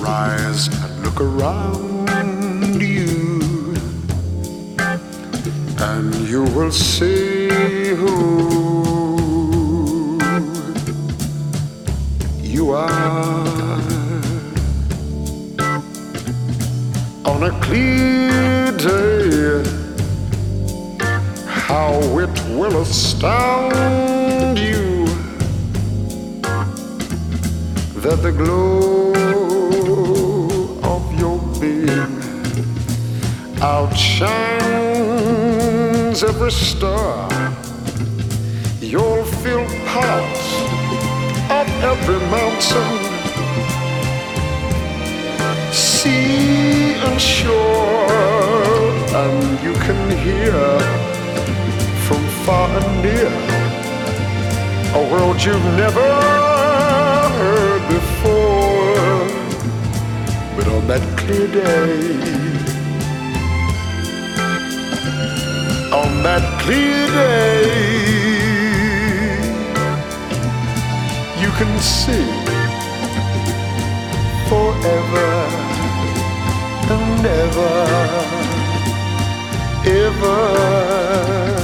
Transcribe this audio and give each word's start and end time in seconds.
Rise 0.00 0.68
and 0.82 0.92
look 1.04 1.20
around 1.20 2.80
you, 2.80 3.74
and 5.78 6.14
you 6.28 6.42
will 6.56 6.72
see 6.72 7.48
who 8.00 8.16
you 12.42 12.64
are. 12.72 13.80
On 17.24 17.40
a 17.50 17.52
clear 17.66 18.72
day, 18.76 19.62
how 21.46 21.92
it 22.24 22.34
will 22.58 22.76
astound 22.82 24.58
you 24.58 24.77
that 28.02 28.22
the 28.22 28.30
glow 28.30 29.12
of 30.84 31.02
your 31.18 31.38
being 31.58 32.22
outshines 33.60 34.98
every 36.22 36.52
star. 36.52 37.28
You'll 38.80 39.24
feel 39.42 39.66
part 39.86 40.38
of 41.50 41.66
every 41.82 42.20
mountain, 42.36 42.98
sea 45.72 46.94
and 47.06 47.20
shore, 47.20 48.12
and 49.22 49.60
you 49.64 49.72
can 49.86 50.10
hear 50.18 50.78
from 52.06 52.22
far 52.44 52.68
and 52.78 53.02
near 53.02 53.32
a 54.94 55.02
world 55.12 55.42
you've 55.42 55.64
never 55.76 56.37
before. 58.18 59.26
But 60.56 60.66
on 60.68 60.86
that 60.88 61.02
clear 61.18 61.46
day, 61.46 62.16
on 65.92 66.22
that 66.22 66.44
clear 66.62 67.06
day, 67.06 67.64
you 71.42 71.50
can 71.58 71.78
see 71.80 72.28
forever 74.48 75.30
and 76.94 77.26
ever, 77.26 77.74
evermore. 79.86 81.57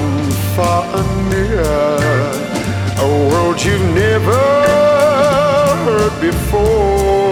far 0.55 0.83
and 0.99 1.11
near 1.29 1.61
a 3.05 3.09
world 3.29 3.57
you've 3.65 3.89
never 3.93 4.41
heard 5.85 6.15
before 6.19 7.29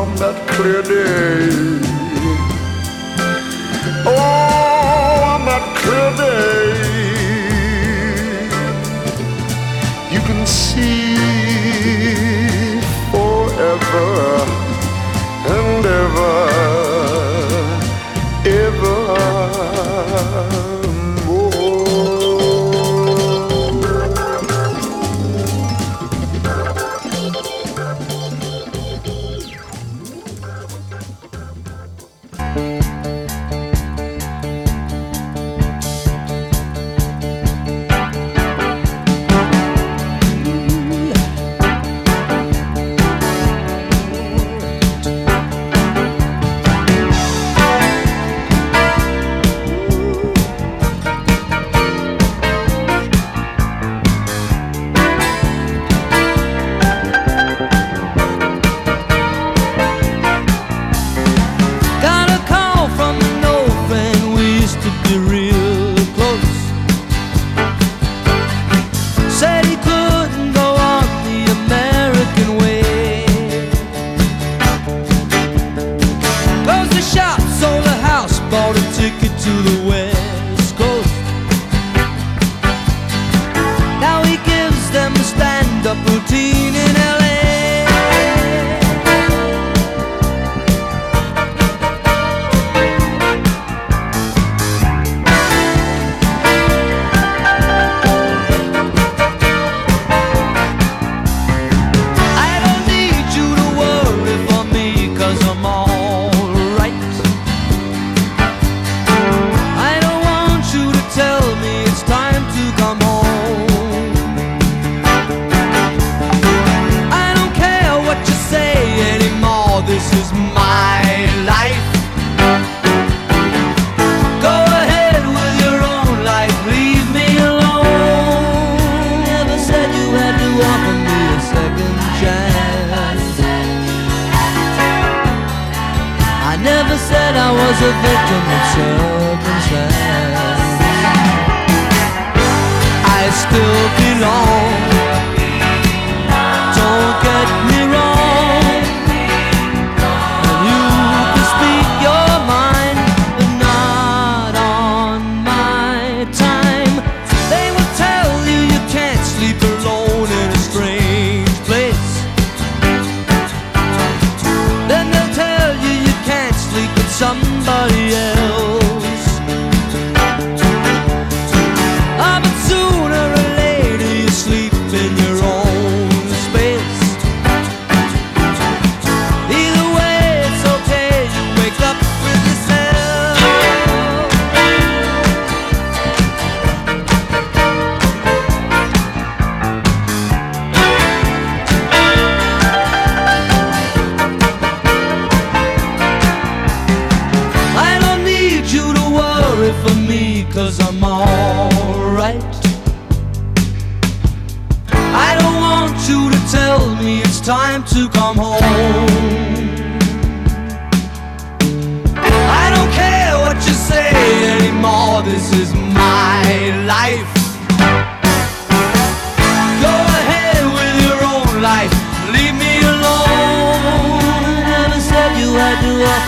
on 0.00 0.08
that 0.22 0.36
clear 0.52 0.82
day. 0.82 1.48
Oh, 4.04 5.32
on 5.32 5.40
that 5.50 5.64
clear 5.80 6.10
day, 6.24 6.59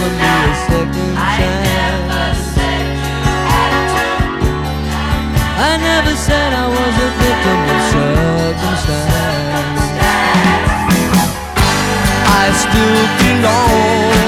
offer 0.03 0.15
me 0.15 0.27
a 0.27 0.55
second 0.67 1.15
chance. 1.37 2.49
I 5.55 5.77
never 5.77 6.15
said 6.17 6.53
I 6.53 6.67
was 6.69 6.95
a 6.99 7.11
victim 7.23 7.59
of 7.75 7.81
circumstance. 7.93 9.13
I 12.27 12.45
still 12.63 13.05
belong. 13.21 14.22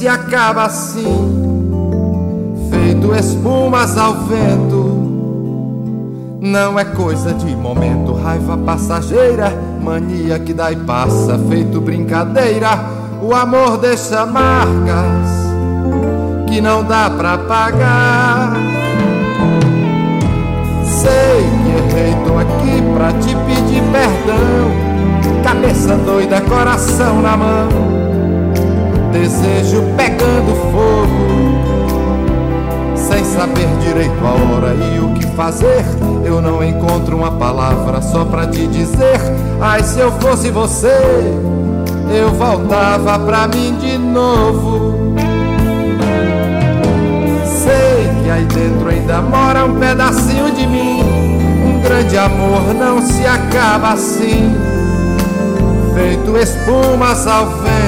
Se 0.00 0.08
acaba 0.08 0.64
assim, 0.64 1.04
feito 2.70 3.14
espumas 3.14 3.98
ao 3.98 4.14
vento. 4.14 4.98
Não 6.40 6.78
é 6.78 6.86
coisa 6.86 7.34
de 7.34 7.54
momento, 7.54 8.14
raiva 8.14 8.56
passageira, 8.56 9.52
mania 9.82 10.38
que 10.38 10.54
dá 10.54 10.72
e 10.72 10.76
passa, 10.76 11.38
feito 11.50 11.82
brincadeira. 11.82 12.80
O 13.20 13.34
amor 13.34 13.76
deixa 13.76 14.24
marcas 14.24 15.28
que 16.48 16.62
não 16.62 16.82
dá 16.82 17.10
pra 17.10 17.36
pagar. 17.36 18.54
Sei 20.82 21.10
que 21.10 21.94
errei, 21.94 22.14
tô 22.24 22.38
aqui 22.38 22.80
pra 22.94 23.12
te 23.20 23.36
pedir 23.44 23.82
perdão. 23.92 24.70
Cabeça 25.44 25.94
doida, 25.98 26.40
coração 26.40 27.20
na 27.20 27.36
mão. 27.36 27.99
Desejo 29.12 29.82
pegando 29.96 30.54
fogo. 30.70 31.50
Sem 32.94 33.24
saber 33.24 33.66
direito 33.80 34.24
a 34.24 34.30
hora 34.30 34.74
e 34.74 35.00
o 35.00 35.12
que 35.14 35.26
fazer. 35.34 35.84
Eu 36.24 36.40
não 36.40 36.62
encontro 36.62 37.16
uma 37.16 37.32
palavra 37.32 38.00
só 38.00 38.24
pra 38.24 38.46
te 38.46 38.66
dizer. 38.68 39.20
Ai, 39.60 39.82
se 39.82 39.98
eu 39.98 40.12
fosse 40.12 40.50
você, 40.50 40.96
eu 42.08 42.30
voltava 42.30 43.18
pra 43.18 43.48
mim 43.48 43.76
de 43.80 43.98
novo. 43.98 45.14
Sei 47.44 48.08
que 48.22 48.30
aí 48.30 48.44
dentro 48.44 48.88
ainda 48.88 49.20
mora 49.20 49.64
um 49.64 49.74
pedacinho 49.78 50.52
de 50.52 50.66
mim. 50.66 51.02
Um 51.64 51.80
grande 51.80 52.16
amor 52.16 52.74
não 52.74 53.02
se 53.02 53.26
acaba 53.26 53.92
assim, 53.94 54.54
feito 55.94 56.36
espumas 56.36 57.26
ao 57.26 57.46
vento. 57.46 57.79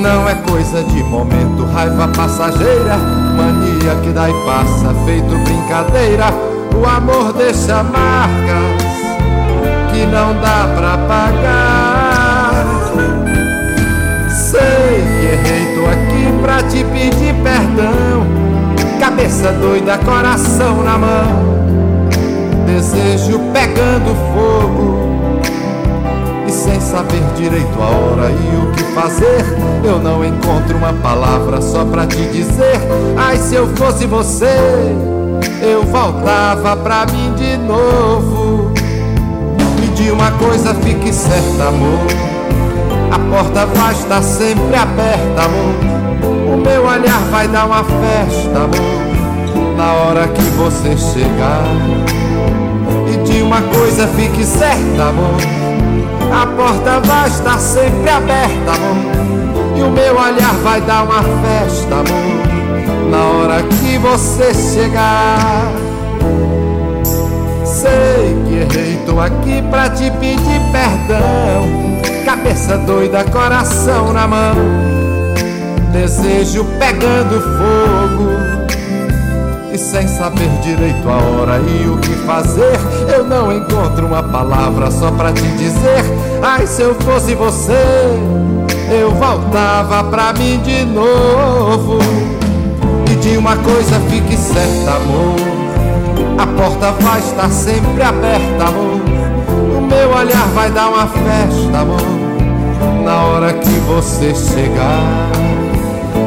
Não 0.00 0.26
é 0.26 0.34
coisa 0.34 0.82
de 0.82 1.04
momento, 1.04 1.66
raiva 1.74 2.08
passageira, 2.08 2.96
mania 3.36 3.94
que 4.02 4.08
dá 4.08 4.30
e 4.30 4.32
passa, 4.46 4.94
feito 5.04 5.36
brincadeira. 5.44 6.32
O 6.74 6.86
amor 6.88 7.34
deixa 7.34 7.82
marcas 7.82 8.80
que 9.92 10.06
não 10.06 10.32
dá 10.40 10.66
pra 10.74 10.96
pagar. 11.06 12.64
Sei 14.30 15.04
que 15.20 15.26
errei, 15.26 15.74
tô 15.74 15.84
aqui 15.90 16.32
pra 16.40 16.62
te 16.62 16.82
pedir 16.82 17.34
perdão. 17.42 18.26
Cabeça 18.98 19.52
doida, 19.52 19.98
coração 19.98 20.82
na 20.82 20.96
mão. 20.96 21.60
Desejo 22.64 23.38
pegando 23.52 24.16
fogo. 24.32 24.99
E 26.90 26.92
saber 26.92 27.22
direito 27.36 27.80
a 27.80 27.86
hora 27.86 28.30
e 28.32 28.56
o 28.56 28.72
que 28.72 28.82
fazer, 28.92 29.44
eu 29.84 30.00
não 30.00 30.24
encontro 30.24 30.76
uma 30.76 30.92
palavra 30.94 31.62
só 31.62 31.84
pra 31.84 32.04
te 32.04 32.20
dizer. 32.32 32.80
Ai, 33.16 33.36
se 33.36 33.54
eu 33.54 33.68
fosse 33.76 34.06
você, 34.06 34.56
eu 35.62 35.84
voltava 35.84 36.76
pra 36.76 37.06
mim 37.06 37.32
de 37.34 37.56
novo. 37.58 38.72
Me 39.78 39.86
de 39.94 40.10
uma 40.10 40.32
coisa, 40.32 40.74
fique 40.74 41.12
certa, 41.12 41.68
amor. 41.68 42.06
A 43.12 43.18
porta 43.36 43.66
vai 43.66 43.92
estar 43.92 44.22
sempre 44.22 44.74
aberta, 44.74 45.42
amor. 45.42 46.54
O 46.54 46.56
meu 46.56 46.86
olhar 46.86 47.20
vai 47.30 47.46
dar 47.46 47.66
uma 47.66 47.84
festa, 47.84 48.58
amor. 48.58 49.76
na 49.76 49.92
hora 49.92 50.26
que 50.26 50.42
você 50.42 50.96
chegar. 50.96 51.62
E 53.12 53.16
de 53.30 53.42
uma 53.42 53.62
coisa 53.62 54.08
fique 54.08 54.44
certa, 54.44 55.04
amor. 55.04 55.59
A 56.32 56.46
porta 56.46 57.00
vai 57.00 57.28
estar 57.28 57.58
sempre 57.58 58.08
aberta, 58.08 58.72
amor. 58.72 59.76
E 59.76 59.82
o 59.82 59.90
meu 59.90 60.16
olhar 60.16 60.54
vai 60.62 60.80
dar 60.80 61.04
uma 61.04 61.22
festa, 61.22 61.94
amor. 61.94 63.10
Na 63.10 63.18
hora 63.18 63.62
que 63.62 63.98
você 63.98 64.54
chegar. 64.54 65.72
Sei 67.64 68.36
que 68.46 68.54
errei, 68.54 68.98
tô 69.06 69.20
aqui 69.20 69.62
pra 69.70 69.90
te 69.90 70.10
pedir 70.12 70.60
perdão. 70.70 71.90
Cabeça 72.24 72.78
doida, 72.78 73.24
coração 73.24 74.12
na 74.12 74.28
mão. 74.28 74.54
Desejo 75.92 76.64
pegando 76.78 77.40
fogo 77.40 77.99
sem 79.80 80.06
saber 80.06 80.48
direito 80.62 81.08
a 81.08 81.16
hora 81.16 81.58
e 81.58 81.88
o 81.88 81.96
que 81.98 82.14
fazer, 82.26 82.78
eu 83.16 83.24
não 83.24 83.50
encontro 83.50 84.06
uma 84.06 84.22
palavra 84.22 84.90
só 84.90 85.10
pra 85.10 85.32
te 85.32 85.46
dizer. 85.56 86.04
Ai, 86.42 86.66
se 86.66 86.82
eu 86.82 86.94
fosse 86.96 87.34
você, 87.34 87.72
eu 88.90 89.10
voltava 89.12 90.04
pra 90.04 90.32
mim 90.34 90.60
de 90.60 90.84
novo. 90.84 91.98
E 93.10 93.14
de 93.16 93.36
uma 93.38 93.56
coisa 93.56 93.98
fique 94.10 94.36
certa, 94.36 94.96
amor: 94.96 95.36
a 96.38 96.46
porta 96.46 96.92
vai 97.02 97.18
estar 97.20 97.48
sempre 97.48 98.02
aberta, 98.02 98.64
amor. 98.68 99.00
O 99.78 99.80
meu 99.80 100.10
olhar 100.14 100.46
vai 100.54 100.70
dar 100.70 100.88
uma 100.88 101.06
festa, 101.06 101.78
amor, 101.78 103.02
na 103.02 103.24
hora 103.24 103.52
que 103.54 103.80
você 103.88 104.34
chegar. 104.34 105.30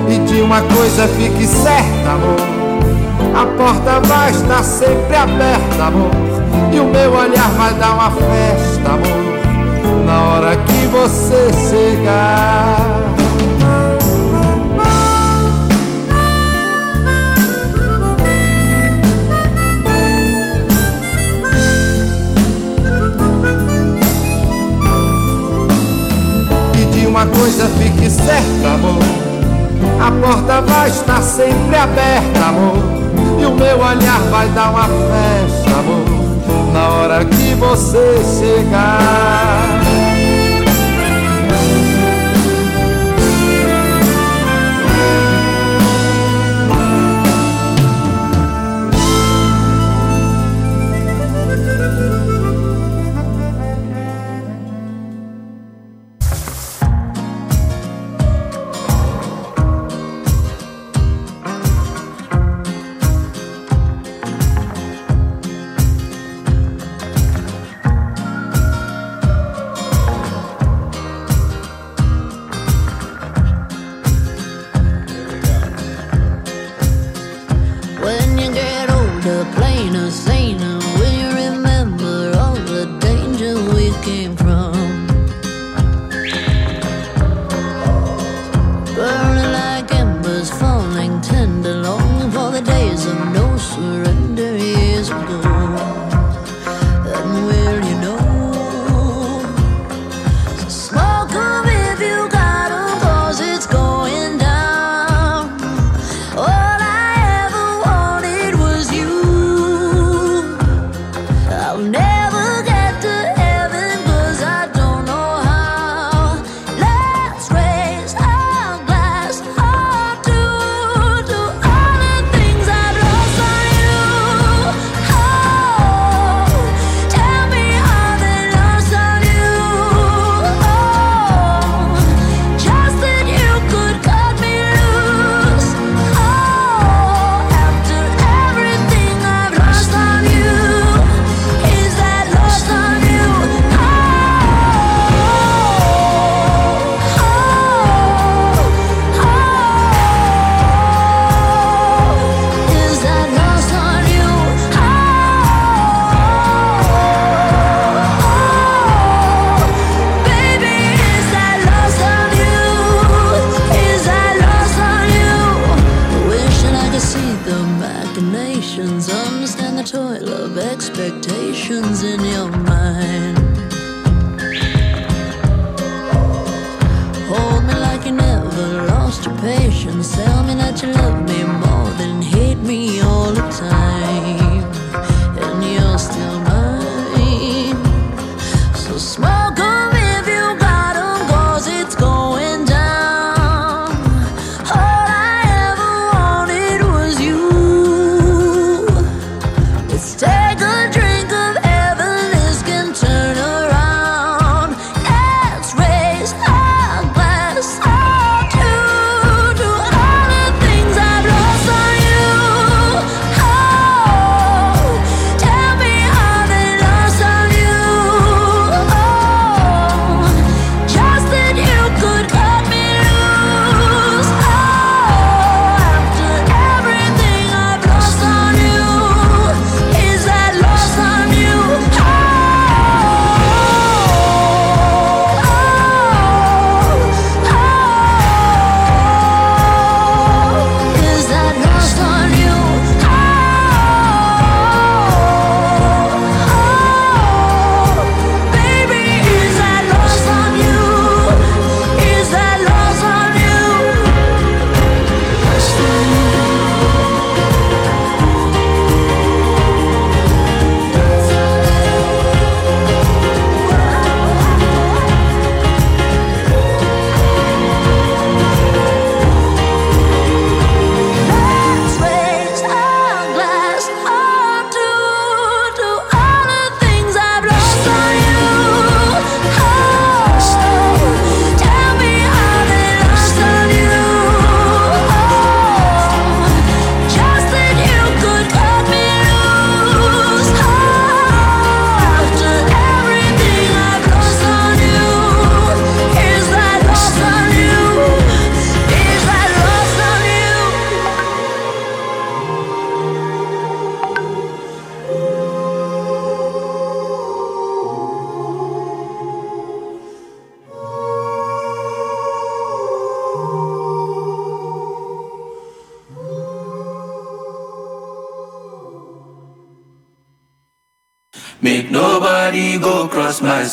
E 0.09 0.19
de 0.19 0.41
uma 0.41 0.61
coisa 0.61 1.07
fique 1.07 1.45
certa, 1.45 2.09
amor 2.09 2.62
a 3.33 3.45
porta 3.57 3.99
vai 4.07 4.31
estar 4.31 4.63
sempre 4.63 5.15
aberta, 5.15 5.83
amor. 5.85 6.11
E 6.71 6.79
o 6.79 6.85
meu 6.85 7.13
olhar 7.13 7.49
vai 7.51 7.73
dar 7.73 7.93
uma 7.93 8.11
festa, 8.11 8.89
amor. 8.89 10.05
Na 10.05 10.21
hora 10.23 10.55
que 10.55 10.87
você 10.87 11.49
chegar. 11.69 13.03
Uma 27.13 27.27
coisa 27.27 27.69
fique 27.77 28.09
certa, 28.09 28.73
amor. 28.73 28.99
A 30.01 30.11
porta 30.11 30.61
vai 30.61 30.89
estar 30.89 31.21
sempre 31.21 31.75
aberta, 31.77 32.39
amor. 32.47 33.02
E 33.43 33.45
o 33.45 33.51
meu 33.51 33.77
olhar 33.77 34.21
vai 34.31 34.47
dar 34.51 34.71
uma 34.71 34.87
festa, 34.87 35.77
amor, 35.77 36.71
na 36.71 36.87
hora 36.87 37.25
que 37.25 37.53
você 37.55 38.21
chegar. 38.39 40.22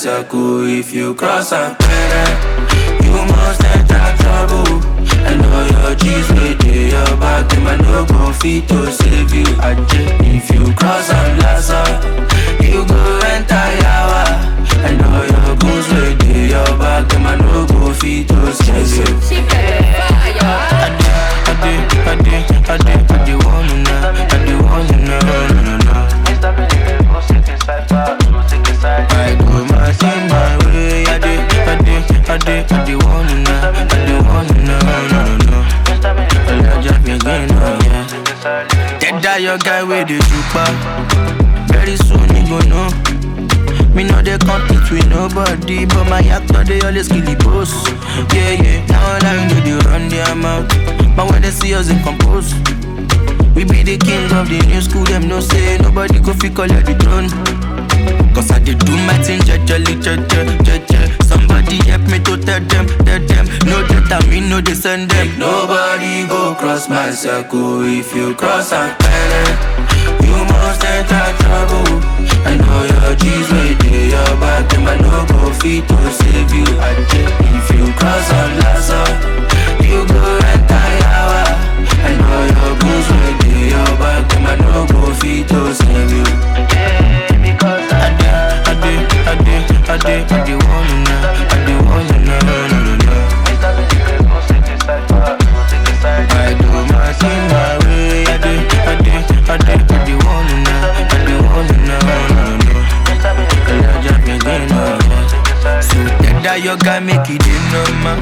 Sekou 0.01 0.65
if 0.65 0.95
you 0.95 1.15
cross 1.15 1.51
her. 1.51 1.80
Nobody, 45.09 45.87
but 45.87 46.05
my 46.09 46.21
actor 46.21 46.65
they 46.65 46.81
always 46.81 47.09
kill 47.09 47.25
the 47.25 47.37
boss. 47.45 47.73
Yeah, 48.35 48.61
yeah. 48.63 48.87
Now 48.87 49.19
I 49.19 49.49
know 49.49 49.61
they 49.61 49.77
run 49.89 50.09
their 50.09 50.35
mouth, 50.35 50.69
but 51.17 51.31
when 51.31 51.43
they 51.43 51.51
see 51.51 51.75
us 51.75 51.91
in 51.91 52.03
compose, 52.03 52.53
we 53.55 53.65
be 53.65 53.83
the 53.83 53.99
king 53.99 54.31
of 54.33 54.49
the 54.49 54.61
new 54.67 54.81
school. 54.81 55.05
Them 55.05 55.29
no 55.29 55.41
say 55.41 55.79
nobody 55.79 56.19
go 56.21 56.33
fi 56.35 56.49
collect 56.49 56.87
the 56.87 56.95
throne. 56.99 57.29
Cause 58.35 58.51
I 58.53 58.59
did 58.61 58.79
do 58.87 58.93
my 59.07 59.15
thing, 59.23 59.41
jejely, 59.41 59.99
jeje, 60.01 60.45
jeje. 60.65 61.23
Somebody 61.25 61.77
help 61.89 62.03
me 62.03 62.19
to 62.21 62.37
tell 62.39 62.61
them, 62.61 62.87
tell 63.05 63.21
them. 63.27 63.47
No 63.67 63.83
that 64.09 64.27
mean, 64.29 64.49
no 64.49 64.61
they 64.61 64.75
send 64.75 65.11
them. 65.11 65.39
Nobody 65.39 66.27
go 66.27 66.55
cross 66.55 66.89
my 66.89 67.11
circle. 67.11 67.83
If 67.83 68.15
you 68.15 68.35
cross 68.35 68.73
a 68.73 68.95
parent, 68.99 69.90
you 70.61 70.67
must 70.67 70.85
enter 70.85 71.27
trouble. 71.41 71.89
I 72.45 72.57
know 72.57 72.83
your 72.85 73.15
G's 73.17 73.49
with 73.51 73.85
your 74.13 74.33
back, 74.41 74.69
them 74.69 74.87
I 74.87 74.97
no 74.99 75.25
go 75.27 75.53
fit 75.55 75.87
to 75.89 75.99
save 76.13 76.53
you. 76.53 76.65
Ajay. 76.65 77.27
If 77.57 77.71
you 77.77 77.87
cross 77.95 78.29
a 78.31 78.43
plaza, 78.57 79.01
you 79.83 80.05
go 80.07 80.23
enter 80.53 80.87
yawa. 81.01 81.45
I 82.05 82.13
know 82.21 82.41
your 82.53 82.73
goons 82.81 83.09
with 83.09 83.45
your 83.73 83.93
back, 83.99 84.29
them 84.29 84.47
I 84.47 84.57
no 84.57 84.87
go 84.87 85.15
fit 85.15 85.49
to 85.49 85.75
save 85.75 86.13
you. 86.13 86.25
I 86.53 86.67
did, 86.69 87.63
I 87.63 88.13
did, 88.21 88.33
I 88.69 89.35
did, 89.45 89.65
I 89.89 89.99
did, 89.99 90.33
I 90.33 90.45
did 90.45 90.60
guy 106.85 107.01
make 107.01 107.29
it 107.29 107.45
in 107.47 107.63
normal. 107.73 108.19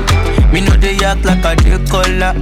Me 0.53 0.61
know 0.61 0.77
they 0.77 0.97
act 1.05 1.25
like 1.25 1.45
a 1.45 1.55
dey 1.57 1.79
collar. 1.91 2.35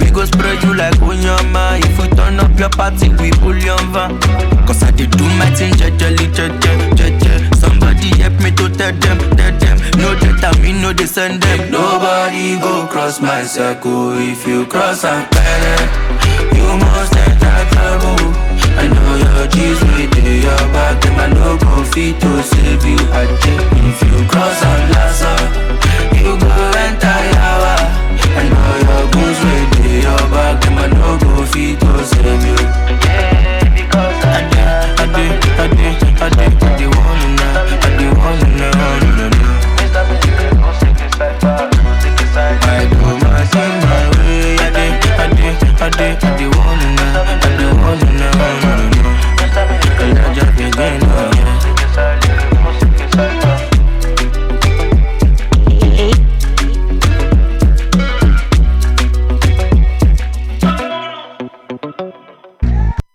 We 0.00 0.10
go 0.10 0.24
spread 0.24 0.62
you 0.62 0.74
like 0.74 0.94
onyama. 1.00 1.78
If 1.80 1.98
we 1.98 2.08
turn 2.16 2.38
up 2.40 2.58
your 2.58 2.70
party, 2.70 3.08
we 3.10 3.30
pull 3.32 3.56
your 3.56 3.80
van. 3.92 4.18
Cause 4.66 4.82
I 4.82 4.90
did 4.90 5.10
do 5.12 5.24
my 5.38 5.50
thing, 5.54 5.72
jejely, 5.74 6.28
jeje, 6.32 6.72
jeje. 6.96 7.54
Somebody 7.56 8.08
help 8.20 8.34
me 8.40 8.50
to 8.52 8.68
tell 8.70 8.92
them, 8.92 9.18
tell 9.36 9.52
them. 9.58 9.78
No 9.98 10.14
that 10.14 10.44
I 10.44 10.60
mean, 10.62 10.80
no 10.82 10.92
they 10.92 11.06
send 11.06 11.42
them. 11.42 11.70
Nobody 11.70 12.58
go 12.58 12.86
cross 12.86 13.20
my 13.20 13.42
circle. 13.42 14.12
If 14.18 14.46
you 14.46 14.66
cross 14.66 15.04
a 15.04 15.26
parent, 15.30 15.90
you 16.56 16.66
must 16.78 17.16
enter 17.16 17.58
trouble. 17.74 18.32
I 18.78 18.88
know 18.88 19.16
your 19.20 19.46
G's 19.48 19.80
with 19.82 20.11
your 20.42 20.62
back, 20.72 21.00
them 21.02 21.18
I 21.18 21.26
no 21.28 21.56
go 21.58 21.84
fit 21.84 22.20
to 22.20 22.42
save 22.42 22.84
you. 22.84 22.98
Ajay. 23.18 23.58
If 23.88 23.98
you 24.02 24.26
cross 24.28 24.60
a 24.62 24.72
plaza, 24.88 25.32
you 26.18 26.36
go 26.38 26.52
enter 26.86 27.18
yawa. 27.34 27.74
I 28.34 28.48
know 28.48 28.72
your 28.86 29.04
goons 29.12 29.38
with 29.44 30.02
your 30.04 30.22
back, 30.32 30.60
them 30.62 30.78
I 30.78 30.86
no 30.88 31.18
go 31.18 31.44
fit 31.46 31.78
to 31.80 32.04
save 32.04 32.44
you. 32.46 32.61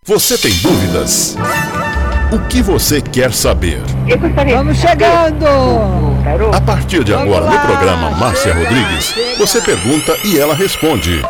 Você 0.08 0.38
tem 0.38 0.54
dúvidas? 0.60 1.36
O 2.32 2.39
que 2.48 2.62
você 2.62 3.02
quer 3.02 3.34
saber? 3.34 3.82
Vamos 4.56 4.78
chegando! 4.78 5.46
A 6.56 6.62
partir 6.62 7.04
de 7.04 7.12
Vamos 7.12 7.36
agora, 7.36 7.52
no 7.52 7.60
programa 7.60 8.12
Márcia 8.12 8.54
chega, 8.54 8.70
Rodrigues, 8.70 9.06
chega. 9.08 9.38
você 9.38 9.60
pergunta 9.60 10.17
e 10.24 10.39
ela 10.39 10.56
responde. 10.56 11.22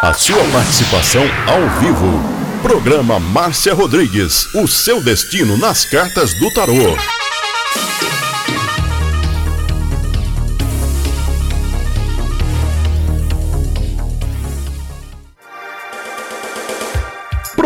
A 0.00 0.14
sua 0.14 0.42
participação 0.44 1.24
ao 1.46 1.60
vivo. 1.78 2.24
Programa 2.62 3.20
Márcia 3.20 3.74
Rodrigues, 3.74 4.46
o 4.54 4.66
seu 4.66 5.04
destino 5.04 5.58
nas 5.58 5.84
cartas 5.84 6.32
do 6.32 6.50
tarô. 6.54 6.96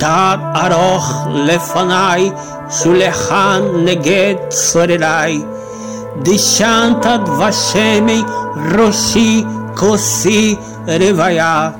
תד 0.00 0.38
ארוך 0.54 1.26
לפניי 1.34 2.30
שולחן 2.70 3.62
נגד 3.84 4.34
צורריי. 4.48 5.42
דשנתא 6.22 7.16
דבשמי 7.16 8.22
ראשי 8.76 9.44
כוסי 9.76 10.56
רוויה. 10.86 11.70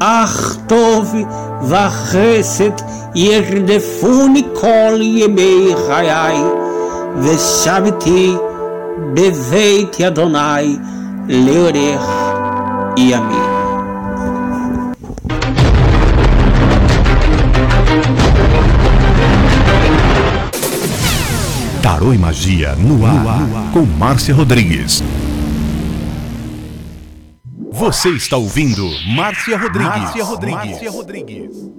אך 0.00 0.56
טוב 0.66 1.14
וחסד 1.62 2.70
ירדפוני 3.14 4.42
כל 4.54 4.98
ימי 5.00 5.74
חיי, 5.86 6.42
ושבתי 7.20 8.34
בבית 9.14 10.00
אדוני 10.00 10.76
לאורך 11.28 12.10
ימים. 12.96 13.51
Tarô 22.03 22.13
e 22.13 22.17
Magia 22.17 22.75
no 22.75 23.05
ar, 23.05 23.71
com 23.71 23.85
Márcia 23.85 24.35
Rodrigues. 24.35 25.01
Você 27.71 28.09
está 28.09 28.35
ouvindo 28.35 28.85
Márcia 29.15 29.57
Rodrigues. 29.57 30.01
Márcia 30.01 30.23
Rodrigues. 30.25 30.69
Márcia 30.69 30.91
Rodrigues. 30.91 31.71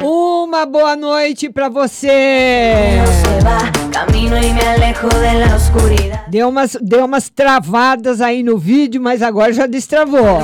Uma 0.00 0.64
boa 0.64 0.94
noite 0.94 1.50
pra 1.50 1.68
você. 1.68 3.00
Deu 6.28 6.48
umas, 6.48 6.76
deu 6.80 7.04
umas 7.04 7.28
travadas 7.28 8.20
aí 8.20 8.44
no 8.44 8.56
vídeo, 8.56 9.02
mas 9.02 9.22
agora 9.22 9.52
já 9.52 9.66
destravou. 9.66 10.40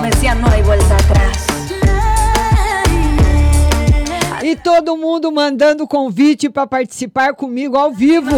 Todo 4.67 4.97
mundo 4.97 5.31
mandando 5.31 5.87
convite 5.87 6.51
para 6.51 6.67
participar 6.67 7.35
comigo 7.35 7.77
ao 7.77 7.93
vivo. 7.93 8.35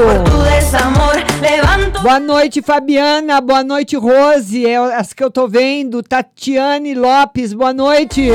Boa 2.02 2.20
noite, 2.20 2.60
Fabiana. 2.60 3.40
Boa 3.40 3.64
noite, 3.64 3.96
Rose. 3.96 4.66
É 4.66 4.76
as 4.76 5.14
que 5.14 5.24
eu 5.24 5.30
tô 5.30 5.48
vendo. 5.48 6.02
Tatiane 6.02 6.94
Lopes, 6.94 7.54
boa 7.54 7.72
noite. 7.72 8.28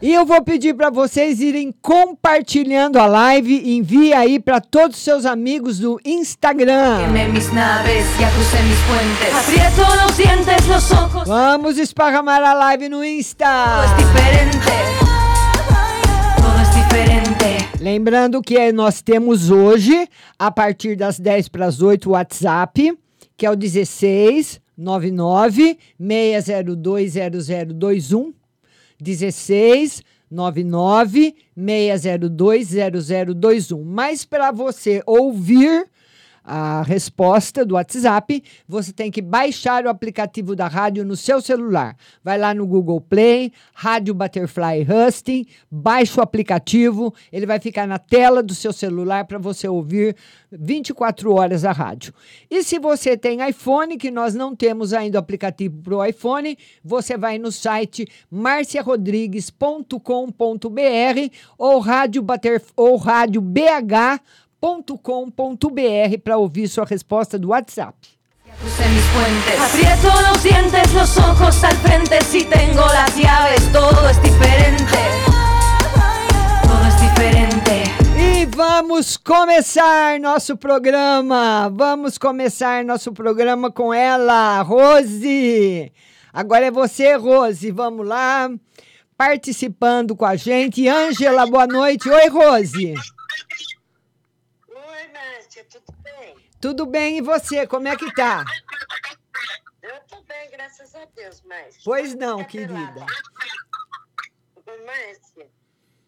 E 0.00 0.14
eu 0.14 0.24
vou 0.24 0.42
pedir 0.42 0.74
para 0.74 0.88
vocês 0.88 1.40
irem 1.40 1.74
compartilhando 1.82 2.98
a 2.98 3.04
live. 3.04 3.76
Envie 3.76 4.14
aí 4.14 4.40
para 4.40 4.62
todos 4.62 4.96
os 4.96 5.04
seus 5.04 5.26
amigos 5.26 5.78
do 5.78 6.00
Instagram. 6.06 7.00
Vamos 11.26 11.76
esparramar 11.76 12.42
a 12.42 12.54
live 12.54 12.88
no 12.88 13.04
Insta. 13.04 13.46
Lembrando 17.82 18.40
que 18.40 18.70
nós 18.70 19.02
temos 19.02 19.50
hoje, 19.50 20.08
a 20.38 20.52
partir 20.52 20.94
das 20.94 21.18
10 21.18 21.48
para 21.48 21.66
as 21.66 21.82
8, 21.82 22.08
o 22.08 22.12
WhatsApp, 22.12 22.96
que 23.36 23.44
é 23.44 23.50
o 23.50 23.56
16 23.56 24.60
99 24.78 25.76
602 25.98 27.14
0021. 27.14 28.32
16 29.00 30.00
99 30.30 31.34
602 31.56 32.68
0021. 32.68 33.82
Mas 33.82 34.24
para 34.24 34.52
você 34.52 35.02
ouvir 35.04 35.84
a 36.44 36.82
resposta 36.82 37.64
do 37.64 37.74
WhatsApp, 37.74 38.42
você 38.66 38.92
tem 38.92 39.10
que 39.10 39.22
baixar 39.22 39.84
o 39.84 39.88
aplicativo 39.88 40.56
da 40.56 40.66
rádio 40.66 41.04
no 41.04 41.16
seu 41.16 41.40
celular. 41.40 41.96
Vai 42.22 42.38
lá 42.38 42.52
no 42.52 42.66
Google 42.66 43.00
Play, 43.00 43.52
Rádio 43.72 44.14
Butterfly 44.14 44.86
Husting, 44.88 45.46
baixa 45.70 46.20
o 46.20 46.22
aplicativo, 46.22 47.14
ele 47.32 47.46
vai 47.46 47.60
ficar 47.60 47.86
na 47.86 47.98
tela 47.98 48.42
do 48.42 48.54
seu 48.54 48.72
celular 48.72 49.24
para 49.24 49.38
você 49.38 49.68
ouvir 49.68 50.16
24 50.50 51.32
horas 51.32 51.64
a 51.64 51.72
rádio. 51.72 52.12
E 52.50 52.62
se 52.62 52.78
você 52.78 53.16
tem 53.16 53.48
iPhone, 53.48 53.96
que 53.96 54.10
nós 54.10 54.34
não 54.34 54.54
temos 54.54 54.92
ainda 54.92 55.18
o 55.18 55.20
aplicativo 55.20 55.80
para 55.82 55.96
o 55.96 56.04
iPhone, 56.04 56.58
você 56.84 57.16
vai 57.16 57.38
no 57.38 57.52
site 57.52 58.06
marciarodrigues.com.br 58.30 61.30
ou 61.56 61.78
rádio, 61.78 62.24
ou 62.76 62.96
rádio 62.96 63.40
BH 63.40 64.20
com.br 64.62 66.18
para 66.22 66.36
ouvir 66.36 66.68
sua 66.68 66.84
resposta 66.84 67.36
do 67.36 67.48
WhatsApp. 67.48 67.96
Aprieto 69.58 70.08
los 70.30 70.42
dientes, 70.42 70.94
los 70.94 71.16
ojos 71.16 71.64
al 71.64 71.74
frente. 71.78 72.20
Si 72.22 72.44
tengo 72.44 72.80
las 72.80 73.16
llaves, 73.16 73.72
todo 73.72 74.08
es 74.08 74.22
diferente. 74.22 74.98
Todo 76.62 76.86
es 76.86 77.00
diferente. 77.00 77.82
E 78.16 78.46
vamos 78.46 79.16
começar 79.16 80.20
nosso 80.20 80.56
programa. 80.56 81.68
Vamos 81.74 82.16
começar 82.16 82.84
nosso 82.84 83.12
programa 83.12 83.68
com 83.68 83.92
ela, 83.92 84.62
Rose. 84.62 85.90
Agora 86.32 86.66
é 86.66 86.70
você, 86.70 87.16
Rose. 87.16 87.68
Vamos 87.72 88.06
lá. 88.06 88.48
Participando 89.16 90.14
com 90.14 90.24
a 90.24 90.36
gente. 90.36 90.86
Ângela, 90.86 91.46
boa 91.46 91.66
noite. 91.66 92.08
Oi, 92.08 92.28
Rose. 92.28 92.94
Tudo 96.62 96.86
bem, 96.86 97.18
e 97.18 97.20
você? 97.20 97.66
Como 97.66 97.88
é 97.88 97.96
que 97.96 98.14
tá? 98.14 98.44
Eu 99.82 99.96
tô 100.08 100.22
bem, 100.22 100.48
graças 100.52 100.94
a 100.94 101.04
Deus, 101.06 101.42
mas. 101.44 101.76
Pois 101.84 102.14
não, 102.14 102.44
querida. 102.44 103.04
Márcia, 104.86 105.50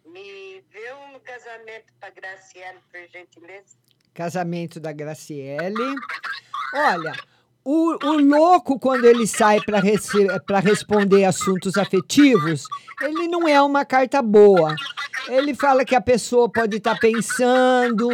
me 0.06 0.64
vê 0.70 0.92
um 0.92 1.18
casamento 1.18 1.92
para 1.98 2.10
Graciele, 2.10 2.78
por 2.88 3.00
gentileza. 3.10 3.76
Casamento 4.14 4.78
da 4.78 4.92
Graciele. 4.92 5.96
Olha, 6.72 7.12
o, 7.64 8.06
o 8.06 8.20
louco, 8.20 8.78
quando 8.78 9.06
ele 9.06 9.26
sai 9.26 9.58
para 9.60 10.60
responder 10.60 11.24
assuntos 11.24 11.76
afetivos, 11.76 12.64
ele 13.02 13.26
não 13.26 13.48
é 13.48 13.60
uma 13.60 13.84
carta 13.84 14.22
boa. 14.22 14.76
Ele 15.26 15.52
fala 15.52 15.84
que 15.84 15.96
a 15.96 16.00
pessoa 16.00 16.48
pode 16.48 16.76
estar 16.76 16.94
tá 16.94 17.00
pensando 17.00 18.08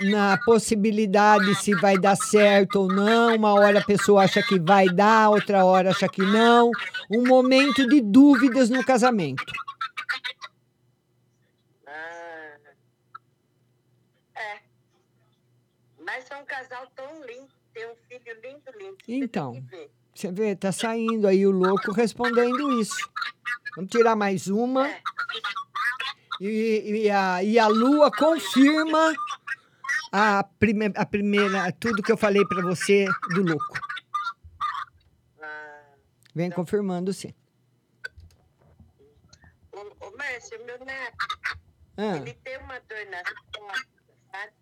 na 0.00 0.38
possibilidade 0.44 1.54
se 1.56 1.74
vai 1.74 1.98
dar 1.98 2.16
certo 2.16 2.80
ou 2.80 2.88
não. 2.88 3.36
Uma 3.36 3.52
hora 3.54 3.80
a 3.80 3.84
pessoa 3.84 4.24
acha 4.24 4.42
que 4.42 4.58
vai 4.58 4.88
dar, 4.88 5.30
outra 5.30 5.64
hora 5.64 5.90
acha 5.90 6.08
que 6.08 6.22
não. 6.22 6.70
Um 7.10 7.26
momento 7.26 7.86
de 7.86 8.00
dúvidas 8.00 8.70
no 8.70 8.84
casamento. 8.84 9.52
Ah, 11.86 12.56
é. 14.34 14.60
Mas 16.04 16.30
é 16.30 16.36
um 16.36 16.44
casal 16.44 16.86
tão 16.94 17.24
lindo, 17.26 17.48
tem 17.72 17.86
um 17.86 17.94
filho 18.08 18.40
lindo, 18.42 18.78
lindo. 18.78 18.96
Então, 19.06 19.64
você 20.14 20.30
vê, 20.30 20.54
tá 20.54 20.72
saindo 20.72 21.26
aí 21.26 21.46
o 21.46 21.50
louco 21.50 21.92
respondendo 21.92 22.80
isso. 22.80 23.08
Vamos 23.76 23.90
tirar 23.90 24.14
mais 24.14 24.48
uma. 24.48 24.88
É. 24.88 25.00
E, 26.40 27.04
e, 27.04 27.10
a, 27.10 27.42
e 27.42 27.58
a 27.58 27.68
lua 27.68 28.10
confirma 28.10 29.14
a, 30.12 30.44
prime, 30.44 30.92
a 30.94 31.06
primeira, 31.06 31.72
tudo 31.72 32.02
que 32.02 32.12
eu 32.12 32.16
falei 32.18 32.44
para 32.44 32.60
você 32.62 33.06
do 33.34 33.42
louco. 33.42 33.80
Ah, 35.40 35.94
Vem 36.34 36.46
então. 36.46 36.56
confirmando 36.56 37.12
sim. 37.14 37.34
Ô, 39.72 40.06
ô 40.06 40.16
Márcio, 40.16 40.62
meu 40.66 40.78
neto, 40.84 41.16
ah. 41.96 42.16
ele 42.16 42.34
tem 42.34 42.58
uma 42.58 42.78
dor 42.80 43.06
nas 43.10 43.22
costas, 43.56 44.16
sabe? 44.30 44.52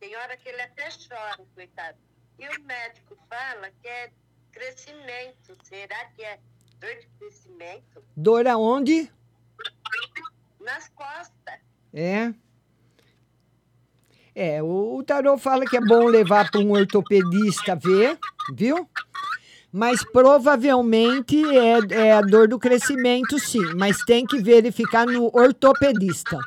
Tem 0.00 0.16
hora 0.16 0.36
que 0.36 0.48
ele 0.48 0.60
até 0.60 0.88
chora, 0.90 1.46
coitado. 1.54 1.98
E 2.38 2.48
o 2.48 2.64
médico 2.64 3.16
fala 3.30 3.70
que 3.80 3.88
é 3.88 4.12
crescimento. 4.50 5.56
Será 5.62 6.04
que 6.06 6.22
é 6.22 6.40
dor 6.78 6.94
de 6.96 7.08
crescimento? 7.18 8.04
Dor 8.16 8.46
aonde? 8.46 9.10
Nas 10.60 10.88
costas. 10.88 11.60
É. 11.94 12.34
É, 14.38 14.62
o, 14.62 14.98
o 14.98 15.02
tarô 15.02 15.38
fala 15.38 15.64
que 15.64 15.78
é 15.78 15.80
bom 15.80 16.04
levar 16.04 16.50
para 16.50 16.60
um 16.60 16.72
ortopedista 16.72 17.74
ver, 17.74 18.18
viu? 18.54 18.86
Mas 19.72 20.04
provavelmente 20.04 21.42
é, 21.56 22.08
é 22.08 22.12
a 22.12 22.20
dor 22.20 22.46
do 22.46 22.58
crescimento, 22.58 23.38
sim. 23.38 23.64
Mas 23.74 23.96
tem 24.04 24.26
que 24.26 24.38
verificar 24.38 25.06
no 25.06 25.30
ortopedista. 25.34 26.38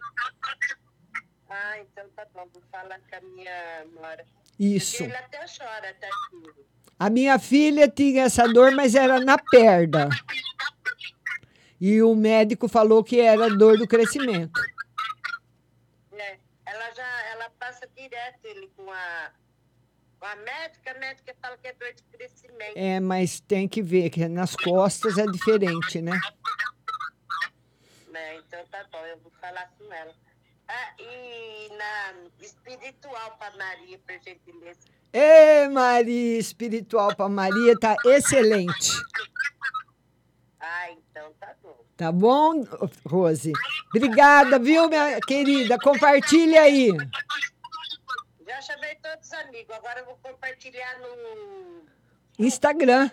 Ah, 1.50 1.80
então 1.80 2.06
tá 2.16 2.28
bom. 2.32 2.48
Vou 2.54 2.62
falar 2.72 3.00
com 3.10 3.16
a 3.16 3.22
minha 3.22 3.86
nora. 4.00 4.24
Isso. 4.60 5.04
Até 5.04 5.46
chora, 5.48 5.90
até 5.90 6.10
tudo. 6.30 6.54
A 7.00 7.10
minha 7.10 7.40
filha 7.40 7.88
tinha 7.88 8.24
essa 8.24 8.48
dor, 8.48 8.72
mas 8.76 8.94
era 8.94 9.20
na 9.20 9.38
perna. 9.38 10.10
E 11.82 12.04
o 12.04 12.14
médico 12.14 12.68
falou 12.68 13.04
que 13.04 13.20
era 13.20 13.50
dor 13.50 13.78
do 13.78 13.88
crescimento. 13.88 14.60
É, 16.12 16.38
ela 16.66 16.92
já 16.94 17.26
ela 17.32 17.50
passa 17.60 17.88
direto 18.10 18.46
ele 18.46 18.72
com 18.76 18.92
a, 18.92 19.32
com 20.20 20.26
a 20.26 20.36
médica, 20.36 20.92
a 20.92 21.00
médica 21.00 21.36
fala 21.42 21.58
que 21.58 21.68
é 21.68 21.74
dor 21.74 21.94
de 21.94 22.04
crescimento. 22.04 22.76
É, 22.76 23.00
mas 23.00 23.40
tem 23.40 23.68
que 23.68 23.82
ver 23.82 24.10
que 24.10 24.28
nas 24.28 24.56
costas 24.56 25.18
é 25.18 25.26
diferente, 25.26 26.02
né? 26.02 26.20
É, 28.14 28.36
então 28.36 28.66
tá 28.70 28.86
bom, 28.92 29.06
eu 29.06 29.18
vou 29.20 29.32
falar 29.40 29.72
com 29.78 29.94
ela. 29.94 30.14
Ah, 30.68 30.94
e 31.00 31.70
na 31.76 32.46
espiritual 32.46 33.38
para 33.38 33.56
Maria, 33.56 33.98
por 34.00 34.14
gentileza. 34.22 34.80
Ê, 35.12 35.68
Maria, 35.70 36.38
espiritual 36.38 37.16
para 37.16 37.30
Maria 37.30 37.80
tá 37.80 37.96
excelente. 38.06 38.92
Ah, 40.60 40.92
então 40.92 41.34
tá 41.40 41.56
bom. 41.64 41.86
Tá 41.98 42.12
bom, 42.12 42.64
Rose? 43.08 43.52
Obrigada, 43.96 44.60
viu, 44.60 44.88
minha 44.88 45.20
querida? 45.22 45.80
Compartilha 45.80 46.62
aí. 46.62 46.92
Já 48.60 48.74
chamei 48.74 48.94
todos 48.96 49.26
os 49.26 49.34
amigos, 49.34 49.74
agora 49.74 50.02
eu 50.02 50.06
vou 50.06 50.20
compartilhar 50.22 51.00
no. 51.00 52.46
Instagram. 52.46 53.10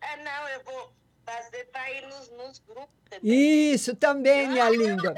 É, 0.00 0.16
não, 0.22 0.48
eu 0.48 0.62
vou 0.64 0.92
fazer 1.26 1.64
para 1.72 1.90
ir 1.90 2.02
nos, 2.02 2.30
nos 2.30 2.60
grupos 2.60 2.94
também. 3.10 3.72
Isso 3.72 3.96
também, 3.96 4.46
minha 4.46 4.70
linda. 4.70 5.12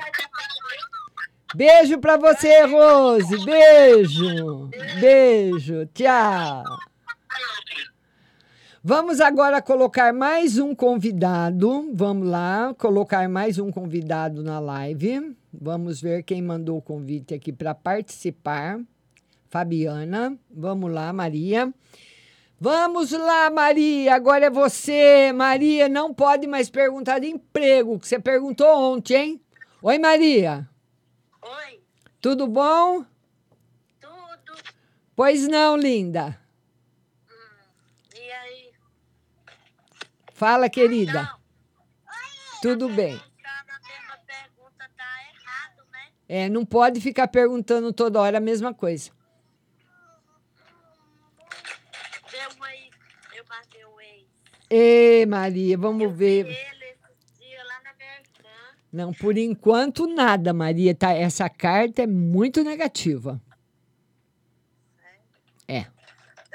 Beijo 1.54 1.98
pra 1.98 2.16
você, 2.16 2.64
Rose. 2.64 3.44
Beijo. 3.44 4.70
Beijo. 4.98 5.86
Tchau. 5.92 6.64
Vamos 8.82 9.20
agora 9.20 9.60
colocar 9.60 10.14
mais 10.14 10.58
um 10.58 10.74
convidado. 10.74 11.90
Vamos 11.92 12.26
lá, 12.26 12.74
colocar 12.78 13.28
mais 13.28 13.58
um 13.58 13.70
convidado 13.70 14.42
na 14.42 14.58
live. 14.60 15.36
Vamos 15.60 16.00
ver 16.00 16.22
quem 16.22 16.42
mandou 16.42 16.78
o 16.78 16.82
convite 16.82 17.34
aqui 17.34 17.52
para 17.52 17.74
participar. 17.74 18.80
Fabiana. 19.48 20.36
Vamos 20.50 20.92
lá, 20.92 21.12
Maria. 21.12 21.72
Vamos 22.58 23.12
lá, 23.12 23.50
Maria. 23.50 24.14
Agora 24.14 24.46
é 24.46 24.50
você. 24.50 25.32
Maria, 25.32 25.88
não 25.88 26.12
pode 26.12 26.46
mais 26.46 26.68
perguntar 26.68 27.20
de 27.20 27.28
emprego, 27.28 27.98
que 27.98 28.08
você 28.08 28.18
perguntou 28.18 28.66
ontem, 28.66 29.14
hein? 29.14 29.40
Oi, 29.82 29.98
Maria. 29.98 30.68
Oi. 31.42 31.80
Tudo 32.20 32.46
bom? 32.46 33.04
Tudo. 34.00 34.58
Pois 35.14 35.46
não, 35.46 35.76
linda. 35.76 36.40
E 38.16 38.30
aí? 38.32 38.72
Fala, 40.32 40.68
querida. 40.68 41.30
Tudo 42.62 42.88
bem. 42.88 43.20
É, 46.28 46.48
não 46.48 46.64
pode 46.64 47.00
ficar 47.00 47.28
perguntando 47.28 47.92
toda 47.92 48.20
hora 48.20 48.38
a 48.38 48.40
mesma 48.40 48.72
coisa. 48.72 49.10
Deu 52.30 52.50
uma 52.56 52.68
eu 53.36 53.44
matei 53.48 53.84
o 53.84 54.00
ex. 54.00 54.24
Ê, 54.70 55.26
Maria, 55.26 55.76
vamos 55.76 56.12
ver. 56.16 56.46
Ele 56.46 56.84
esses 56.84 57.38
dias 57.38 57.66
lá 57.66 57.80
na 57.84 57.92
Bertã. 57.92 58.48
Não, 58.92 59.12
por 59.12 59.36
enquanto 59.36 60.06
nada, 60.06 60.52
Maria. 60.52 60.94
Tá, 60.94 61.12
essa 61.12 61.48
carta 61.48 62.02
é 62.02 62.06
muito 62.06 62.62
negativa. 62.64 63.40
É, 65.68 65.86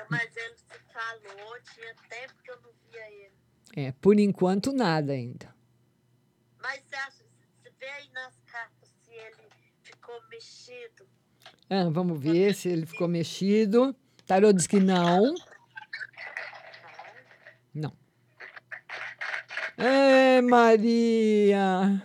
Mas 0.10 0.36
ele 0.36 0.55
se 0.55 0.79
falou, 0.93 1.58
tinha 1.73 1.95
tempo 2.10 2.34
que 2.43 2.51
eu 2.51 2.55
não 2.62 2.71
via 2.91 3.12
ele. 3.12 3.32
é, 3.75 3.91
por 3.93 4.19
enquanto 4.19 4.71
nada 4.73 5.13
ainda. 5.13 5.53
Mas 6.62 6.82
você 6.84 6.95
acha, 6.95 7.23
você 7.62 7.71
vê 7.79 7.88
aí 7.88 8.10
nas 8.12 8.38
ficou 10.09 10.27
mexido? 10.29 11.07
Ah, 11.69 11.89
vamos 11.91 12.19
ver 12.19 12.55
se 12.55 12.67
ele 12.69 12.85
ficou 12.85 13.07
mexido. 13.07 13.95
Tarô 14.25 14.51
diz 14.51 14.65
que 14.65 14.79
não. 14.79 15.35
Não. 17.73 17.95
Ê, 19.77 20.41
Maria. 20.41 22.03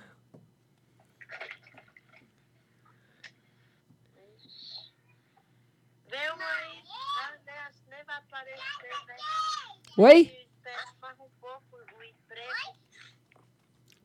Vê 6.06 6.30
uma 6.30 6.44
aí, 6.44 6.82
ah, 6.90 7.38
né, 7.46 7.52
acho 7.68 7.82
que 7.82 7.90
nem 7.90 8.04
vai 8.04 8.16
aparecer, 8.16 9.06
né? 9.06 9.16
Oi? 9.96 10.20
Espera 10.20 10.94
mais 11.00 11.18
um 11.18 11.30
pouco 11.40 11.76
o 11.76 12.02
emprego. 12.02 12.84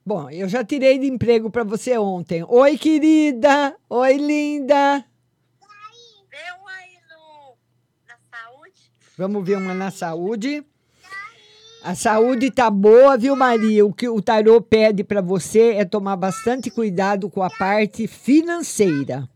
Bom, 0.10 0.28
eu 0.32 0.50
já 0.50 0.66
tirei 0.66 0.98
de 0.98 1.06
emprego 1.06 1.52
para 1.52 1.64
você 1.64 1.96
ontem. 1.96 2.44
Oi, 2.44 2.80
querida. 2.80 3.76
Oi, 3.88 4.18
linda. 4.18 5.06
Vê 6.32 6.52
uma 6.60 6.72
aí 6.72 6.98
no, 7.12 7.56
na 8.08 8.16
saúde. 8.32 8.92
Vamos 9.16 9.46
ver 9.46 9.58
uma 9.58 9.76
na 9.76 9.92
saúde. 9.92 10.66
A 11.84 11.94
saúde 11.94 12.50
tá 12.50 12.72
boa, 12.72 13.20
viu, 13.20 13.36
Maria? 13.36 13.86
O 13.86 13.94
que 13.94 14.10
o 14.10 14.20
tarô 14.20 14.60
pede 14.60 15.04
para 15.04 15.22
você 15.22 15.76
é 15.76 15.86
tomar 15.86 16.16
bastante 16.16 16.72
cuidado 16.72 17.30
com 17.30 17.44
a 17.44 17.50
parte 17.52 18.08
financeira. 18.08 19.30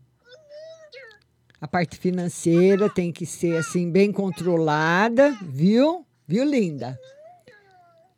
A 1.60 1.68
parte 1.68 1.96
financeira 1.96 2.90
tem 2.90 3.12
que 3.12 3.24
ser 3.24 3.58
assim 3.58 3.88
bem 3.88 4.10
controlada, 4.10 5.38
viu? 5.40 6.04
Viu, 6.26 6.44
linda? 6.44 6.98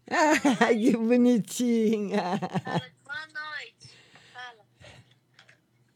Ai, 0.61 0.77
que 0.77 0.97
bonitinha. 0.97 2.38
Boa 3.05 3.27
noite. 3.35 3.90
Fala. 4.33 4.62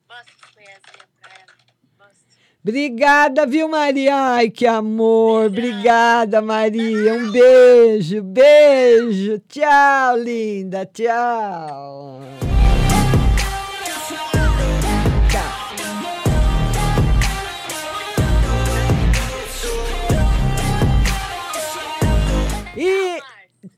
Mostra 0.08 0.48
o 0.48 0.54
pezinho 0.54 1.06
pra 1.20 1.30
ela. 1.32 1.54
Mostra. 1.98 2.38
Obrigada, 2.62 3.46
viu, 3.46 3.68
Maria? 3.68 4.16
Ai, 4.34 4.50
que 4.50 4.66
amor. 4.66 5.46
Obrigada, 5.46 6.42
Maria. 6.42 7.14
Um 7.14 7.30
beijo, 7.30 8.22
beijo. 8.22 9.38
Tchau, 9.48 10.16
linda. 10.16 10.84
Tchau. 10.86 12.20
E 22.76 23.19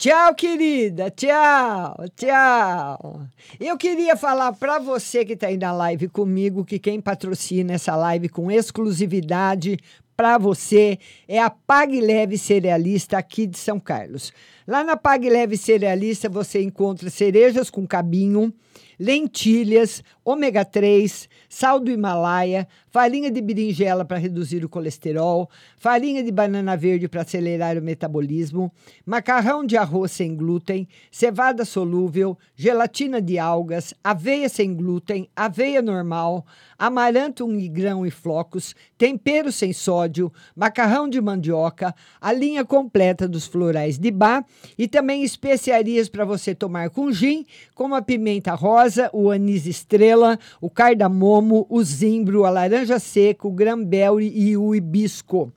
tchau, 0.02 0.34
querida. 0.34 1.10
Tchau, 1.10 1.94
tchau. 2.16 3.20
Eu 3.60 3.78
queria 3.78 4.16
falar 4.16 4.52
para 4.52 4.80
você 4.80 5.24
que 5.24 5.34
está 5.34 5.46
aí 5.46 5.56
na 5.56 5.72
live 5.72 6.08
comigo 6.08 6.64
que 6.64 6.80
quem 6.80 7.00
patrocina 7.00 7.74
essa 7.74 7.94
live 7.94 8.28
com 8.28 8.50
exclusividade 8.50 9.78
para 10.16 10.38
você 10.38 10.98
é 11.28 11.40
a 11.40 11.48
Pague 11.48 12.00
Leve 12.00 12.36
Cerealista 12.36 13.16
aqui 13.16 13.46
de 13.46 13.56
São 13.56 13.78
Carlos. 13.78 14.32
Lá 14.66 14.82
na 14.82 14.96
Pague 14.96 15.30
Leve 15.30 15.56
Cerealista 15.56 16.28
você 16.28 16.60
encontra 16.60 17.08
cerejas 17.08 17.70
com 17.70 17.86
cabinho, 17.86 18.52
lentilhas, 18.98 20.02
ômega 20.24 20.64
3, 20.64 21.28
sal 21.48 21.80
do 21.80 21.90
Himalaia, 21.90 22.68
farinha 22.90 23.30
de 23.30 23.40
berinjela 23.40 24.04
para 24.04 24.18
reduzir 24.18 24.64
o 24.64 24.68
colesterol, 24.68 25.48
farinha 25.78 26.22
de 26.22 26.30
banana 26.30 26.76
verde 26.76 27.08
para 27.08 27.22
acelerar 27.22 27.78
o 27.78 27.82
metabolismo, 27.82 28.70
macarrão 29.04 29.64
de 29.64 29.76
arroz 29.76 30.12
sem 30.12 30.36
glúten, 30.36 30.86
cevada 31.10 31.64
solúvel, 31.64 32.36
gelatina 32.54 33.20
de 33.20 33.38
algas, 33.38 33.94
aveia 34.04 34.48
sem 34.48 34.74
glúten, 34.74 35.28
aveia 35.34 35.80
normal, 35.80 36.46
amaranto 36.78 37.44
um 37.44 37.68
grão 37.68 38.04
e 38.06 38.10
flocos, 38.10 38.74
tempero 38.98 39.50
sem 39.50 39.72
sódio, 39.72 40.32
macarrão 40.54 41.08
de 41.08 41.20
mandioca, 41.20 41.94
a 42.20 42.32
linha 42.32 42.64
completa 42.64 43.26
dos 43.26 43.46
florais 43.46 43.98
de 43.98 44.10
bar 44.10 44.44
e 44.76 44.86
também 44.86 45.22
especiarias 45.24 46.08
para 46.08 46.24
você 46.24 46.54
tomar 46.54 46.90
com 46.90 47.10
gin, 47.10 47.46
como 47.74 47.94
a 47.94 48.02
pimenta 48.02 48.54
rosa, 48.54 49.08
o 49.12 49.30
anis 49.30 49.66
estrela, 49.66 50.11
o 50.60 50.70
cardamomo, 50.70 51.66
o 51.68 51.82
zimbro, 51.82 52.44
a 52.44 52.50
laranja 52.50 52.98
seca, 52.98 53.46
o 53.46 53.52
granberry 53.52 54.32
e 54.34 54.56
o 54.56 54.74
hibisco. 54.74 55.52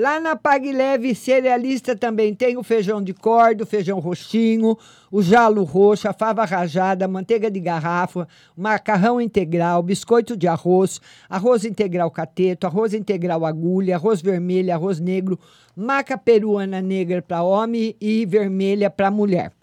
Lá 0.00 0.20
na 0.20 0.36
Pague 0.36 0.70
Leve 0.70 1.12
Cerealista 1.12 1.96
também 1.96 2.32
tem 2.32 2.56
o 2.56 2.62
feijão 2.62 3.02
de 3.02 3.12
corda, 3.12 3.64
o 3.64 3.66
feijão 3.66 3.98
roxinho, 3.98 4.78
o 5.10 5.20
jalo 5.20 5.64
roxo, 5.64 6.08
a 6.08 6.12
fava 6.12 6.44
rajada, 6.44 7.04
a 7.04 7.08
manteiga 7.08 7.50
de 7.50 7.58
garrafa, 7.58 8.28
o 8.56 8.60
macarrão 8.60 9.20
integral, 9.20 9.82
biscoito 9.82 10.36
de 10.36 10.46
arroz, 10.46 11.00
arroz 11.28 11.64
integral 11.64 12.12
cateto, 12.12 12.64
arroz 12.64 12.94
integral 12.94 13.44
agulha, 13.44 13.96
arroz 13.96 14.22
vermelho, 14.22 14.72
arroz 14.72 15.00
negro, 15.00 15.36
maca 15.74 16.16
peruana 16.16 16.80
negra 16.80 17.20
para 17.20 17.42
homem 17.42 17.96
e 18.00 18.24
vermelha 18.24 18.88
para 18.88 19.10
mulher. 19.10 19.57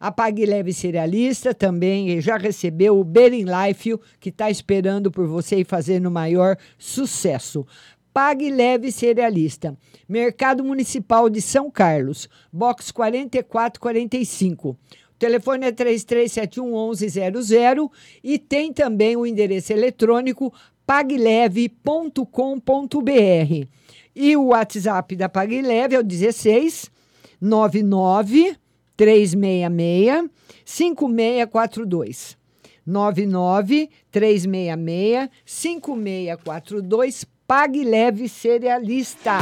A 0.00 0.10
Leve 0.34 0.72
Cerealista 0.72 1.52
também 1.52 2.18
já 2.22 2.38
recebeu 2.38 2.98
o 2.98 3.04
Bering 3.04 3.44
Life, 3.44 3.98
que 4.18 4.30
está 4.30 4.50
esperando 4.50 5.10
por 5.10 5.26
você 5.26 5.56
e 5.56 5.64
fazendo 5.64 6.06
o 6.06 6.10
maior 6.10 6.56
sucesso. 6.78 7.66
Pague 8.10 8.50
Leve 8.50 8.90
Cerealista. 8.90 9.76
Mercado 10.08 10.64
Municipal 10.64 11.28
de 11.28 11.42
São 11.42 11.70
Carlos, 11.70 12.30
box 12.50 12.90
4445. 12.90 14.70
O 14.70 14.76
telefone 15.18 15.66
é 15.66 15.72
3371 15.72 16.88
1100 16.88 17.90
e 18.24 18.38
tem 18.38 18.72
também 18.72 19.18
o 19.18 19.26
endereço 19.26 19.70
eletrônico 19.70 20.50
pagleve.com.br. 20.86 23.68
E 24.16 24.34
o 24.34 24.46
WhatsApp 24.46 25.14
da 25.14 25.28
Pague 25.28 25.60
Leve 25.60 25.94
é 25.94 25.98
o 25.98 26.02
16 26.02 26.90
99 27.38 28.56
366 29.00 30.28
5642. 30.62 32.36
99 32.86 33.88
366 34.10 35.30
5642. 35.46 37.24
Pague 37.46 37.82
leve 37.82 38.28
cerealista. 38.28 39.38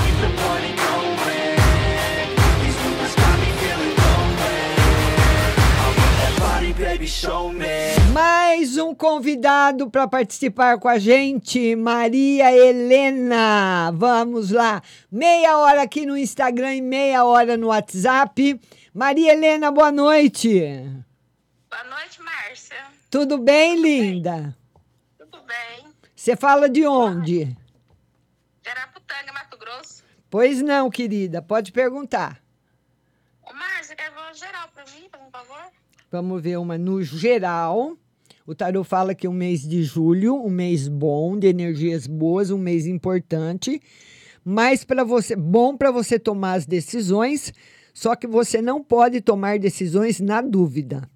Mais 8.12 8.78
um 8.78 8.94
convidado 8.94 9.90
para 9.90 10.06
participar 10.06 10.78
com 10.78 10.88
a 10.88 10.98
gente, 10.98 11.74
Maria 11.74 12.52
Helena. 12.52 13.90
Vamos 13.92 14.52
lá. 14.52 14.80
Meia 15.10 15.58
hora 15.58 15.82
aqui 15.82 16.06
no 16.06 16.16
Instagram 16.16 16.76
e 16.76 16.80
meia 16.80 17.24
hora 17.24 17.56
no 17.56 17.68
WhatsApp. 17.68 18.60
Maria 18.98 19.32
Helena, 19.32 19.70
boa 19.70 19.92
noite. 19.92 20.58
Boa 21.70 21.84
noite, 21.84 22.20
Márcia. 22.20 22.74
Tudo 23.08 23.38
bem, 23.38 23.80
linda? 23.80 24.56
Tudo 25.16 25.38
bem? 25.46 25.86
Você 26.16 26.34
fala 26.34 26.68
de 26.68 26.84
onde? 26.84 27.56
Jaraputanga, 28.66 29.32
Mato 29.32 29.56
Grosso. 29.56 30.02
Pois 30.28 30.60
não, 30.60 30.90
querida, 30.90 31.40
pode 31.40 31.70
perguntar. 31.70 32.42
Ô, 33.40 33.54
Márcia, 33.54 33.94
quer 33.94 34.10
ver 34.10 34.18
uma 34.18 34.34
geral 34.34 34.68
pra 34.74 34.84
mim, 34.86 35.08
por 35.08 35.30
favor? 35.30 35.70
Vamos 36.10 36.42
ver 36.42 36.58
uma 36.58 36.76
no 36.76 37.00
geral. 37.00 37.96
O 38.44 38.52
tarô 38.52 38.82
fala 38.82 39.14
que 39.14 39.28
o 39.28 39.32
mês 39.32 39.62
de 39.62 39.84
julho, 39.84 40.44
um 40.44 40.50
mês 40.50 40.88
bom, 40.88 41.38
de 41.38 41.46
energias 41.46 42.08
boas, 42.08 42.50
um 42.50 42.58
mês 42.58 42.84
importante, 42.84 43.80
mas 44.44 44.84
para 44.84 45.04
você, 45.04 45.36
bom 45.36 45.76
para 45.76 45.92
você 45.92 46.18
tomar 46.18 46.54
as 46.54 46.66
decisões, 46.66 47.52
só 47.98 48.14
que 48.14 48.28
você 48.28 48.62
não 48.62 48.80
pode 48.80 49.20
tomar 49.20 49.58
decisões 49.58 50.20
na 50.20 50.40
dúvida. 50.40 51.10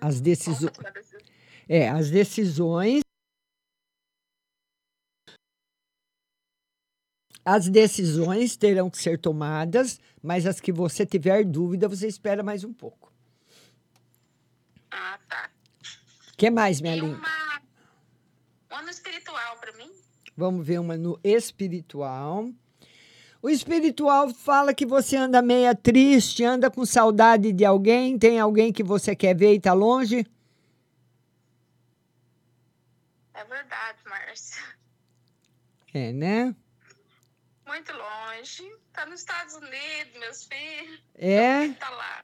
As 0.00 0.20
decisões 0.20 0.72
É, 1.68 1.88
as 1.88 2.10
decisões 2.10 3.02
As 7.44 7.68
decisões 7.68 8.56
terão 8.56 8.90
que 8.90 8.98
ser 8.98 9.16
tomadas, 9.16 10.00
mas 10.20 10.44
as 10.44 10.60
que 10.60 10.72
você 10.72 11.06
tiver 11.06 11.44
dúvida, 11.44 11.88
você 11.88 12.08
espera 12.08 12.42
mais 12.42 12.64
um 12.64 12.72
pouco. 12.72 13.12
Ah, 14.90 15.18
tá. 15.28 15.50
O 16.32 16.36
que 16.36 16.50
mais, 16.50 16.80
minha 16.80 16.96
E 16.96 17.00
linda? 17.00 17.16
uma... 17.16 17.62
Uma 18.70 18.82
no 18.82 18.90
espiritual 18.90 19.56
pra 19.58 19.72
mim. 19.74 19.90
Vamos 20.36 20.66
ver 20.66 20.80
uma 20.80 20.96
no 20.96 21.18
espiritual. 21.22 22.52
O 23.42 23.48
espiritual 23.48 24.28
fala 24.34 24.74
que 24.74 24.84
você 24.84 25.16
anda 25.16 25.40
meia 25.40 25.74
triste, 25.74 26.44
anda 26.44 26.70
com 26.70 26.84
saudade 26.84 27.52
de 27.52 27.64
alguém, 27.64 28.18
tem 28.18 28.38
alguém 28.38 28.70
que 28.70 28.82
você 28.82 29.16
quer 29.16 29.34
ver 29.34 29.54
e 29.54 29.60
tá 29.60 29.72
longe. 29.72 30.26
É 33.32 33.44
verdade, 33.44 33.98
Márcia. 34.04 34.62
É, 35.94 36.12
né? 36.12 36.54
Muito 37.66 37.92
longe. 37.92 38.70
Tá 38.92 39.06
nos 39.06 39.20
Estados 39.20 39.54
Unidos, 39.54 40.18
meus 40.18 40.44
filhos. 40.44 41.00
É. 41.14 41.68
Tá 41.68 41.88
lá. 41.90 42.22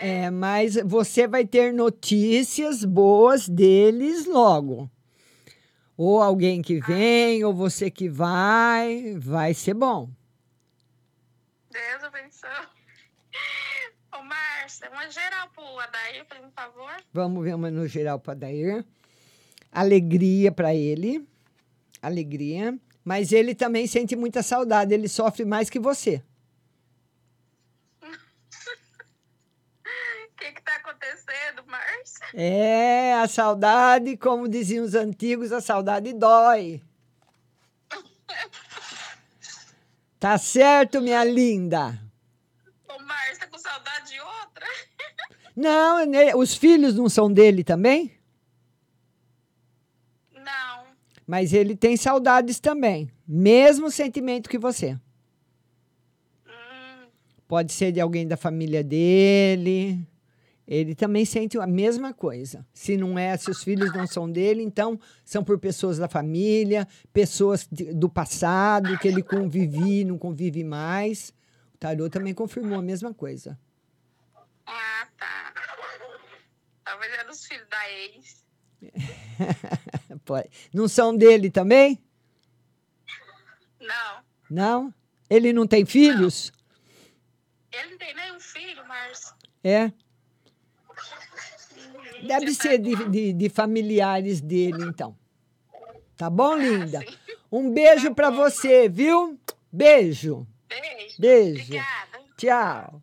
É, 0.00 0.30
mas 0.30 0.76
você 0.76 1.28
vai 1.28 1.44
ter 1.44 1.72
notícias 1.72 2.82
boas 2.82 3.46
deles 3.46 4.24
logo. 4.24 4.90
Ou 5.96 6.22
alguém 6.22 6.60
que 6.60 6.78
vem, 6.80 7.42
ou 7.42 7.54
você 7.54 7.90
que 7.90 8.08
vai, 8.08 9.16
vai 9.18 9.54
ser 9.54 9.74
bom. 9.74 10.10
Deus 11.70 12.04
abençoe. 12.04 12.50
Ô, 14.14 14.22
Márcia, 14.22 14.90
uma 14.90 15.10
geral 15.10 15.48
pro 15.50 15.78
Adair, 15.78 16.24
por 16.26 16.50
favor. 16.52 16.92
Vamos 17.12 17.44
ver 17.44 17.54
uma 17.54 17.70
no 17.70 17.86
geral 17.86 18.18
para 18.18 18.34
Dair. 18.34 18.84
Alegria 19.72 20.50
para 20.52 20.74
ele. 20.74 21.26
Alegria. 22.00 22.78
Mas 23.04 23.30
ele 23.32 23.54
também 23.54 23.86
sente 23.86 24.16
muita 24.16 24.42
saudade. 24.42 24.94
Ele 24.94 25.08
sofre 25.08 25.44
mais 25.44 25.68
que 25.68 25.78
você. 25.78 26.22
O 28.02 28.08
que 30.36 30.52
que 30.52 30.62
tá 30.62 30.76
acontecendo, 30.76 31.64
Márcia? 31.66 32.15
É, 32.34 33.14
a 33.14 33.28
saudade, 33.28 34.16
como 34.16 34.48
diziam 34.48 34.84
os 34.84 34.94
antigos, 34.94 35.52
a 35.52 35.60
saudade 35.60 36.12
dói. 36.12 36.82
Tá 40.18 40.38
certo, 40.38 41.00
minha 41.00 41.22
linda? 41.22 42.00
Ô, 42.88 43.00
Márcia, 43.02 43.40
tá 43.40 43.46
com 43.46 43.58
saudade 43.58 44.12
de 44.12 44.20
outra? 44.20 44.66
Não, 45.54 46.04
né, 46.04 46.34
os 46.34 46.54
filhos 46.54 46.94
não 46.94 47.08
são 47.08 47.32
dele 47.32 47.62
também? 47.62 48.12
Não. 50.34 50.84
Mas 51.26 51.52
ele 51.52 51.76
tem 51.76 51.96
saudades 51.96 52.58
também. 52.58 53.10
Mesmo 53.26 53.90
sentimento 53.90 54.48
que 54.48 54.58
você. 54.58 54.98
Pode 57.48 57.72
ser 57.72 57.92
de 57.92 58.00
alguém 58.00 58.26
da 58.26 58.36
família 58.36 58.82
dele. 58.82 60.06
Ele 60.66 60.94
também 60.96 61.24
sente 61.24 61.56
a 61.58 61.66
mesma 61.66 62.12
coisa. 62.12 62.66
Se 62.72 62.96
não 62.96 63.16
é, 63.18 63.36
se 63.36 63.48
os 63.50 63.62
filhos 63.62 63.92
não 63.92 64.04
são 64.06 64.28
dele, 64.30 64.62
então 64.62 64.98
são 65.24 65.44
por 65.44 65.58
pessoas 65.60 65.96
da 65.98 66.08
família, 66.08 66.88
pessoas 67.12 67.68
de- 67.70 67.94
do 67.94 68.08
passado 68.08 68.98
que 68.98 69.06
ele 69.06 69.22
convive, 69.22 70.04
não 70.04 70.18
convive 70.18 70.64
mais. 70.64 71.32
O 71.74 71.78
tarô 71.78 72.10
também 72.10 72.34
confirmou 72.34 72.78
a 72.78 72.82
mesma 72.82 73.14
coisa. 73.14 73.56
Ah, 74.66 75.06
tá. 75.16 75.54
Talvez 76.84 77.12
era 77.12 77.30
os 77.30 77.44
filhos 77.46 77.66
da 77.68 77.90
ex. 77.92 78.46
Pode- 80.24 80.50
Não 80.74 80.88
são 80.88 81.16
dele 81.16 81.48
também? 81.50 82.02
Não. 83.80 84.22
Não? 84.50 84.94
Ele 85.30 85.52
não 85.52 85.66
tem 85.66 85.84
filhos? 85.86 86.52
Ele 87.72 87.90
não 87.90 87.98
tem 87.98 88.14
nenhum 88.14 88.40
filho, 88.40 88.86
Márcia. 88.88 89.32
É. 89.62 89.92
Deve 92.26 92.54
ser 92.54 92.78
de, 92.78 93.08
de, 93.10 93.32
de 93.32 93.48
familiares 93.48 94.40
dele, 94.40 94.84
então. 94.84 95.16
Tá 96.16 96.30
bom, 96.30 96.56
linda? 96.56 97.04
Um 97.50 97.70
beijo 97.72 98.14
pra 98.14 98.30
você, 98.30 98.88
viu? 98.88 99.38
Beijo. 99.72 100.46
Beijo. 100.68 101.20
Beijo. 101.20 101.62
Obrigada. 101.62 102.18
Tchau. 102.36 103.02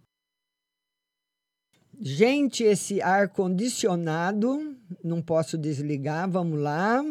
Gente, 2.00 2.64
esse 2.64 3.02
ar 3.02 3.30
condicionado, 3.30 4.76
não 5.04 5.22
posso 5.22 5.58
desligar. 5.58 6.30
Vamos 6.30 6.60
lá. 6.60 7.04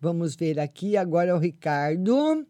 Vamos 0.00 0.34
ver 0.34 0.58
aqui. 0.58 0.96
Agora 0.96 1.30
é 1.30 1.34
o 1.34 1.38
Ricardo. 1.38 2.46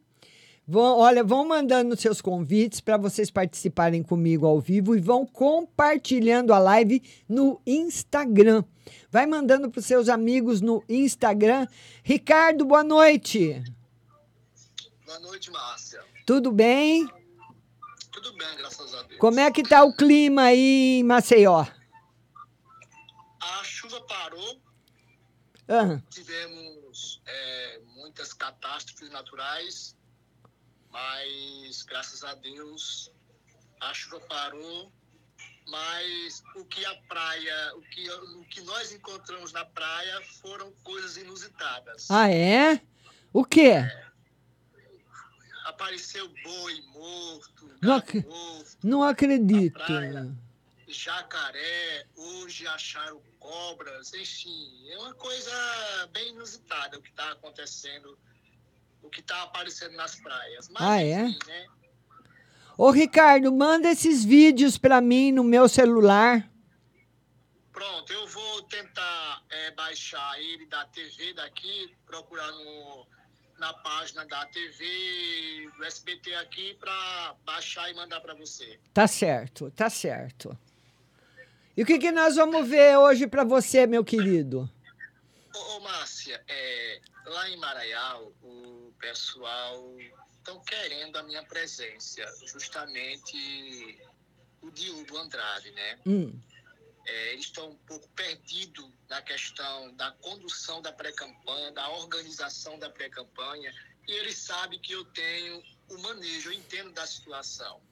Vão, 0.71 0.99
olha, 0.99 1.25
vão 1.25 1.49
mandando 1.49 1.97
seus 1.97 2.21
convites 2.21 2.81
para 2.81 2.97
vocês 2.97 3.29
participarem 3.29 4.05
comigo 4.05 4.47
ao 4.47 4.61
vivo 4.61 4.95
e 4.95 5.01
vão 5.01 5.27
compartilhando 5.27 6.53
a 6.53 6.61
live 6.61 7.03
no 7.29 7.61
Instagram. 7.67 8.63
Vai 9.11 9.27
mandando 9.27 9.69
para 9.69 9.81
os 9.81 9.85
seus 9.85 10.09
amigos 10.09 10.61
no 10.61 10.85
Instagram. 10.89 11.67
Ricardo, 12.05 12.65
boa 12.65 12.85
noite. 12.85 13.61
Boa 15.05 15.19
noite, 15.19 15.51
Márcia. 15.51 16.05
Tudo 16.25 16.53
bem? 16.53 17.05
Tudo 18.13 18.33
bem, 18.37 18.57
graças 18.59 18.95
a 18.95 19.03
Deus. 19.03 19.19
Como 19.19 19.41
é 19.41 19.51
que 19.51 19.65
tá 19.65 19.83
o 19.83 19.93
clima 19.93 20.43
aí 20.43 21.01
em 21.01 21.03
Maceió? 21.03 21.67
A 23.41 23.65
chuva 23.65 24.01
parou, 24.03 24.61
Ah, 25.67 26.01
tivemos 26.11 27.21
é, 27.27 27.81
muitas 27.97 28.33
catástrofes 28.33 29.11
naturais, 29.11 29.97
mas 31.05 31.83
graças 31.83 32.23
a 32.25 32.35
Deus 32.35 33.11
a 33.81 33.93
chuva 33.95 34.21
parou. 34.21 34.93
Mas 35.69 36.43
o 36.57 36.65
que 36.65 36.85
a 36.85 36.95
praia, 37.09 37.73
o 37.77 37.83
que, 37.83 38.11
o 38.11 38.45
que 38.47 38.61
nós 38.63 38.91
encontramos 38.93 39.53
na 39.53 39.65
praia 39.65 40.21
foram 40.43 40.73
coisas 40.83 41.17
inusitadas. 41.17 42.11
ah, 42.11 42.29
é? 42.29 42.81
O 43.33 43.45
quê? 43.45 43.75
Apareceu 45.67 46.29
boi 46.43 46.81
morto, 46.93 47.71
Não, 47.81 47.95
ac- 47.97 48.27
morto, 48.27 48.79
não 48.83 49.03
acredito. 49.05 49.75
praia. 49.75 50.35
jacaré, 50.89 52.07
hoje 52.17 52.67
acharam 52.67 53.23
cobras, 53.39 54.13
enfim, 54.13 54.91
é 54.91 54.99
uma 54.99 55.15
coisa 55.15 55.53
bem 56.13 56.31
inusitada 56.31 56.99
o 56.99 57.03
que 57.03 57.11
está 57.11 57.31
acontecendo, 57.31 58.19
o 59.03 59.09
que 59.11 59.21
está 59.21 59.43
aparecendo 59.43 59.97
nas 59.97 60.15
praias. 60.17 60.69
Mas, 60.69 60.83
Ah, 60.83 61.03
é? 61.03 61.27
enfim, 61.27 61.39
né? 61.47 61.67
Ô, 62.77 62.91
Ricardo, 62.91 63.53
manda 63.53 63.91
esses 63.91 64.25
vídeos 64.25 64.79
para 64.79 65.01
mim 65.01 65.33
no 65.33 65.45
meu 65.45 65.69
celular. 65.69 66.49
Pronto, 67.73 68.13
eu 68.13 68.27
vou 68.29 68.63
tentar 68.63 69.43
é, 69.51 69.71
baixar 69.73 70.39
ele 70.41 70.67
da 70.67 70.85
TV 70.87 71.35
daqui, 71.35 71.95
procurar 72.07 72.51
no, 72.53 73.07
na 73.59 73.73
página 73.75 74.25
da 74.27 74.47
TV, 74.47 75.71
do 75.77 75.85
SBT 75.85 76.35
aqui, 76.37 76.75
para 76.81 77.35
baixar 77.45 77.91
e 77.91 77.95
mandar 77.95 78.21
para 78.21 78.35
você. 78.35 78.79
Tá 78.95 79.07
certo, 79.07 79.71
tá 79.71 79.91
certo. 79.91 80.57
E 81.77 81.83
o 81.83 81.87
que, 81.87 81.99
que 81.99 82.11
nós 82.11 82.37
vamos 82.37 82.67
ver 82.69 82.97
hoje 82.99 83.27
para 83.27 83.45
você, 83.45 83.87
meu 83.87 84.05
querido? 84.05 84.71
Ô, 85.55 85.59
ô 85.59 85.81
Márcia, 85.81 86.43
é, 86.49 87.01
lá 87.27 87.49
em 87.49 87.57
Maraial, 87.57 88.33
o 88.43 88.95
pessoal 89.01 89.97
estão 90.37 90.61
querendo 90.61 91.17
a 91.17 91.23
minha 91.23 91.45
presença, 91.45 92.23
justamente 92.47 93.99
o 94.63 94.71
Diogo 94.71 95.17
Andrade, 95.19 95.71
né? 95.73 95.99
Hum. 96.07 96.41
É, 97.07 97.33
eles 97.33 97.47
estão 97.47 97.71
um 97.71 97.77
pouco 97.79 98.09
perdidos 98.11 98.89
na 99.09 99.23
questão 99.23 99.95
da 99.97 100.13
condução 100.13 100.81
da 100.83 100.93
pré-campanha, 100.93 101.73
da 101.73 101.89
organização 101.91 102.79
da 102.79 102.91
pré-campanha, 102.91 103.75
e 104.07 104.13
eles 104.13 104.39
sabem 104.39 104.79
que 104.79 104.93
eu 104.93 105.05
tenho 105.07 105.63
o 105.89 105.99
manejo, 105.99 106.51
eu 106.51 106.53
entendo 106.53 106.93
da 106.93 107.07
situação. 107.07 107.83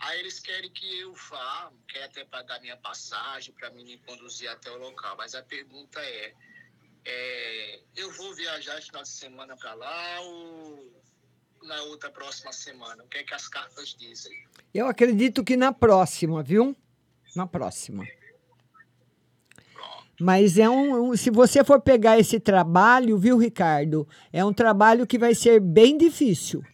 Aí 0.00 0.20
eles 0.20 0.38
querem 0.38 0.70
que 0.70 1.00
eu 1.00 1.12
vá, 1.14 1.72
quer 1.88 2.04
até 2.04 2.24
pagar 2.24 2.60
minha 2.60 2.76
passagem 2.76 3.52
para 3.54 3.70
mim 3.70 3.84
me 3.84 3.98
conduzir 3.98 4.48
até 4.48 4.70
o 4.70 4.78
local, 4.78 5.16
mas 5.16 5.34
a 5.34 5.42
pergunta 5.42 6.00
é, 6.00 6.34
é 7.10 7.80
eu 7.96 8.12
vou 8.12 8.34
viajar 8.34 8.78
esse 8.78 8.86
final 8.88 9.02
de 9.02 9.08
semana 9.08 9.56
para 9.56 9.74
lá 9.74 10.20
ou 10.20 10.92
na 11.62 11.82
outra 11.84 12.10
próxima 12.10 12.52
semana? 12.52 13.02
O 13.04 13.08
que 13.08 13.18
é 13.18 13.24
que 13.24 13.34
as 13.34 13.48
cartas 13.48 13.94
dizem? 13.98 14.32
Eu 14.72 14.86
acredito 14.86 15.42
que 15.44 15.56
na 15.56 15.72
próxima, 15.72 16.42
viu? 16.42 16.76
Na 17.34 17.46
próxima. 17.46 18.06
Mas 20.20 20.58
é 20.58 20.68
um, 20.68 21.10
um- 21.12 21.16
se 21.16 21.30
você 21.30 21.62
for 21.64 21.80
pegar 21.80 22.18
esse 22.18 22.40
trabalho, 22.40 23.16
viu, 23.18 23.38
Ricardo? 23.38 24.06
É 24.32 24.44
um 24.44 24.52
trabalho 24.52 25.06
que 25.06 25.16
vai 25.18 25.34
ser 25.34 25.60
bem 25.60 25.96
difícil, 25.96 26.64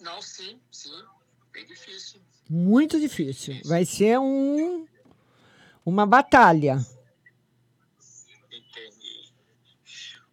Não, 0.00 0.20
sim, 0.22 0.58
sim, 0.72 0.90
bem 1.52 1.64
difícil. 1.66 2.20
muito 2.48 2.98
difícil. 2.98 3.60
Vai 3.64 3.84
ser 3.84 4.18
um 4.18 4.86
uma 5.86 6.04
batalha. 6.04 6.78
Entendi. 8.50 9.32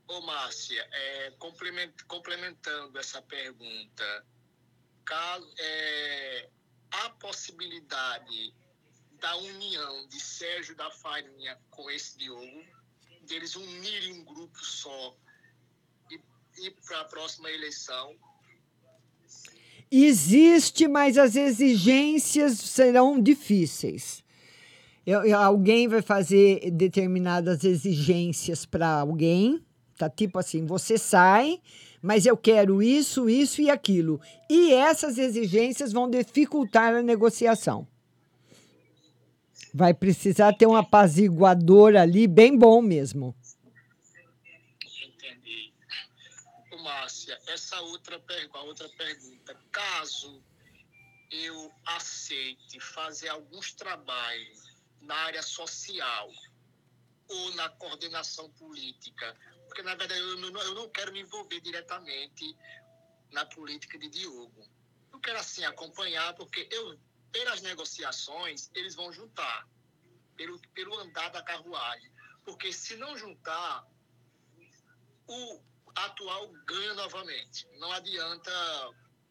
Ô, 0.07 0.21
Márcia, 0.39 0.85
é, 0.91 1.31
complement- 1.39 2.03
complementando 2.07 2.99
essa 2.99 3.21
pergunta, 3.21 4.25
caso, 5.05 5.49
é, 5.57 6.49
há 6.91 7.09
possibilidade 7.11 8.53
da 9.21 9.37
união 9.37 10.07
de 10.09 10.19
Sérgio 10.19 10.75
da 10.75 10.91
Farinha 10.91 11.57
com 11.69 11.89
esse 11.89 12.17
Diogo, 12.17 12.63
deles 13.25 13.55
unirem 13.55 14.19
um 14.19 14.25
grupo 14.25 14.59
só 14.59 15.15
e 16.11 16.19
ir 16.65 16.75
para 16.85 16.99
a 16.99 17.05
próxima 17.05 17.49
eleição? 17.49 18.13
Existe, 19.89 20.85
mas 20.87 21.17
as 21.17 21.37
exigências 21.37 22.59
serão 22.59 23.21
difíceis. 23.21 24.21
Eu- 25.05 25.23
eu- 25.23 25.39
alguém 25.39 25.87
vai 25.87 26.01
fazer 26.01 26.71
determinadas 26.71 27.63
exigências 27.63 28.65
para 28.65 28.99
alguém, 28.99 29.63
tá? 29.97 30.09
Tipo 30.09 30.39
assim, 30.39 30.65
você 30.65 30.97
sai, 30.97 31.61
mas 32.01 32.25
eu 32.25 32.37
quero 32.37 32.83
isso, 32.83 33.29
isso 33.29 33.61
e 33.61 33.69
aquilo. 33.69 34.21
E 34.49 34.73
essas 34.73 35.17
exigências 35.17 35.91
vão 35.91 36.09
dificultar 36.09 36.93
a 36.93 37.01
negociação. 37.01 37.87
Vai 39.73 39.93
precisar 39.93 40.53
ter 40.53 40.67
um 40.67 40.75
apaziguador 40.75 41.95
ali 41.95 42.27
bem 42.27 42.57
bom 42.57 42.81
mesmo. 42.81 43.35
Entendi. 45.03 45.73
Márcia, 46.83 47.37
essa 47.47 47.79
outra, 47.81 48.21
outra 48.63 48.89
pergunta, 48.89 49.57
caso 49.71 50.41
eu 51.31 51.71
aceite 51.85 52.79
fazer 52.79 53.29
alguns 53.29 53.73
trabalhos 53.73 54.63
na 55.01 55.15
área 55.15 55.41
social 55.41 56.29
ou 57.27 57.55
na 57.55 57.69
coordenação 57.69 58.49
política, 58.51 59.35
porque 59.75 59.83
na 59.83 59.95
verdade 59.95 60.21
eu 60.21 60.37
não, 60.37 60.61
eu 60.61 60.73
não 60.73 60.89
quero 60.89 61.11
me 61.11 61.19
envolver 61.19 61.59
diretamente 61.59 62.57
na 63.29 63.45
política 63.45 63.99
de 63.99 64.07
Diogo. 64.07 64.65
Eu 65.11 65.19
quero 65.19 65.37
assim 65.37 65.65
acompanhar, 65.65 66.33
porque 66.35 66.65
eu, 66.71 66.97
pelas 67.29 67.61
negociações, 67.61 68.71
eles 68.73 68.95
vão 68.95 69.11
juntar, 69.11 69.67
pelo, 70.37 70.57
pelo 70.73 70.97
andar 70.99 71.27
da 71.27 71.43
carruagem. 71.43 72.09
Porque 72.45 72.71
se 72.71 72.95
não 72.95 73.17
juntar, 73.17 73.85
o 75.27 75.61
atual 75.93 76.47
ganha 76.65 76.93
novamente. 76.93 77.67
Não 77.77 77.91
adianta 77.91 78.51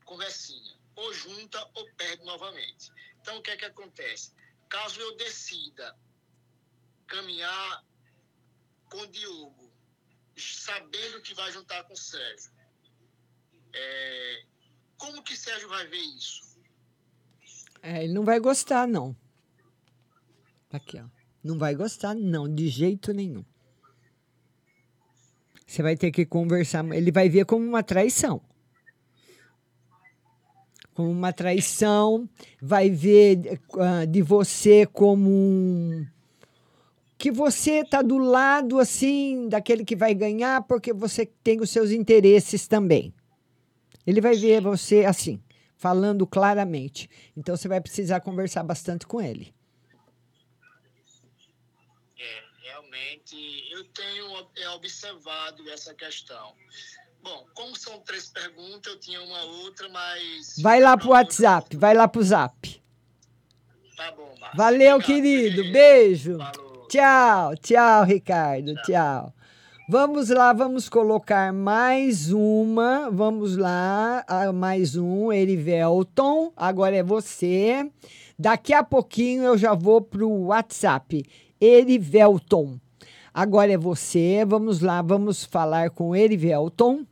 conversinha. 0.04 0.78
Ou 0.94 1.14
junta 1.14 1.70
ou 1.72 1.90
perde 1.94 2.22
novamente. 2.22 2.92
Então, 3.22 3.38
o 3.38 3.42
que 3.42 3.50
é 3.50 3.56
que 3.56 3.64
acontece? 3.64 4.34
Caso 4.68 5.00
eu 5.00 5.16
decida 5.16 5.98
caminhar 7.06 7.82
com 8.90 9.06
Diogo, 9.06 9.63
sabendo 10.36 11.20
que 11.22 11.34
vai 11.34 11.50
juntar 11.52 11.84
com 11.84 11.94
o 11.94 11.96
Sérgio, 11.96 12.50
é, 13.72 14.44
como 14.96 15.22
que 15.22 15.36
Sérgio 15.36 15.68
vai 15.68 15.86
ver 15.86 15.98
isso? 15.98 16.42
É, 17.82 18.04
ele 18.04 18.14
não 18.14 18.24
vai 18.24 18.40
gostar, 18.40 18.86
não. 18.88 19.14
Aqui, 20.72 20.98
ó. 20.98 21.04
Não 21.42 21.58
vai 21.58 21.74
gostar, 21.74 22.14
não, 22.14 22.52
de 22.52 22.68
jeito 22.68 23.12
nenhum. 23.12 23.44
Você 25.66 25.82
vai 25.82 25.96
ter 25.96 26.10
que 26.10 26.24
conversar. 26.24 26.84
Ele 26.94 27.10
vai 27.10 27.28
ver 27.28 27.44
como 27.44 27.66
uma 27.66 27.82
traição. 27.82 28.40
Como 30.94 31.10
uma 31.10 31.32
traição. 31.32 32.28
Vai 32.62 32.88
ver 32.90 33.60
ah, 33.78 34.04
de 34.04 34.22
você 34.22 34.86
como 34.86 35.28
um. 35.28 36.06
Que 37.16 37.30
você 37.30 37.80
está 37.80 38.02
do 38.02 38.18
lado, 38.18 38.78
assim, 38.78 39.48
daquele 39.48 39.84
que 39.84 39.96
vai 39.96 40.14
ganhar, 40.14 40.62
porque 40.62 40.92
você 40.92 41.24
tem 41.42 41.60
os 41.60 41.70
seus 41.70 41.90
interesses 41.90 42.66
também. 42.66 43.14
Ele 44.06 44.20
vai 44.20 44.34
ver 44.36 44.60
você 44.60 45.04
assim, 45.04 45.42
falando 45.76 46.26
claramente. 46.26 47.08
Então 47.36 47.56
você 47.56 47.68
vai 47.68 47.80
precisar 47.80 48.20
conversar 48.20 48.62
bastante 48.62 49.06
com 49.06 49.20
ele. 49.20 49.54
É, 52.18 52.42
realmente, 52.62 53.36
eu 53.70 53.84
tenho 53.84 54.46
é, 54.56 54.68
observado 54.70 55.68
essa 55.70 55.94
questão. 55.94 56.52
Bom, 57.22 57.46
como 57.54 57.74
são 57.74 58.00
três 58.00 58.28
perguntas, 58.28 58.92
eu 58.92 59.00
tinha 59.00 59.22
uma 59.22 59.42
outra, 59.44 59.88
mas. 59.88 60.56
Vai 60.60 60.80
lá 60.80 60.94
pro 60.94 61.10
WhatsApp, 61.10 61.74
vai 61.74 61.94
lá 61.94 62.06
pro 62.06 62.22
Zap. 62.22 62.82
Tá 63.96 64.12
bom, 64.12 64.34
Márcio. 64.38 64.58
Valeu, 64.58 64.96
Obrigado, 64.96 65.06
querido. 65.06 65.72
Beijo. 65.72 66.38
Tchau, 66.94 67.56
tchau, 67.56 68.04
Ricardo. 68.04 68.72
Tchau. 68.84 69.34
Vamos 69.88 70.28
lá, 70.28 70.52
vamos 70.52 70.88
colocar 70.88 71.52
mais 71.52 72.30
uma. 72.30 73.10
Vamos 73.10 73.56
lá, 73.56 74.24
mais 74.54 74.94
um, 74.94 75.32
Erivelton. 75.32 76.52
Agora 76.56 76.94
é 76.94 77.02
você. 77.02 77.90
Daqui 78.38 78.72
a 78.72 78.84
pouquinho 78.84 79.42
eu 79.42 79.58
já 79.58 79.74
vou 79.74 80.02
pro 80.02 80.30
WhatsApp. 80.30 81.24
Erivelton. 81.60 82.78
Agora 83.34 83.72
é 83.72 83.76
você. 83.76 84.44
Vamos 84.46 84.80
lá, 84.80 85.02
vamos 85.02 85.44
falar 85.44 85.90
com 85.90 86.14
Erivelton. 86.14 87.04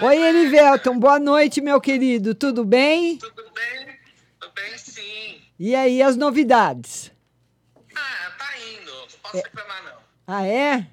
Oi, 0.00 0.16
Erivelton. 0.16 0.96
Boa 0.96 1.18
noite, 1.18 1.60
meu 1.60 1.80
querido. 1.80 2.36
Tudo 2.36 2.64
bem? 2.64 3.16
Tudo 3.16 3.42
bem? 3.52 3.96
Tudo 4.38 4.52
bem, 4.54 4.78
sim. 4.78 5.40
E 5.58 5.74
aí, 5.74 6.00
as 6.00 6.16
novidades? 6.16 7.17
Posso 9.32 9.44
reclamar, 9.44 9.84
não. 9.84 9.98
Ah, 10.26 10.46
é? 10.46 10.86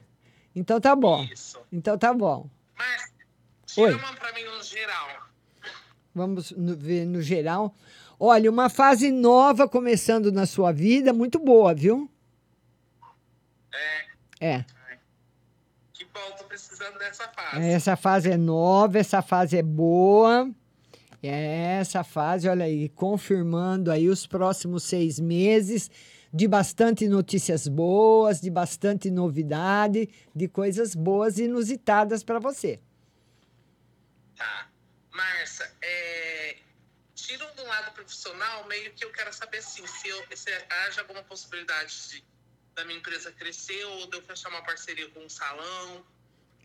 Então 0.55 0.79
tá 0.79 0.95
bom. 0.95 1.27
Então 1.71 1.97
tá 1.97 2.13
bom. 2.13 2.49
Tira 3.65 3.87
Oi. 3.87 3.93
uma 3.95 4.13
pra 4.13 4.31
mim 4.33 4.43
no 4.45 4.63
geral. 4.63 5.07
Vamos 6.13 6.51
no- 6.51 6.75
ver 6.75 7.05
no 7.05 7.21
geral. 7.21 7.75
Olha, 8.17 8.49
uma 8.49 8.69
fase 8.69 9.11
nova 9.11 9.67
começando 9.67 10.31
na 10.31 10.45
sua 10.45 10.71
vida, 10.71 11.11
muito 11.11 11.37
boa, 11.39 11.73
viu? 11.73 12.09
É. 14.39 14.63
Que 15.93 16.05
bom, 16.05 16.31
tô 16.37 16.43
precisando 16.45 16.97
dessa 16.97 17.27
fase. 17.29 17.65
Essa 17.67 17.95
fase 17.95 18.31
é 18.31 18.37
nova, 18.37 18.97
essa 18.99 19.21
fase 19.21 19.57
é 19.57 19.63
boa. 19.63 20.49
Essa 21.21 22.03
fase, 22.03 22.47
olha 22.47 22.65
aí, 22.65 22.87
confirmando 22.89 23.91
aí 23.91 24.07
os 24.07 24.27
próximos 24.27 24.83
seis 24.83 25.19
meses 25.19 25.89
de 26.35 26.49
bastante 26.49 27.07
notícias 27.07 27.65
boas, 27.65 28.41
de 28.41 28.49
bastante 28.49 29.09
novidade, 29.09 30.09
de 30.35 30.49
coisas 30.49 30.93
boas 30.93 31.37
e 31.37 31.45
inusitadas 31.45 32.25
para 32.25 32.39
você. 32.39 32.77
Márcia, 35.13 35.71
é, 35.81 36.57
tiro 37.15 37.45
do 37.55 37.63
lado 37.63 37.93
profissional, 37.93 38.67
meio 38.67 38.91
que 38.91 39.05
eu 39.05 39.13
quero 39.13 39.31
saber 39.31 39.59
assim, 39.59 39.87
se, 39.87 40.09
eu, 40.09 40.21
se 40.35 40.51
haja 40.85 40.99
alguma 40.99 41.23
possibilidade 41.23 42.09
de, 42.09 42.23
da 42.75 42.83
minha 42.83 42.99
empresa 42.99 43.31
crescer 43.31 43.85
ou 43.85 44.09
de 44.09 44.17
eu 44.17 44.21
fechar 44.21 44.49
uma 44.49 44.61
parceria 44.61 45.09
com 45.11 45.21
um 45.21 45.29
salão. 45.29 46.03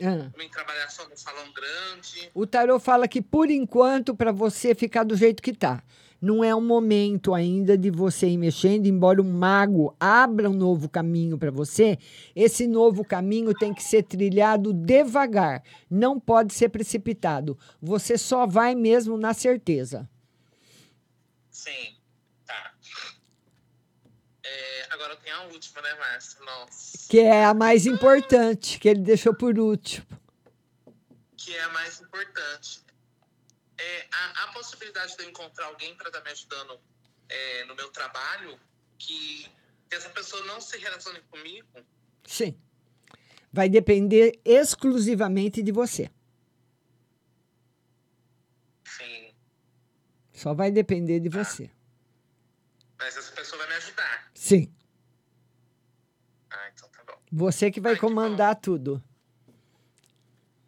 Ah. 0.03 0.33
Trabalhar 0.51 0.91
só 0.91 1.09
no 1.09 1.17
salão 1.17 1.53
grande. 1.53 2.29
O 2.35 2.45
tarô 2.45 2.81
fala 2.81 3.07
que 3.07 3.23
por 3.23 3.49
enquanto 3.51 4.17
para 4.17 4.33
você 4.33 4.75
ficar 4.75 5.05
do 5.05 5.17
jeito 5.17 5.41
que 5.41 5.53
tá. 5.53 5.81
Não 6.21 6.45
é 6.45 6.55
o 6.55 6.61
momento 6.61 7.33
ainda 7.33 7.79
de 7.79 7.91
você 7.91 8.29
ir 8.29 8.37
mexendo, 8.37 8.87
embora 8.87 9.23
o 9.23 9.25
mago 9.25 9.97
abra 9.99 10.51
um 10.51 10.55
novo 10.55 10.89
caminho 10.89 11.39
para 11.39 11.51
você. 11.51 11.99
Esse 12.37 12.67
novo 12.67 13.03
caminho 13.03 13.55
tem 13.55 13.73
que 13.73 13.83
ser 13.83 14.03
trilhado 14.03 14.75
devagar, 14.75 15.63
não 15.91 16.21
pode 16.21 16.53
ser 16.53 16.69
precipitado. 16.69 17.59
Você 17.81 18.19
só 18.19 18.47
vai 18.47 18.75
mesmo 18.75 19.17
na 19.17 19.33
certeza. 19.33 20.09
Sim, 21.51 21.97
tá. 22.47 22.75
É, 24.45 24.87
agora 24.91 25.17
tem 25.17 25.33
a 25.33 25.45
última, 25.45 25.81
né, 25.81 25.95
Márcia? 25.99 26.41
Nossa. 26.45 27.09
Que 27.09 27.21
é 27.21 27.45
a 27.45 27.55
mais 27.55 27.87
importante, 27.87 28.79
que 28.79 28.89
ele 28.89 29.01
deixou 29.01 29.35
por 29.35 29.59
último. 29.59 30.07
Que 31.37 31.55
é 31.55 31.63
a 31.63 31.69
mais 31.71 32.01
importante. 32.01 32.90
É, 33.83 34.09
a, 34.13 34.45
a 34.45 34.53
possibilidade 34.53 35.17
de 35.17 35.23
eu 35.23 35.31
encontrar 35.31 35.67
alguém 35.67 35.95
para 35.97 36.09
estar 36.09 36.21
me 36.23 36.31
ajudando 36.31 36.79
é, 37.29 37.65
no 37.65 37.75
meu 37.75 37.91
trabalho, 37.91 38.59
que 38.99 39.51
essa 39.91 40.11
pessoa 40.11 40.45
não 40.45 40.61
se 40.61 40.77
relacione 40.79 41.21
comigo, 41.31 41.67
Sim. 42.25 42.55
Vai 43.53 43.69
depender 43.69 44.39
exclusivamente 44.45 45.63
de 45.63 45.73
você. 45.73 46.11
sim, 48.85 49.35
Só 50.33 50.55
vai 50.55 50.71
depender 50.71 51.19
de 51.21 51.29
você. 51.29 51.71
mas 52.99 53.17
essa 53.17 53.33
pessoa 53.33 53.59
vai 53.59 53.69
me 53.69 53.75
ajudar. 53.77 54.31
Sim. 54.35 54.73
Ah, 56.51 56.69
então 56.73 56.89
tá 56.91 57.03
bom. 57.05 57.19
Você 57.33 57.71
que 57.71 57.81
vai 57.81 57.97
comandar 57.97 58.55
tudo. 58.61 59.03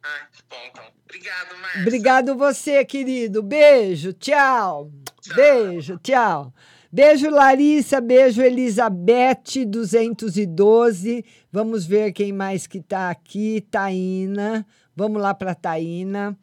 Ah, 0.02 0.26
que 0.32 0.42
bom, 0.48 0.64
então. 0.66 0.92
Obrigado, 1.12 1.58
Márcia. 1.60 1.80
Obrigado 1.82 2.34
você, 2.36 2.84
querido. 2.86 3.42
Beijo, 3.42 4.14
tchau. 4.14 4.90
Beijo, 5.34 5.98
tchau. 6.02 6.54
Beijo, 6.90 7.28
Larissa. 7.28 8.00
Beijo, 8.00 8.40
Elizabeth 8.40 9.66
212. 9.66 11.22
Vamos 11.52 11.84
ver 11.84 12.12
quem 12.12 12.32
mais 12.32 12.66
que 12.66 12.80
tá 12.80 13.10
aqui. 13.10 13.60
Taína. 13.70 14.66
Vamos 14.96 15.20
lá 15.20 15.34
para 15.34 15.54
Taína. 15.54 16.34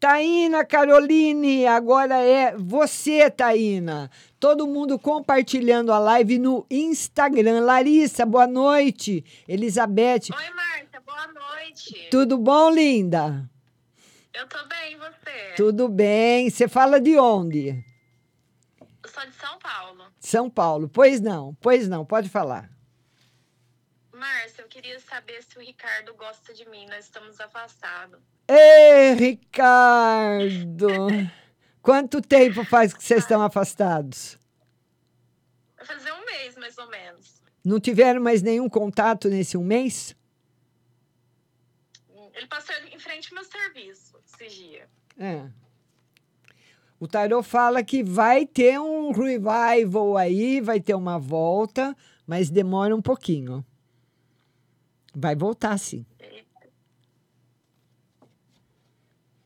Taína 0.00 0.64
Caroline, 0.64 1.66
agora 1.66 2.16
é 2.16 2.56
você, 2.56 3.28
Taína. 3.28 4.08
Todo 4.38 4.66
mundo 4.66 4.96
compartilhando 4.98 5.92
a 5.92 5.98
live 5.98 6.38
no 6.38 6.64
Instagram. 6.70 7.60
Larissa, 7.60 8.24
boa 8.24 8.46
noite. 8.46 9.24
Elizabeth, 9.48 10.30
Oi, 10.32 10.54
Márcia, 10.54 11.00
boa 11.04 11.26
noite. 11.26 12.08
tudo 12.10 12.38
bom, 12.38 12.70
linda? 12.70 13.48
Eu 14.38 14.46
tô 14.46 14.64
bem, 14.66 14.92
e 14.92 14.96
você? 14.96 15.54
Tudo 15.56 15.88
bem. 15.88 16.48
Você 16.48 16.68
fala 16.68 17.00
de 17.00 17.18
onde? 17.18 17.84
Eu 19.02 19.10
sou 19.10 19.26
de 19.26 19.34
São 19.34 19.58
Paulo. 19.58 20.12
São 20.20 20.48
Paulo. 20.48 20.88
Pois 20.88 21.20
não, 21.20 21.56
pois 21.56 21.88
não, 21.88 22.06
pode 22.06 22.28
falar. 22.28 22.70
Márcia, 24.12 24.62
eu 24.62 24.68
queria 24.68 25.00
saber 25.00 25.42
se 25.42 25.58
o 25.58 25.60
Ricardo 25.60 26.14
gosta 26.14 26.54
de 26.54 26.64
mim. 26.68 26.86
Nós 26.86 27.06
estamos 27.06 27.40
afastados. 27.40 28.20
Ei, 28.46 29.14
Ricardo! 29.14 30.86
Quanto 31.82 32.22
tempo 32.22 32.64
faz 32.64 32.94
que 32.94 33.02
vocês 33.02 33.24
estão 33.24 33.42
afastados? 33.42 34.38
Vai 35.76 35.84
fazer 35.84 36.12
um 36.12 36.24
mês, 36.24 36.56
mais 36.56 36.78
ou 36.78 36.88
menos. 36.88 37.42
Não 37.64 37.80
tiveram 37.80 38.22
mais 38.22 38.40
nenhum 38.40 38.68
contato 38.68 39.28
nesse 39.28 39.56
um 39.56 39.64
mês? 39.64 40.14
Ele 42.34 42.46
passou 42.46 42.76
em 42.76 42.98
frente 43.00 43.30
ao 43.30 43.34
meu 43.34 43.44
serviço 43.44 44.07
dia. 44.48 44.88
É. 45.18 45.48
O 47.00 47.06
tarô 47.06 47.42
fala 47.42 47.82
que 47.84 48.02
vai 48.02 48.44
ter 48.44 48.80
um 48.80 49.12
revival 49.12 50.16
aí, 50.16 50.60
vai 50.60 50.80
ter 50.80 50.94
uma 50.94 51.18
volta, 51.18 51.96
mas 52.26 52.50
demora 52.50 52.94
um 52.94 53.02
pouquinho. 53.02 53.64
Vai 55.14 55.36
voltar, 55.36 55.78
sim. 55.78 56.04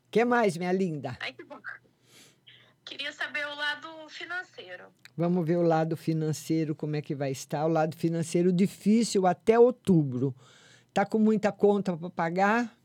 O 0.06 0.10
que 0.10 0.24
mais, 0.24 0.56
minha 0.56 0.72
linda? 0.72 1.16
Ai, 1.20 1.32
que 1.32 1.44
bom. 1.44 1.58
Queria 2.84 3.12
saber 3.12 3.46
o 3.46 3.54
lado 3.54 3.88
financeiro. 4.08 4.84
Vamos 5.16 5.46
ver 5.46 5.56
o 5.56 5.62
lado 5.62 5.96
financeiro, 5.96 6.74
como 6.74 6.96
é 6.96 7.02
que 7.02 7.14
vai 7.14 7.30
estar. 7.30 7.64
O 7.64 7.68
lado 7.68 7.96
financeiro 7.96 8.52
difícil 8.52 9.26
até 9.26 9.58
outubro. 9.58 10.34
Tá 10.92 11.06
com 11.06 11.18
muita 11.18 11.50
conta 11.50 11.96
para 11.96 12.10
pagar? 12.10 12.76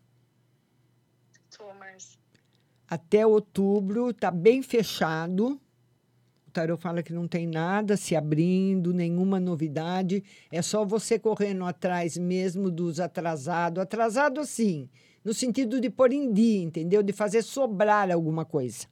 Até 2.89 3.25
outubro 3.25 4.13
tá 4.13 4.31
bem 4.31 4.61
fechado. 4.61 5.59
O 6.47 6.51
tarô 6.51 6.77
fala 6.77 7.03
que 7.03 7.11
não 7.11 7.27
tem 7.27 7.45
nada 7.45 7.97
se 7.97 8.15
abrindo, 8.15 8.93
nenhuma 8.93 9.39
novidade. 9.39 10.23
É 10.49 10.61
só 10.61 10.85
você 10.85 11.19
correndo 11.19 11.65
atrás 11.65 12.17
mesmo 12.17 12.71
dos 12.71 12.99
atrasados. 12.99 13.81
Atrasado, 13.83 14.43
sim, 14.45 14.89
no 15.23 15.33
sentido 15.33 15.81
de 15.81 15.89
pôr 15.89 16.13
em 16.13 16.31
dia, 16.31 16.63
entendeu? 16.63 17.03
De 17.03 17.11
fazer 17.11 17.41
sobrar 17.41 18.09
alguma 18.09 18.45
coisa. 18.45 18.87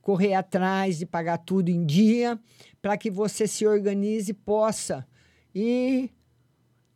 Correr 0.00 0.34
atrás 0.34 0.98
de 0.98 1.06
pagar 1.06 1.38
tudo 1.38 1.68
em 1.68 1.84
dia, 1.84 2.40
para 2.80 2.96
que 2.96 3.10
você 3.10 3.46
se 3.46 3.66
organize 3.66 4.30
e 4.30 4.34
possa 4.34 5.06
ir 5.54 6.10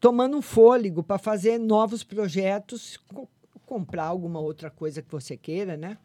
tomando 0.00 0.38
um 0.38 0.42
fôlego 0.42 1.02
para 1.02 1.18
fazer 1.18 1.58
novos 1.58 2.02
projetos, 2.02 2.96
co- 3.12 3.28
comprar 3.64 4.04
alguma 4.04 4.40
outra 4.40 4.70
coisa 4.70 5.02
que 5.02 5.10
você 5.12 5.36
queira, 5.36 5.76
né? 5.76 5.98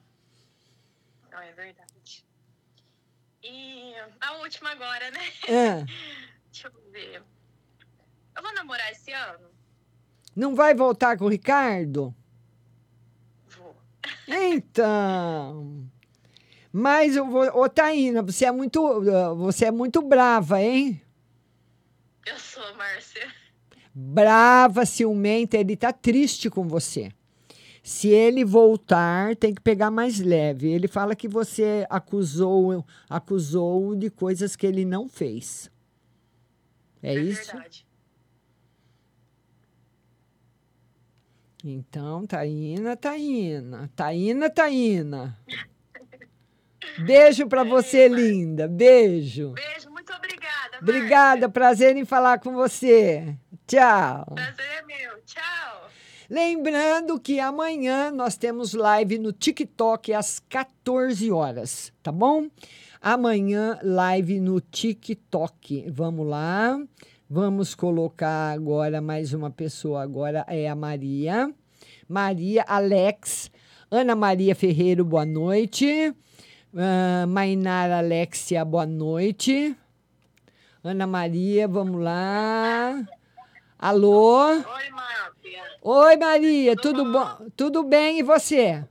Não, 1.32 1.40
é 1.42 1.52
verdade. 1.54 2.26
E 3.44 3.94
a 4.20 4.34
última 4.38 4.72
agora, 4.72 5.10
né? 5.12 5.20
É. 5.48 5.84
Deixa 6.52 6.68
eu 6.68 6.92
ver. 6.92 7.24
Eu 8.36 8.44
vou 8.44 8.54
namorar 8.54 8.92
esse 8.92 9.12
ano? 9.12 9.50
Não 10.36 10.56
vai 10.56 10.74
voltar 10.74 11.18
com 11.18 11.26
o 11.26 11.30
Ricardo? 11.30 12.14
Então. 14.28 15.90
Mas, 16.72 17.16
eu 17.16 17.28
vou- 17.30 17.62
ô 17.64 17.68
Taína, 17.70 18.22
você 18.22 18.46
é 18.46 18.52
muito, 18.52 18.86
ah, 19.10 19.34
você 19.34 19.66
é 19.66 19.72
muito 19.72 20.02
brava, 20.02 20.62
hein? 20.62 21.02
Eu 22.26 22.40
sou, 22.40 22.76
Márcia. 22.76 23.30
Brava, 23.94 24.86
ciumenta, 24.86 25.58
ele 25.58 25.76
tá 25.76 25.92
triste 25.92 26.50
com 26.50 26.66
você. 26.68 27.12
Se 27.84 28.10
ele 28.10 28.46
voltar, 28.46 29.36
tem 29.36 29.54
que 29.54 29.62
pegar 29.62 29.90
mais 29.90 30.20
leve. 30.20 30.70
Ele 30.72 30.88
fala 30.88 31.16
que 31.16 31.28
você 31.28 31.86
acusou, 31.90 32.86
acusou 33.10 33.96
de 33.96 34.10
coisas 34.10 34.56
que 34.56 34.68
ele 34.68 34.86
não 34.86 35.10
fez. 35.10 35.72
É, 37.02 37.16
isso? 37.16 37.52
Verdade. 37.52 37.86
Então, 41.64 42.26
Taína, 42.26 42.96
Taína, 42.98 43.90
Taína, 43.96 44.50
Taína. 44.50 45.38
Beijo 47.06 47.48
pra 47.48 47.64
você, 47.64 48.08
linda. 48.08 48.68
Beijo. 48.68 49.52
Beijo, 49.52 49.90
muito 49.92 50.12
obrigada. 50.14 50.78
Obrigada, 50.82 51.50
prazer 51.50 51.96
em 51.96 52.06
falar 52.06 52.40
com 52.40 52.54
você. 52.54 53.36
Tchau. 53.68 54.26
Prazer 54.34 54.66
é 54.66 54.82
meu. 54.84 55.22
Tchau. 55.24 55.51
Lembrando 56.32 57.20
que 57.20 57.42
amanhã 57.42 58.10
nós 58.10 58.38
temos 58.38 58.74
live 58.74 59.20
no 59.20 59.34
TikTok 59.34 60.14
às 60.14 60.40
14 60.40 61.30
horas, 61.30 61.92
tá 62.02 62.10
bom? 62.10 62.48
Amanhã, 63.02 63.78
live 63.84 64.40
no 64.40 64.62
TikTok. 64.62 65.90
Vamos 65.92 66.26
lá. 66.26 66.82
Vamos 67.30 67.76
colocar 67.76 68.54
agora 68.54 69.02
mais 69.02 69.34
uma 69.34 69.52
pessoa. 69.52 70.04
Agora 70.04 70.46
é 70.48 70.70
a 70.70 70.74
Maria. 70.74 71.54
Maria 72.08 72.64
Alex. 72.66 73.52
Ana 73.92 74.16
Maria 74.16 74.56
Ferreiro, 74.56 75.04
boa 75.04 75.26
noite. 75.26 76.16
Ah, 76.74 77.26
Mainara 77.28 77.98
Alexia, 77.98 78.64
boa 78.64 78.86
noite. 78.86 79.76
Ana 80.82 81.06
Maria, 81.06 81.68
vamos 81.68 82.02
lá. 82.02 83.06
Alô? 83.78 84.48
Oi, 84.48 84.90
Márcia. 84.92 85.31
Oi, 85.82 86.18
Maria, 86.18 86.76
tudo, 86.76 87.12
bom? 87.12 87.50
Tudo 87.56 87.84
bem 87.84 88.20
e 88.20 88.24
você? 88.24 88.88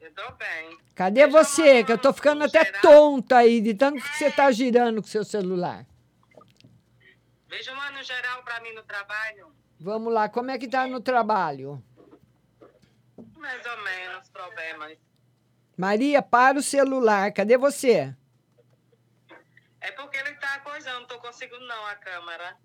Eu 0.00 0.12
tô 0.14 0.32
bem. 0.32 0.78
Cadê 0.94 1.26
você? 1.26 1.84
Que 1.84 1.92
eu 1.92 1.98
tô 1.98 2.12
ficando 2.12 2.44
até 2.44 2.64
tonta 2.80 3.38
aí 3.38 3.60
de 3.60 3.74
tanto 3.74 4.02
que 4.02 4.16
você 4.16 4.30
tá 4.30 4.50
girando 4.50 5.02
com 5.02 5.08
seu 5.08 5.24
celular. 5.24 5.86
Veja 7.48 7.72
uma 7.72 7.90
no 7.90 8.02
geral 8.02 8.42
pra 8.42 8.60
mim 8.60 8.72
no 8.72 8.82
trabalho. 8.82 9.54
Vamos 9.78 10.12
lá, 10.12 10.28
como 10.28 10.50
é 10.50 10.58
que 10.58 10.68
tá 10.68 10.86
no 10.86 11.00
trabalho? 11.00 11.82
Mais 13.36 13.66
ou 13.66 13.82
menos 13.82 14.28
problemas. 14.30 14.96
Maria, 15.76 16.22
para 16.22 16.58
o 16.58 16.62
celular. 16.62 17.32
Cadê 17.32 17.58
você? 17.58 18.14
É 19.80 19.90
porque 19.92 20.16
ele 20.16 20.34
tá 20.34 20.60
coisando, 20.60 21.00
não 21.00 21.06
tô 21.06 21.18
conseguindo 21.18 21.66
não 21.66 21.86
a 21.86 21.96
câmera. 21.96 22.56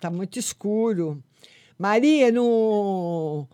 Tá 0.00 0.10
muito 0.10 0.38
escuro. 0.38 1.22
Maria, 1.78 2.30
no, 2.30 3.46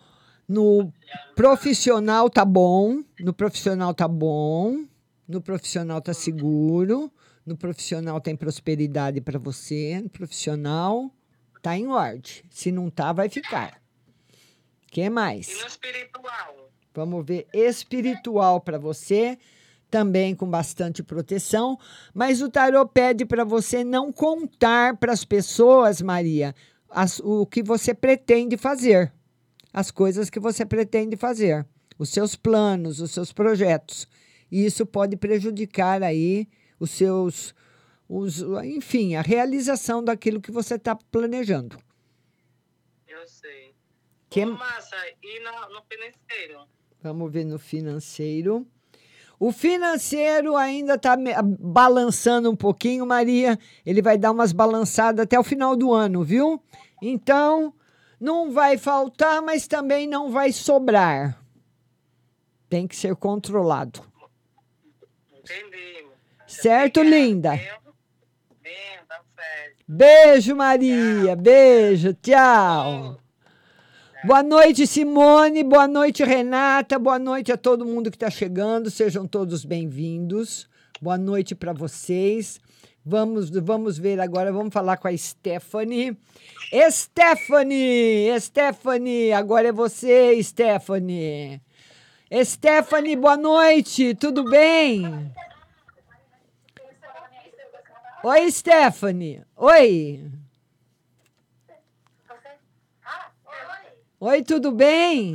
no 0.46 0.92
profissional 1.34 2.28
tá 2.28 2.44
bom, 2.44 3.02
no 3.20 3.32
profissional 3.32 3.94
tá 3.94 4.06
bom, 4.06 4.84
no 5.26 5.40
profissional 5.40 6.00
tá 6.00 6.12
seguro, 6.12 7.10
no 7.44 7.56
profissional 7.56 8.20
tem 8.20 8.36
prosperidade 8.36 9.20
para 9.20 9.38
você, 9.38 10.00
no 10.02 10.10
profissional 10.10 11.10
tá 11.62 11.76
em 11.76 11.86
ordem. 11.88 12.42
Se 12.50 12.70
não 12.70 12.90
tá, 12.90 13.12
vai 13.12 13.28
ficar. 13.28 13.80
que 14.90 15.08
mais? 15.08 15.48
E 15.48 15.60
no 15.60 15.66
espiritual? 15.66 16.70
Vamos 16.94 17.24
ver 17.24 17.46
espiritual 17.52 18.60
para 18.60 18.78
você, 18.78 19.38
também 19.90 20.34
com 20.34 20.48
bastante 20.48 21.02
proteção, 21.02 21.78
mas 22.14 22.42
o 22.42 22.50
tarô 22.50 22.86
pede 22.86 23.24
para 23.24 23.44
você 23.44 23.82
não 23.82 24.12
contar 24.12 24.96
para 24.96 25.12
as 25.12 25.24
pessoas, 25.24 26.00
Maria, 26.02 26.54
as- 26.90 27.20
o 27.20 27.46
que 27.46 27.62
você 27.62 27.94
pretende 27.94 28.56
fazer, 28.56 29.12
as 29.72 29.90
coisas 29.90 30.28
que 30.30 30.38
você 30.40 30.64
pretende 30.66 31.16
fazer, 31.16 31.66
os 31.98 32.10
seus 32.10 32.36
planos, 32.36 33.00
os 33.00 33.10
seus 33.10 33.32
projetos. 33.32 34.06
E 34.50 34.64
isso 34.64 34.84
pode 34.86 35.16
prejudicar 35.16 36.02
aí 36.02 36.48
os 36.80 36.90
seus, 36.90 37.54
os, 38.08 38.40
enfim, 38.64 39.14
a 39.14 39.20
realização 39.22 40.02
daquilo 40.02 40.40
que 40.40 40.50
você 40.50 40.74
está 40.76 40.94
planejando. 40.96 41.78
Eu 43.06 43.26
sei. 43.26 43.74
Que- 44.30 44.44
Ô, 44.44 44.56
Márcia, 44.56 44.96
e 45.22 45.40
no, 45.40 45.74
no 45.74 45.82
financeiro? 45.82 46.60
Vamos 47.02 47.32
ver 47.32 47.44
no 47.44 47.58
financeiro. 47.58 48.66
O 49.40 49.52
financeiro 49.52 50.56
ainda 50.56 50.94
está 50.94 51.16
balançando 51.60 52.50
um 52.50 52.56
pouquinho, 52.56 53.06
Maria. 53.06 53.58
Ele 53.86 54.02
vai 54.02 54.18
dar 54.18 54.32
umas 54.32 54.52
balançadas 54.52 55.22
até 55.22 55.38
o 55.38 55.44
final 55.44 55.76
do 55.76 55.92
ano, 55.92 56.24
viu? 56.24 56.60
Então, 57.00 57.72
não 58.20 58.50
vai 58.50 58.76
faltar, 58.76 59.40
mas 59.40 59.68
também 59.68 60.08
não 60.08 60.32
vai 60.32 60.52
sobrar. 60.52 61.38
Tem 62.68 62.86
que 62.86 62.96
ser 62.96 63.14
controlado. 63.14 64.02
Entendi. 65.32 66.06
Certo, 66.46 67.02
linda? 67.02 67.50
Bem, 68.60 68.98
tá 69.08 69.20
certo. 69.36 69.84
Beijo, 69.86 70.56
Maria. 70.56 71.36
Beijo. 71.36 72.12
Tchau. 72.14 73.18
Boa 74.24 74.42
noite, 74.42 74.84
Simone. 74.84 75.62
Boa 75.62 75.86
noite, 75.86 76.24
Renata. 76.24 76.98
Boa 76.98 77.20
noite 77.20 77.52
a 77.52 77.56
todo 77.56 77.84
mundo 77.84 78.10
que 78.10 78.16
está 78.16 78.28
chegando. 78.28 78.90
Sejam 78.90 79.28
todos 79.28 79.64
bem-vindos. 79.64 80.68
Boa 81.00 81.16
noite 81.16 81.54
para 81.54 81.72
vocês. 81.72 82.60
Vamos, 83.06 83.48
vamos 83.48 83.96
ver 83.96 84.18
agora. 84.18 84.50
Vamos 84.50 84.72
falar 84.72 84.96
com 84.96 85.06
a 85.06 85.16
Stephanie. 85.16 86.18
Stephanie! 86.90 88.40
Stephanie! 88.40 89.32
Agora 89.32 89.68
é 89.68 89.72
você, 89.72 90.42
Stephanie. 90.42 91.62
Stephanie, 92.42 93.14
boa 93.14 93.36
noite. 93.36 94.16
Tudo 94.16 94.42
bem? 94.42 95.32
Oi, 98.24 98.50
Stephanie. 98.50 99.42
Oi. 99.56 100.28
Oi, 104.20 104.42
tudo 104.42 104.72
bem? 104.72 105.32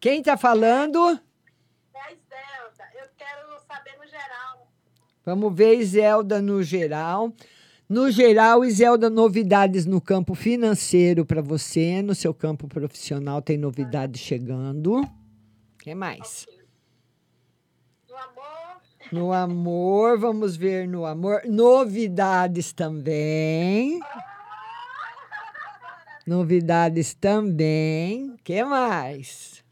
Quem 0.00 0.20
tá 0.20 0.36
falando? 0.36 0.98
Eu 0.98 1.18
quero 3.16 3.60
saber 3.64 3.96
no 3.96 4.06
geral. 4.08 4.68
Vamos 5.24 5.54
ver 5.54 5.74
Iselda 5.74 6.42
no 6.42 6.64
geral. 6.64 7.32
No 7.88 8.10
geral, 8.10 8.64
Iselda, 8.64 9.08
novidades 9.08 9.86
no 9.86 10.00
campo 10.00 10.34
financeiro 10.34 11.24
para 11.24 11.40
você, 11.40 12.02
no 12.02 12.12
seu 12.12 12.34
campo 12.34 12.66
profissional 12.66 13.40
tem 13.40 13.56
novidades 13.56 14.20
chegando. 14.20 15.00
O 15.00 15.08
que 15.78 15.94
mais? 15.94 16.44
No 19.12 19.32
amor, 19.32 20.18
vamos 20.18 20.56
ver 20.56 20.88
no 20.88 21.06
amor. 21.06 21.42
Novidades 21.46 22.72
também. 22.72 24.00
Novidades 26.28 27.14
também. 27.14 28.32
O 28.32 28.36
que 28.44 28.62
mais? 28.62 29.64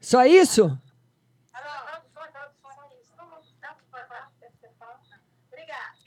Só 0.00 0.24
isso? 0.24 0.78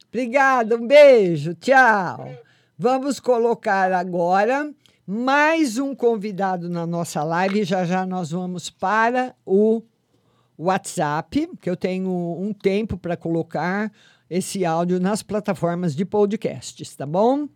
Obrigada, 0.08 0.76
um 0.76 0.88
beijo, 0.88 1.54
tchau. 1.54 2.36
Vamos 2.76 3.20
colocar 3.20 3.94
agora 3.94 4.74
mais 5.06 5.78
um 5.78 5.94
convidado 5.94 6.68
na 6.68 6.88
nossa 6.88 7.24
live. 7.24 7.64
Já 7.64 7.86
já 7.86 8.08
nós 8.08 8.32
vamos 8.32 8.72
para 8.72 9.36
o 9.46 9.84
WhatsApp, 10.58 11.48
que 11.62 11.70
eu 11.70 11.78
tenho 11.78 12.10
um 12.10 12.52
tempo 12.54 12.98
para 12.98 13.16
colocar 13.16 13.92
esse 14.30 14.64
áudio 14.64 15.00
nas 15.00 15.24
plataformas 15.24 15.96
de 15.96 16.06
podcasts, 16.06 16.96
tá 16.96 17.06
bom? 17.06 17.48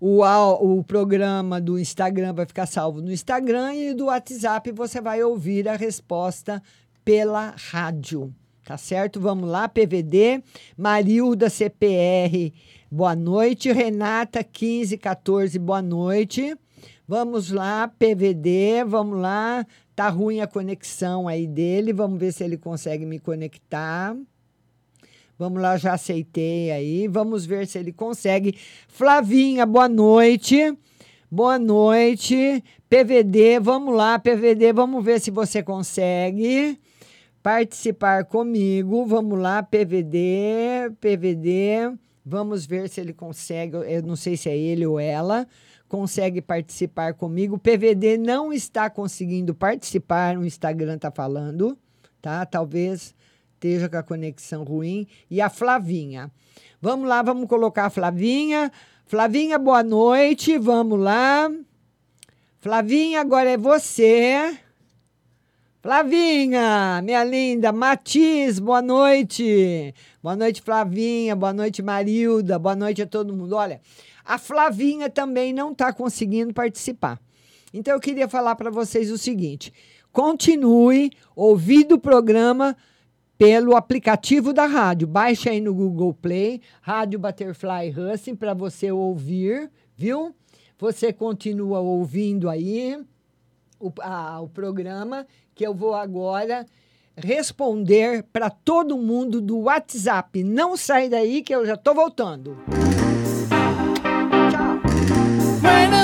O, 0.00 0.22
o 0.22 0.82
programa 0.82 1.60
do 1.60 1.78
Instagram 1.78 2.32
vai 2.32 2.46
ficar 2.46 2.66
salvo 2.66 3.00
no 3.00 3.12
Instagram 3.12 3.74
e 3.74 3.94
do 3.94 4.06
WhatsApp 4.06 4.72
você 4.72 5.00
vai 5.00 5.22
ouvir 5.22 5.68
a 5.68 5.76
resposta 5.76 6.62
pela 7.04 7.54
rádio. 7.70 8.34
Tá 8.64 8.78
certo? 8.78 9.20
Vamos 9.20 9.48
lá, 9.48 9.68
PVD. 9.68 10.42
Marilda 10.76 11.50
CPR, 11.50 12.52
boa 12.90 13.14
noite. 13.14 13.70
Renata 13.70 14.38
1514, 14.38 15.58
boa 15.58 15.82
noite. 15.82 16.56
Vamos 17.06 17.50
lá, 17.50 17.86
PVD, 17.86 18.82
vamos 18.86 19.18
lá. 19.20 19.66
Tá 19.94 20.08
ruim 20.08 20.40
a 20.40 20.46
conexão 20.46 21.28
aí 21.28 21.46
dele. 21.46 21.92
Vamos 21.92 22.18
ver 22.18 22.32
se 22.32 22.42
ele 22.42 22.56
consegue 22.56 23.04
me 23.04 23.18
conectar. 23.18 24.16
Vamos 25.38 25.60
lá, 25.60 25.76
já 25.76 25.94
aceitei 25.94 26.70
aí. 26.70 27.08
Vamos 27.08 27.44
ver 27.44 27.66
se 27.66 27.78
ele 27.78 27.92
consegue. 27.92 28.56
Flavinha, 28.88 29.66
boa 29.66 29.88
noite. 29.88 30.76
Boa 31.30 31.58
noite. 31.58 32.62
PVD, 32.88 33.58
vamos 33.58 33.92
lá, 33.96 34.18
PVD, 34.20 34.72
vamos 34.72 35.04
ver 35.04 35.20
se 35.20 35.32
você 35.32 35.64
consegue 35.64 36.78
participar 37.42 38.24
comigo. 38.24 39.04
Vamos 39.04 39.36
lá, 39.36 39.60
PVD, 39.60 40.92
PVD. 41.00 41.92
Vamos 42.24 42.64
ver 42.64 42.88
se 42.88 43.00
ele 43.00 43.12
consegue. 43.12 43.76
Eu 43.76 44.02
não 44.02 44.14
sei 44.14 44.36
se 44.36 44.48
é 44.48 44.56
ele 44.56 44.86
ou 44.86 45.00
ela. 45.00 45.46
Consegue 45.88 46.40
participar 46.40 47.14
comigo. 47.14 47.58
PVD 47.58 48.16
não 48.16 48.52
está 48.52 48.88
conseguindo 48.88 49.52
participar. 49.54 50.38
O 50.38 50.46
Instagram 50.46 50.94
está 50.94 51.10
falando, 51.10 51.76
tá? 52.22 52.46
Talvez 52.46 53.12
esteja 53.64 53.88
com 53.88 53.96
a 53.96 54.02
conexão 54.02 54.62
ruim. 54.62 55.06
E 55.30 55.40
a 55.40 55.48
Flavinha. 55.48 56.30
Vamos 56.80 57.08
lá, 57.08 57.22
vamos 57.22 57.48
colocar 57.48 57.86
a 57.86 57.90
Flavinha. 57.90 58.70
Flavinha, 59.06 59.58
boa 59.58 59.82
noite. 59.82 60.58
Vamos 60.58 61.00
lá. 61.00 61.50
Flavinha, 62.60 63.22
agora 63.22 63.50
é 63.50 63.56
você. 63.56 64.58
Flavinha, 65.80 67.02
minha 67.02 67.24
linda, 67.24 67.70
Matiz, 67.72 68.58
boa 68.58 68.80
noite. 68.80 69.94
Boa 70.22 70.36
noite, 70.36 70.62
Flavinha. 70.62 71.36
Boa 71.36 71.52
noite, 71.52 71.82
Marilda. 71.82 72.58
Boa 72.58 72.76
noite 72.76 73.02
a 73.02 73.06
todo 73.06 73.34
mundo. 73.34 73.54
Olha, 73.54 73.80
a 74.24 74.38
Flavinha 74.38 75.10
também 75.10 75.52
não 75.52 75.72
está 75.72 75.92
conseguindo 75.92 76.54
participar. 76.54 77.20
Então 77.72 77.92
eu 77.92 78.00
queria 78.00 78.28
falar 78.28 78.56
para 78.56 78.70
vocês 78.70 79.10
o 79.10 79.18
seguinte: 79.18 79.74
continue 80.10 81.10
ouvindo 81.36 81.96
o 81.96 82.00
programa 82.00 82.74
pelo 83.38 83.76
aplicativo 83.76 84.52
da 84.52 84.66
rádio. 84.66 85.06
Baixe 85.06 85.48
aí 85.48 85.60
no 85.60 85.74
Google 85.74 86.14
Play, 86.14 86.60
Rádio 86.80 87.18
Butterfly 87.18 87.92
Husting, 87.96 88.34
para 88.36 88.54
você 88.54 88.90
ouvir, 88.92 89.70
viu? 89.96 90.34
Você 90.78 91.12
continua 91.12 91.80
ouvindo 91.80 92.48
aí 92.48 92.98
o, 93.80 93.92
a- 94.00 94.40
o 94.40 94.48
programa, 94.48 95.26
que 95.54 95.66
eu 95.66 95.74
vou 95.74 95.94
agora 95.94 96.66
responder 97.16 98.24
para 98.32 98.50
todo 98.50 98.98
mundo 98.98 99.40
do 99.40 99.58
WhatsApp. 99.60 100.42
Não 100.42 100.76
sai 100.76 101.08
daí 101.08 101.42
que 101.42 101.54
eu 101.54 101.64
já 101.64 101.74
estou 101.74 101.94
voltando. 101.94 102.56
When 105.62 105.94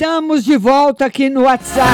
Estamos 0.00 0.44
de 0.46 0.56
volta 0.56 1.04
aqui 1.04 1.28
no 1.28 1.42
WhatsApp. 1.42 1.86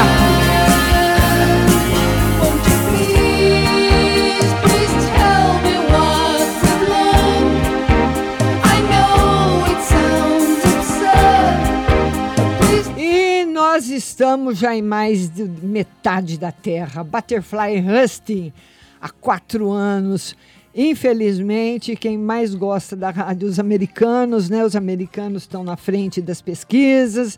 E 12.96 13.44
nós 13.46 13.88
estamos 13.90 14.56
já 14.56 14.72
em 14.72 14.82
mais 14.82 15.28
de 15.28 15.42
metade 15.42 16.38
da 16.38 16.52
Terra. 16.52 17.02
Butterfly 17.02 17.80
Husting, 17.80 18.52
há 19.00 19.08
quatro 19.08 19.72
anos. 19.72 20.36
Infelizmente, 20.72 21.96
quem 21.96 22.16
mais 22.16 22.54
gosta 22.54 22.94
da 22.94 23.10
rádio, 23.10 23.48
os 23.48 23.58
americanos, 23.58 24.48
né? 24.48 24.64
Os 24.64 24.76
americanos 24.76 25.42
estão 25.42 25.64
na 25.64 25.76
frente 25.76 26.22
das 26.22 26.40
pesquisas, 26.40 27.36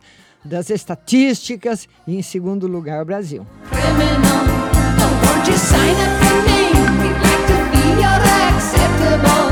das 0.49 0.71
estatísticas 0.71 1.87
e 2.07 2.17
em 2.17 2.23
segundo 2.23 2.67
lugar 2.67 3.03
o 3.03 3.05
Brasil. 3.05 3.47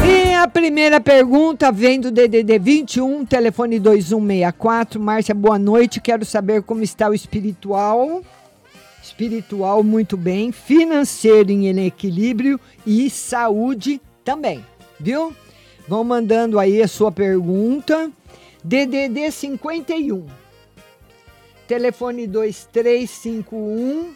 E 0.04 0.34
a 0.34 0.48
primeira 0.48 1.00
pergunta 1.00 1.70
vem 1.70 2.00
do 2.00 2.10
DDD 2.10 2.58
21, 2.58 3.26
telefone 3.26 3.78
2164. 3.78 4.98
Márcia, 5.00 5.34
boa 5.34 5.58
noite. 5.58 6.00
Quero 6.00 6.24
saber 6.24 6.62
como 6.62 6.82
está 6.82 7.08
o 7.08 7.14
espiritual. 7.14 8.22
Espiritual, 9.02 9.82
muito 9.82 10.16
bem. 10.16 10.50
Financeiro 10.50 11.50
em 11.50 11.86
equilíbrio 11.86 12.58
e 12.86 13.08
saúde 13.10 14.00
também, 14.24 14.64
viu? 14.98 15.32
Vão 15.86 16.02
mandando 16.02 16.58
aí 16.58 16.82
a 16.82 16.88
sua 16.88 17.12
pergunta. 17.12 18.10
DDD 18.64 19.30
51, 19.30 20.26
telefone 21.66 22.26
2351. 22.26 24.14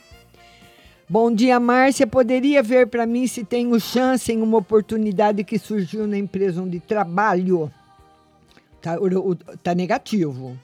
Bom 1.08 1.32
dia, 1.34 1.58
Márcia. 1.58 2.06
Poderia 2.06 2.62
ver 2.62 2.86
para 2.86 3.04
mim 3.04 3.26
se 3.26 3.42
tenho 3.44 3.80
chance 3.80 4.30
em 4.32 4.40
uma 4.40 4.58
oportunidade 4.58 5.42
que 5.42 5.58
surgiu 5.58 6.06
na 6.06 6.16
empresa 6.16 6.62
onde 6.62 6.78
trabalho? 6.78 7.68
Tá, 8.80 8.96
tá 9.62 9.74
negativo. 9.74 10.56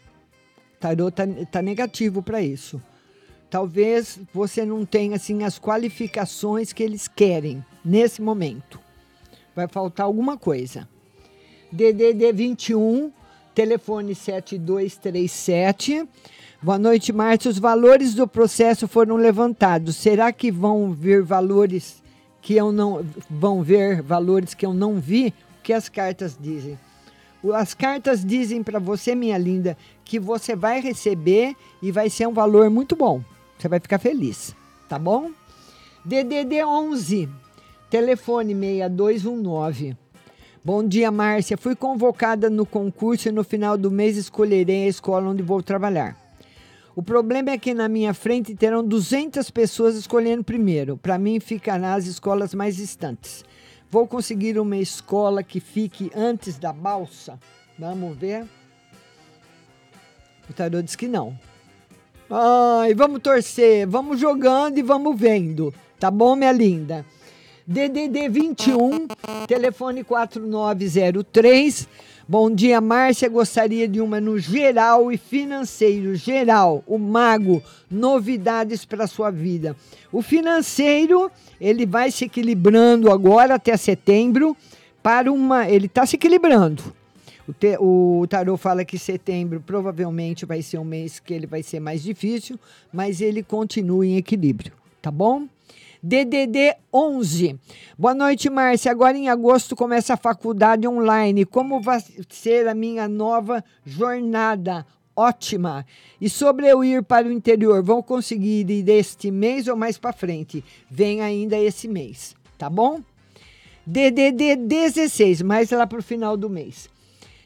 Tarô 0.78 1.11
tá, 1.11 1.24
tá 1.51 1.61
negativo 1.61 2.22
para 2.22 2.41
isso. 2.41 2.80
Talvez 3.51 4.20
você 4.32 4.64
não 4.64 4.84
tenha 4.84 5.16
assim 5.16 5.43
as 5.43 5.59
qualificações 5.59 6.72
que 6.72 6.82
eles 6.82 7.09
querem 7.09 7.64
nesse 7.84 8.22
momento. 8.22 8.78
Vai 9.55 9.66
faltar 9.66 10.07
alguma 10.07 10.37
coisa. 10.37 10.89
DDD 11.72 12.32
21, 12.32 13.11
telefone 13.55 14.14
7237. 14.14 16.07
Boa 16.62 16.78
noite, 16.78 17.12
Márcia. 17.12 17.50
Os 17.50 17.59
valores 17.59 18.14
do 18.14 18.26
processo 18.26 18.88
foram 18.88 19.16
levantados. 19.16 19.94
Será 19.94 20.32
que 20.32 20.50
vão 20.50 20.90
ver 20.90 21.22
valores 21.22 22.02
que 22.40 22.54
eu 22.54 22.72
não 22.72 23.04
vão 23.28 23.62
ver 23.62 24.00
valores 24.00 24.54
que 24.54 24.64
eu 24.64 24.72
não 24.72 24.98
vi? 24.98 25.34
O 25.59 25.62
que 25.62 25.74
as 25.74 25.90
cartas 25.90 26.36
dizem? 26.40 26.78
As 27.54 27.74
cartas 27.74 28.24
dizem 28.24 28.62
para 28.62 28.78
você, 28.78 29.14
minha 29.14 29.36
linda, 29.36 29.76
que 30.02 30.18
você 30.18 30.57
vai 30.57 30.80
receber 30.80 31.54
e 31.82 31.92
vai 31.92 32.09
ser 32.09 32.26
um 32.26 32.32
valor 32.32 32.70
muito 32.70 32.96
bom. 32.96 33.22
Você 33.59 33.68
vai 33.68 33.78
ficar 33.78 33.98
feliz, 33.98 34.57
tá 34.88 34.98
bom? 34.98 35.30
DDD 36.04 36.64
11, 36.64 37.28
telefone 37.90 38.54
6219. 38.54 39.94
Bom 40.64 40.82
dia, 40.82 41.11
Márcia. 41.11 41.59
Fui 41.59 41.76
convocada 41.76 42.48
no 42.48 42.64
concurso 42.64 43.28
e 43.28 43.32
no 43.32 43.44
final 43.44 43.76
do 43.76 43.90
mês 43.90 44.16
escolherei 44.16 44.86
a 44.86 44.88
escola 44.88 45.28
onde 45.28 45.42
vou 45.42 45.62
trabalhar. 45.62 46.26
O 46.97 47.03
problema 47.03 47.51
é 47.51 47.59
que 47.59 47.74
na 47.74 47.90
minha 47.90 48.14
frente 48.14 48.55
terão 48.55 48.82
200 48.82 49.51
pessoas 49.51 49.97
escolhendo 49.97 50.42
primeiro. 50.42 50.97
Para 50.97 51.18
mim, 51.18 51.38
ficará 51.38 51.92
as 51.92 52.07
escolas 52.07 52.55
mais 52.55 52.74
distantes. 52.76 53.44
Vou 53.90 54.07
conseguir 54.07 54.59
uma 54.59 54.78
escola 54.78 55.42
que 55.42 55.61
fique 55.61 56.11
antes 56.16 56.57
da 56.59 56.72
balsa? 56.72 57.38
Vamos 57.78 58.16
ver. 58.16 58.47
O 60.49 60.55
tarô 60.55 60.80
diz 60.80 60.97
que 60.97 61.07
não. 61.07 61.38
Ai, 62.30 62.94
vamos 62.94 63.20
torcer, 63.20 63.86
vamos 63.86 64.18
jogando 64.18 64.78
e 64.78 64.82
vamos 64.82 65.20
vendo. 65.20 65.74
Tá 66.01 66.11
bom, 66.11 66.34
minha 66.34 66.51
linda? 66.51 67.05
DDD 67.66 68.30
21, 68.30 69.07
telefone 69.47 70.03
4903. 70.03 71.86
Bom 72.29 72.51
dia, 72.51 72.81
Márcia. 72.81 73.29
Gostaria 73.29 73.87
de 73.87 74.01
uma 74.01 74.20
no 74.20 74.37
geral 74.37 75.12
e 75.12 75.16
financeiro. 75.16 76.16
Geral, 76.16 76.83
o 76.85 76.99
mago, 76.99 77.62
novidades 77.89 78.85
para 78.85 79.07
sua 79.07 79.31
vida. 79.31 79.77
O 80.11 80.20
financeiro, 80.20 81.31
ele 81.61 81.87
vai 81.87 82.11
se 82.11 82.24
equilibrando 82.24 83.12
agora 83.12 83.55
até 83.55 83.77
setembro 83.77 84.57
para 85.05 85.33
uma, 85.33 85.68
ele 85.68 85.87
está 85.87 86.05
se 86.05 86.16
equilibrando. 86.16 86.83
O, 87.47 87.53
te, 87.53 87.77
o 87.79 88.27
tarô 88.29 88.57
fala 88.57 88.85
que 88.85 88.99
setembro 88.99 89.62
provavelmente 89.64 90.45
vai 90.45 90.62
ser 90.62 90.79
um 90.79 90.85
mês 90.85 91.20
que 91.20 91.33
ele 91.33 91.47
vai 91.47 91.62
ser 91.62 91.79
mais 91.79 92.03
difícil, 92.03 92.59
mas 92.93 93.20
ele 93.20 93.41
continua 93.41 94.05
em 94.05 94.16
equilíbrio, 94.16 94.72
tá 95.01 95.12
bom? 95.12 95.47
DDD 96.07 96.76
11. 96.94 97.59
Boa 97.98 98.14
noite, 98.14 98.48
Márcia. 98.48 98.92
Agora 98.92 99.18
em 99.18 99.28
agosto 99.28 99.74
começa 99.74 100.14
a 100.14 100.16
faculdade 100.16 100.86
online. 100.86 101.44
Como 101.44 101.80
vai 101.80 102.00
ser 102.28 102.68
a 102.68 102.74
minha 102.76 103.09
nova 103.09 103.64
jornada? 103.84 104.86
Ótima. 105.16 105.84
E 106.20 106.30
sobre 106.30 106.68
eu 106.68 106.84
ir 106.84 107.02
para 107.02 107.26
o 107.26 107.32
interior, 107.32 107.82
vão 107.82 108.00
conseguir 108.00 108.70
ir 108.70 108.88
este 108.88 109.32
mês 109.32 109.66
ou 109.66 109.74
mais 109.74 109.98
para 109.98 110.12
frente? 110.12 110.62
Vem 110.88 111.22
ainda 111.22 111.59
esse 111.59 111.88
mês, 111.88 112.36
tá 112.57 112.70
bom? 112.70 113.00
DDD 113.84 114.54
16, 114.54 115.42
mais 115.42 115.72
lá 115.72 115.88
para 115.88 115.98
o 115.98 116.02
final 116.02 116.36
do 116.36 116.48
mês. 116.48 116.88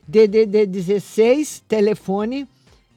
DDD 0.07 0.67
16, 0.67 1.65
telefone 1.67 2.47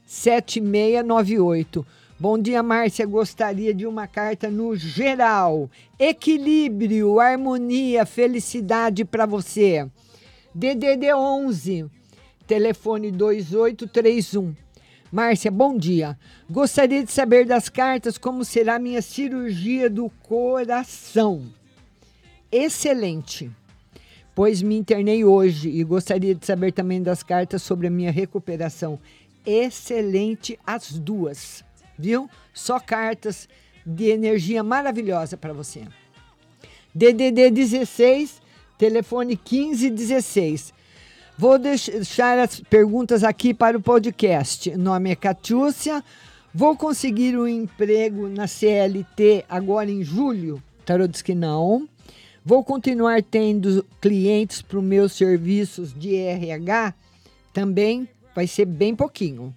7698. 0.05 1.85
Bom 2.23 2.39
dia, 2.39 2.63
Márcia. 2.63 3.05
Gostaria 3.05 3.73
de 3.73 3.85
uma 3.85 4.07
carta 4.07 4.49
no 4.49 4.77
geral. 4.77 5.69
Equilíbrio, 5.99 7.19
harmonia, 7.19 8.05
felicidade 8.05 9.03
para 9.03 9.25
você. 9.25 9.85
DDD 10.55 11.13
11, 11.13 11.85
telefone 12.47 13.11
2831. 13.11 14.55
Márcia, 15.11 15.51
bom 15.51 15.77
dia. 15.77 16.17
Gostaria 16.49 17.03
de 17.03 17.11
saber 17.11 17.45
das 17.45 17.67
cartas 17.67 18.17
como 18.17 18.45
será 18.45 18.79
minha 18.79 19.01
cirurgia 19.01 19.89
do 19.89 20.09
coração. 20.25 21.51
Excelente 22.49 23.51
pois 24.33 24.63
me 24.63 24.77
internei 24.77 25.25
hoje 25.25 25.69
e 25.69 25.83
gostaria 25.83 26.33
de 26.33 26.43
saber 26.43 26.71
também 26.71 27.03
das 27.03 27.21
cartas 27.21 27.61
sobre 27.61 27.85
a 27.85 27.91
minha 27.91 28.11
recuperação. 28.11 28.97
Excelente 29.45 30.57
as 30.65 30.97
duas, 30.97 31.63
viu? 31.97 32.29
Só 32.53 32.79
cartas 32.79 33.47
de 33.85 34.09
energia 34.09 34.63
maravilhosa 34.63 35.37
para 35.37 35.53
você. 35.53 35.83
DDD 36.93 37.49
16, 37.49 38.41
telefone 38.77 39.35
1516. 39.35 40.73
Vou 41.37 41.57
deixar 41.57 42.37
as 42.37 42.59
perguntas 42.59 43.23
aqui 43.23 43.53
para 43.53 43.77
o 43.77 43.81
podcast. 43.81 44.75
Nome 44.77 45.11
é 45.11 45.15
Catiúcia. 45.15 46.03
Vou 46.53 46.77
conseguir 46.77 47.35
um 47.35 47.47
emprego 47.47 48.29
na 48.29 48.45
CLT 48.45 49.45
agora 49.49 49.89
em 49.89 50.03
julho? 50.03 50.61
Tarô 50.85 51.07
diz 51.07 51.23
que 51.23 51.33
não. 51.33 51.89
Vou 52.45 52.63
continuar 52.63 53.23
tendo 53.23 53.83
clientes 53.99 54.61
para 54.61 54.77
os 54.77 54.83
meus 54.83 55.13
serviços 55.13 55.91
de 55.93 56.15
RH? 56.15 56.93
Também 57.51 58.07
vai 58.35 58.45
ser 58.45 58.65
bem 58.65 58.95
pouquinho. 58.95 59.55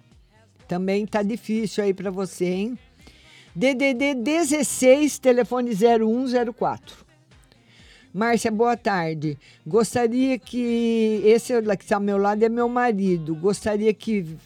Também 0.67 1.05
tá 1.05 1.23
difícil 1.23 1.83
aí 1.83 1.93
para 1.93 2.11
você, 2.11 2.45
hein? 2.45 2.79
DDD 3.55 4.15
16, 4.15 5.17
telefone 5.19 5.71
0104. 5.73 7.07
Márcia, 8.13 8.51
boa 8.51 8.75
tarde. 8.75 9.37
Gostaria 9.65 10.37
que 10.37 11.21
esse 11.23 11.53
que 11.77 11.83
está 11.83 11.95
ao 11.95 12.01
meu 12.01 12.17
lado 12.17 12.43
é 12.43 12.49
meu 12.49 12.67
marido. 12.67 13.35
Gostaria 13.35 13.93
que 13.93 14.37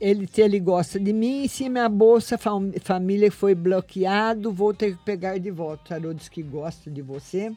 ele 0.00 0.26
se 0.26 0.40
ele 0.40 0.58
gosta 0.58 0.98
de 0.98 1.12
mim, 1.12 1.46
se 1.46 1.68
minha 1.68 1.88
bolsa 1.88 2.38
fam 2.38 2.72
família 2.82 3.30
foi 3.30 3.54
bloqueado, 3.54 4.52
vou 4.52 4.72
ter 4.72 4.96
que 4.96 5.04
pegar 5.04 5.38
de 5.38 5.50
volta. 5.50 5.82
O 5.84 5.88
tarô 5.88 6.14
diz 6.14 6.28
que 6.28 6.42
gosta 6.42 6.90
de 6.90 7.02
você. 7.02 7.52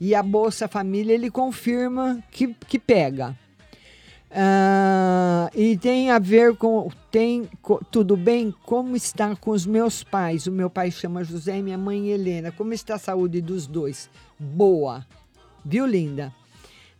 E 0.00 0.14
a 0.14 0.22
bolsa 0.22 0.66
família 0.66 1.12
ele 1.12 1.30
confirma 1.30 2.22
que, 2.30 2.54
que 2.66 2.78
pega. 2.78 3.36
Ah, 4.32 5.50
e 5.54 5.76
tem 5.76 6.10
a 6.10 6.18
ver 6.18 6.56
com 6.56 6.88
tem 7.10 7.48
co- 7.60 7.82
tudo 7.90 8.16
bem? 8.16 8.54
Como 8.64 8.94
está 8.94 9.34
com 9.34 9.50
os 9.50 9.66
meus 9.66 10.04
pais? 10.04 10.46
O 10.46 10.52
meu 10.52 10.70
pai 10.70 10.90
chama 10.92 11.24
José 11.24 11.58
e 11.58 11.62
minha 11.62 11.76
mãe 11.78 12.08
Helena. 12.08 12.52
Como 12.52 12.72
está 12.72 12.94
a 12.94 12.98
saúde 12.98 13.40
dos 13.40 13.66
dois? 13.66 14.08
Boa. 14.38 15.04
Viu 15.64 15.84
linda? 15.84 16.32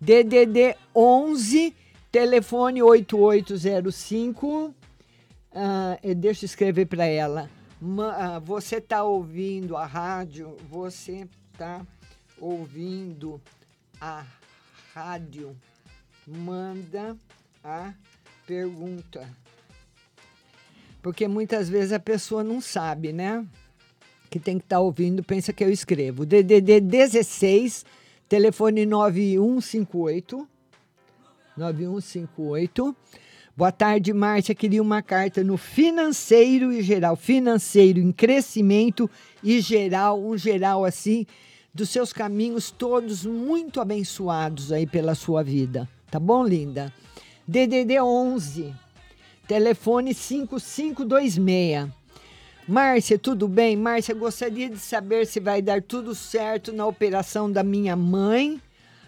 DDD 0.00 0.74
11 0.94 1.74
telefone 2.10 2.82
8805 2.82 4.74
Ah, 5.54 5.98
eh, 6.02 6.14
deixa 6.14 6.44
eu 6.44 6.46
escrever 6.46 6.86
para 6.86 7.04
ela. 7.04 7.48
Ma- 7.80 8.14
ah, 8.36 8.38
você 8.38 8.76
está 8.76 9.02
ouvindo 9.04 9.76
a 9.76 9.86
rádio? 9.86 10.56
Você 10.68 11.26
está 11.52 11.80
ouvindo 12.40 13.40
a 14.00 14.24
rádio? 14.94 15.56
Manda 16.26 17.16
a 17.64 17.92
pergunta. 18.46 19.28
Porque 21.02 21.26
muitas 21.26 21.68
vezes 21.68 21.92
a 21.92 22.00
pessoa 22.00 22.44
não 22.44 22.60
sabe, 22.60 23.12
né? 23.12 23.44
Que 24.28 24.38
tem 24.38 24.58
que 24.58 24.64
estar 24.64 24.80
ouvindo, 24.80 25.22
pensa 25.22 25.52
que 25.52 25.64
eu 25.64 25.70
escrevo. 25.70 26.26
DDD 26.26 26.80
16, 26.80 27.84
telefone 28.28 28.84
9158. 28.86 30.48
9158. 31.56 32.96
Boa 33.56 33.72
tarde, 33.72 34.12
Márcia. 34.12 34.54
Queria 34.54 34.80
uma 34.80 35.02
carta 35.02 35.42
no 35.42 35.56
financeiro 35.56 36.72
e 36.72 36.82
geral. 36.82 37.16
Financeiro 37.16 37.98
em 37.98 38.12
crescimento 38.12 39.10
e 39.42 39.60
geral, 39.60 40.22
um 40.22 40.36
geral 40.36 40.84
assim, 40.84 41.26
dos 41.74 41.90
seus 41.90 42.12
caminhos 42.12 42.70
todos 42.70 43.24
muito 43.26 43.80
abençoados 43.80 44.72
aí 44.72 44.86
pela 44.86 45.14
sua 45.14 45.42
vida. 45.42 45.88
Tá 46.10 46.18
bom, 46.18 46.44
linda? 46.44 46.92
DDD 47.46 48.00
11, 48.00 48.74
telefone 49.46 50.12
5526. 50.12 51.88
Márcia, 52.66 53.18
tudo 53.18 53.46
bem? 53.48 53.76
Márcia, 53.76 54.14
gostaria 54.14 54.68
de 54.68 54.78
saber 54.78 55.26
se 55.26 55.40
vai 55.40 55.62
dar 55.62 55.82
tudo 55.82 56.14
certo 56.14 56.72
na 56.72 56.86
operação 56.86 57.50
da 57.50 57.62
minha 57.62 57.94
mãe 57.96 58.60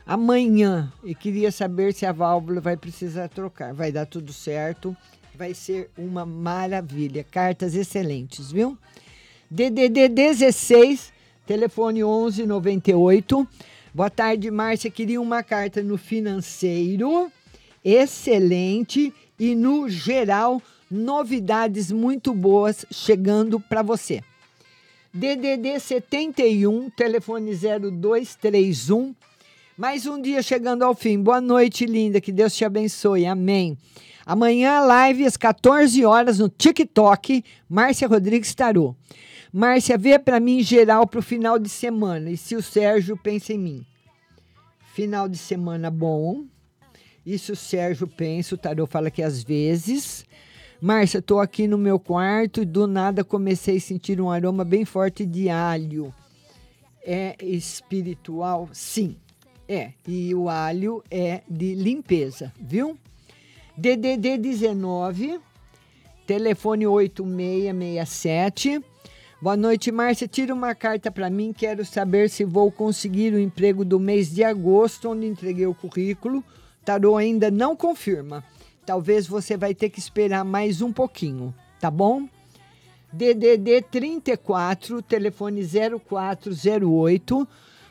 amanhã. 0.06 0.92
E 1.02 1.14
queria 1.14 1.50
saber 1.50 1.92
se 1.92 2.06
a 2.06 2.12
válvula 2.12 2.60
vai 2.60 2.76
precisar 2.76 3.28
trocar. 3.28 3.72
Vai 3.72 3.90
dar 3.90 4.06
tudo 4.06 4.32
certo. 4.32 4.96
Vai 5.34 5.54
ser 5.54 5.90
uma 5.96 6.26
maravilha. 6.26 7.24
Cartas 7.24 7.74
excelentes, 7.74 8.52
viu? 8.52 8.76
DDD 9.50 10.08
16, 10.08 11.12
telefone 11.46 12.02
1198. 12.02 13.48
Boa 13.94 14.08
tarde, 14.08 14.50
Márcia. 14.50 14.90
Queria 14.90 15.20
uma 15.20 15.42
carta 15.42 15.82
no 15.82 15.98
financeiro. 15.98 17.30
Excelente. 17.84 19.12
E 19.38 19.54
no 19.54 19.86
geral, 19.86 20.62
novidades 20.90 21.92
muito 21.92 22.32
boas 22.32 22.86
chegando 22.90 23.60
para 23.60 23.82
você. 23.82 24.22
DDD 25.12 25.78
71, 25.78 26.88
telefone 26.88 27.54
0231. 27.54 29.14
Mais 29.76 30.06
um 30.06 30.18
dia 30.22 30.40
chegando 30.40 30.84
ao 30.84 30.94
fim. 30.94 31.20
Boa 31.20 31.42
noite, 31.42 31.84
linda. 31.84 32.18
Que 32.18 32.32
Deus 32.32 32.56
te 32.56 32.64
abençoe. 32.64 33.26
Amém. 33.26 33.76
Amanhã, 34.24 34.80
live 34.80 35.26
às 35.26 35.36
14 35.36 36.02
horas 36.02 36.38
no 36.38 36.48
TikTok. 36.48 37.44
Márcia 37.68 38.08
Rodrigues 38.08 38.54
Tarô. 38.54 38.96
Márcia, 39.52 39.98
vê 39.98 40.18
para 40.18 40.40
mim 40.40 40.62
geral 40.62 41.06
para 41.06 41.20
o 41.20 41.22
final 41.22 41.58
de 41.58 41.68
semana. 41.68 42.30
E 42.30 42.36
se 42.38 42.56
o 42.56 42.62
Sérgio 42.62 43.16
pensa 43.16 43.52
em 43.52 43.58
mim. 43.58 43.86
Final 44.94 45.28
de 45.28 45.36
semana 45.36 45.90
bom. 45.90 46.46
E 47.24 47.38
se 47.38 47.52
o 47.52 47.56
Sérgio 47.56 48.06
pensa, 48.06 48.54
o 48.54 48.58
Tarô 48.58 48.86
fala 48.86 49.10
que 49.10 49.22
às 49.22 49.42
vezes. 49.42 50.24
Márcia, 50.80 51.18
estou 51.18 51.38
aqui 51.38 51.68
no 51.68 51.76
meu 51.76 51.98
quarto 52.00 52.62
e 52.62 52.64
do 52.64 52.86
nada 52.86 53.22
comecei 53.22 53.76
a 53.76 53.80
sentir 53.80 54.20
um 54.20 54.30
aroma 54.30 54.64
bem 54.64 54.86
forte 54.86 55.26
de 55.26 55.50
alho. 55.50 56.12
É 57.04 57.36
espiritual? 57.40 58.70
Sim. 58.72 59.16
É, 59.68 59.92
e 60.08 60.34
o 60.34 60.48
alho 60.48 61.04
é 61.10 61.42
de 61.48 61.74
limpeza, 61.74 62.52
viu? 62.60 62.98
DDD 63.76 64.38
19, 64.38 65.38
telefone 66.26 66.86
8667. 66.86 68.82
Boa 69.42 69.56
noite, 69.56 69.90
Márcia. 69.90 70.28
Tira 70.28 70.54
uma 70.54 70.72
carta 70.72 71.10
para 71.10 71.28
mim. 71.28 71.52
Quero 71.52 71.84
saber 71.84 72.30
se 72.30 72.44
vou 72.44 72.70
conseguir 72.70 73.34
o 73.34 73.40
emprego 73.40 73.84
do 73.84 73.98
mês 73.98 74.32
de 74.32 74.44
agosto, 74.44 75.08
onde 75.10 75.26
entreguei 75.26 75.66
o 75.66 75.74
currículo. 75.74 76.44
Tarô 76.84 77.16
ainda 77.16 77.50
não 77.50 77.74
confirma. 77.74 78.44
Talvez 78.86 79.26
você 79.26 79.56
vai 79.56 79.74
ter 79.74 79.90
que 79.90 79.98
esperar 79.98 80.44
mais 80.44 80.80
um 80.80 80.92
pouquinho, 80.92 81.52
tá 81.80 81.90
bom? 81.90 82.28
DDD 83.12 83.82
34, 83.90 85.02
telefone 85.02 85.62
0408. 85.64 87.48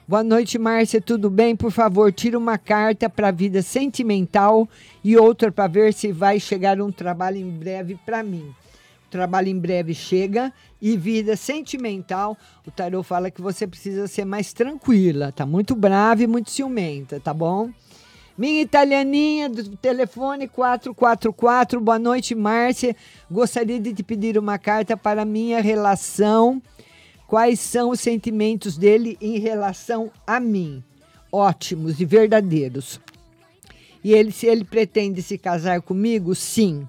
Boa 0.07 0.23
noite, 0.23 0.57
Márcia. 0.57 1.01
Tudo 1.01 1.29
bem? 1.29 1.53
Por 1.53 1.69
favor, 1.69 2.13
tira 2.13 2.37
uma 2.37 2.57
carta 2.57 3.09
para 3.09 3.27
a 3.27 3.31
vida 3.31 3.61
sentimental 3.61 4.69
e 5.03 5.17
outra 5.17 5.51
para 5.51 5.67
ver 5.67 5.93
se 5.93 6.13
vai 6.13 6.39
chegar 6.39 6.79
um 6.79 6.93
trabalho 6.93 7.35
em 7.35 7.49
breve 7.49 7.99
para 8.05 8.23
mim. 8.23 8.55
Trabalho 9.11 9.49
em 9.49 9.59
breve 9.59 9.93
chega 9.93 10.53
e 10.81 10.95
vida 10.95 11.35
sentimental. 11.35 12.37
O 12.65 12.71
tarô 12.71 13.03
fala 13.03 13.29
que 13.29 13.41
você 13.41 13.67
precisa 13.67 14.07
ser 14.07 14.23
mais 14.23 14.53
tranquila. 14.53 15.33
Tá 15.33 15.45
muito 15.45 15.75
brava 15.75 16.23
e 16.23 16.27
muito 16.27 16.49
ciumenta, 16.49 17.19
tá 17.19 17.33
bom? 17.33 17.69
Minha 18.37 18.61
italianinha 18.61 19.49
do 19.49 19.75
telefone 19.75 20.47
444. 20.47 21.81
Boa 21.81 21.99
noite, 21.99 22.33
Márcia. 22.33 22.95
Gostaria 23.29 23.81
de 23.81 23.93
te 23.93 24.01
pedir 24.01 24.37
uma 24.37 24.57
carta 24.57 24.95
para 24.95 25.25
minha 25.25 25.61
relação. 25.61 26.61
Quais 27.27 27.59
são 27.59 27.89
os 27.89 27.99
sentimentos 27.99 28.77
dele 28.77 29.17
em 29.19 29.39
relação 29.39 30.09
a 30.25 30.39
mim? 30.39 30.81
Ótimos 31.29 31.99
e 31.99 32.05
verdadeiros. 32.05 32.97
E 34.01 34.13
ele, 34.13 34.31
se 34.31 34.47
ele 34.47 34.63
pretende 34.63 35.21
se 35.21 35.37
casar 35.37 35.81
comigo, 35.81 36.33
sim. 36.33 36.87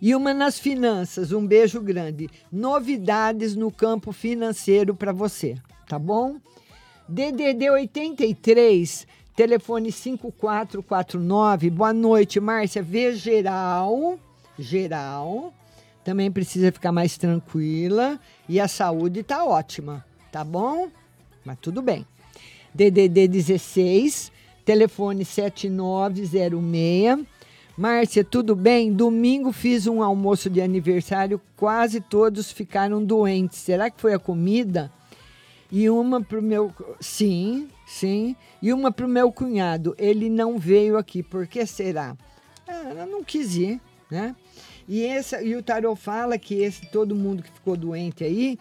E 0.00 0.14
uma 0.14 0.34
nas 0.34 0.58
finanças, 0.58 1.32
um 1.32 1.46
beijo 1.46 1.80
grande. 1.80 2.28
Novidades 2.52 3.56
no 3.56 3.70
campo 3.70 4.12
financeiro 4.12 4.94
para 4.94 5.12
você, 5.12 5.56
tá 5.88 5.98
bom? 5.98 6.36
DDD 7.08 7.70
83, 7.70 9.06
telefone 9.34 9.92
5449. 9.92 11.70
Boa 11.70 11.92
noite, 11.92 12.40
Márcia. 12.40 12.82
Vê 12.82 13.14
geral, 13.14 14.18
geral. 14.58 15.54
Também 16.04 16.30
precisa 16.30 16.70
ficar 16.70 16.92
mais 16.92 17.16
tranquila 17.16 18.20
e 18.48 18.60
a 18.60 18.68
saúde 18.68 19.22
tá 19.22 19.44
ótima, 19.44 20.04
tá 20.30 20.44
bom? 20.44 20.88
Mas 21.44 21.58
tudo 21.60 21.80
bem. 21.80 22.06
DDD 22.74 23.28
16, 23.28 24.30
telefone 24.64 25.24
7906. 25.24 27.35
Márcia, 27.76 28.24
tudo 28.24 28.56
bem? 28.56 28.90
Domingo 28.90 29.52
fiz 29.52 29.86
um 29.86 30.02
almoço 30.02 30.48
de 30.48 30.62
aniversário, 30.62 31.38
quase 31.54 32.00
todos 32.00 32.50
ficaram 32.50 33.04
doentes. 33.04 33.58
Será 33.58 33.90
que 33.90 34.00
foi 34.00 34.14
a 34.14 34.18
comida? 34.18 34.90
E 35.70 35.90
uma 35.90 36.22
pro 36.22 36.40
meu. 36.40 36.72
Sim, 36.98 37.68
sim. 37.86 38.34
E 38.62 38.72
uma 38.72 38.90
pro 38.90 39.06
meu 39.06 39.30
cunhado. 39.30 39.94
Ele 39.98 40.30
não 40.30 40.56
veio 40.56 40.96
aqui. 40.96 41.22
Por 41.22 41.46
que 41.46 41.66
será? 41.66 42.16
Ah, 42.66 42.88
ela 42.88 43.04
não 43.04 43.22
quis 43.22 43.54
ir, 43.56 43.78
né? 44.10 44.34
E, 44.88 45.04
essa, 45.04 45.42
e 45.42 45.54
o 45.54 45.62
tarot 45.62 46.00
fala 46.00 46.38
que 46.38 46.54
esse 46.54 46.86
todo 46.86 47.14
mundo 47.14 47.42
que 47.42 47.50
ficou 47.50 47.76
doente 47.76 48.24
aí 48.24 48.58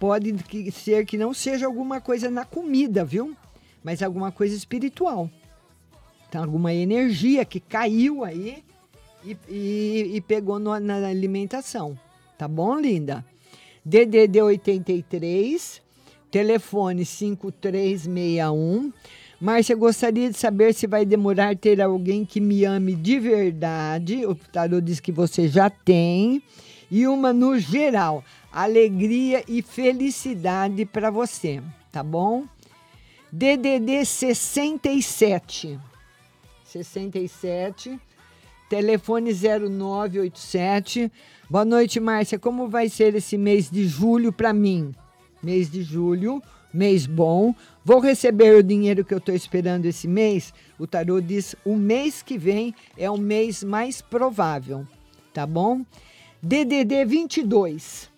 pode 0.00 0.34
ser 0.72 1.06
que 1.06 1.16
não 1.16 1.32
seja 1.32 1.66
alguma 1.66 2.00
coisa 2.00 2.28
na 2.28 2.44
comida, 2.44 3.04
viu? 3.04 3.36
Mas 3.84 4.02
alguma 4.02 4.32
coisa 4.32 4.56
espiritual. 4.56 5.30
Alguma 6.38 6.72
energia 6.72 7.44
que 7.44 7.60
caiu 7.60 8.24
aí 8.24 8.62
e, 9.24 9.36
e- 9.48 10.10
e 10.16 10.20
pegou 10.20 10.58
no- 10.58 10.78
na 10.80 11.06
alimentação. 11.08 11.98
Tá 12.38 12.46
bom, 12.48 12.78
linda? 12.78 13.24
DDD 13.84 14.40
83, 14.42 15.80
telefone 16.30 17.04
5361. 17.04 18.92
Márcia, 19.40 19.74
gostaria 19.74 20.30
de 20.30 20.36
saber 20.36 20.74
se 20.74 20.86
vai 20.86 21.04
demorar 21.06 21.56
ter 21.56 21.80
alguém 21.80 22.24
que 22.26 22.40
me 22.40 22.64
ame 22.64 22.94
de 22.94 23.18
verdade. 23.18 24.26
O 24.26 24.34
tarô 24.34 24.80
diz 24.80 25.00
que 25.00 25.10
você 25.10 25.48
já 25.48 25.70
tem. 25.70 26.42
E 26.90 27.06
uma 27.06 27.32
no 27.32 27.58
geral, 27.58 28.22
alegria 28.52 29.42
e 29.48 29.62
felicidade 29.62 30.84
para 30.84 31.10
você, 31.10 31.62
tá 31.92 32.02
bom? 32.02 32.44
DDD 33.32 34.04
67. 34.04 35.78
67, 36.70 37.98
telefone 38.68 39.32
0987. 39.32 41.10
Boa 41.48 41.64
noite, 41.64 41.98
Márcia. 41.98 42.38
Como 42.38 42.68
vai 42.68 42.88
ser 42.88 43.16
esse 43.16 43.36
mês 43.36 43.68
de 43.68 43.88
julho 43.88 44.32
para 44.32 44.52
mim? 44.52 44.94
Mês 45.42 45.68
de 45.68 45.82
julho, 45.82 46.40
mês 46.72 47.06
bom. 47.06 47.52
Vou 47.84 47.98
receber 47.98 48.54
o 48.54 48.62
dinheiro 48.62 49.04
que 49.04 49.12
eu 49.12 49.18
estou 49.18 49.34
esperando 49.34 49.86
esse 49.86 50.06
mês? 50.06 50.54
O 50.78 50.86
tarô 50.86 51.20
diz 51.20 51.56
o 51.64 51.74
mês 51.74 52.22
que 52.22 52.38
vem 52.38 52.72
é 52.96 53.10
o 53.10 53.18
mês 53.18 53.64
mais 53.64 54.00
provável, 54.00 54.86
tá 55.34 55.44
bom? 55.44 55.84
DDD 56.40 57.04
22, 57.04 58.08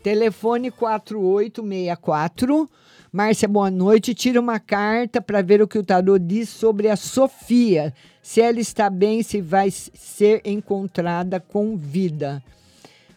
telefone 0.00 0.70
4864. 0.70 2.70
Márcia, 3.14 3.46
boa 3.46 3.70
noite. 3.70 4.12
Tira 4.12 4.40
uma 4.40 4.58
carta 4.58 5.22
para 5.22 5.40
ver 5.40 5.62
o 5.62 5.68
que 5.68 5.78
o 5.78 5.84
tarô 5.84 6.18
diz 6.18 6.48
sobre 6.48 6.88
a 6.88 6.96
Sofia. 6.96 7.94
Se 8.20 8.40
ela 8.40 8.58
está 8.58 8.90
bem, 8.90 9.22
se 9.22 9.40
vai 9.40 9.70
ser 9.70 10.42
encontrada 10.44 11.38
com 11.38 11.76
vida. 11.76 12.42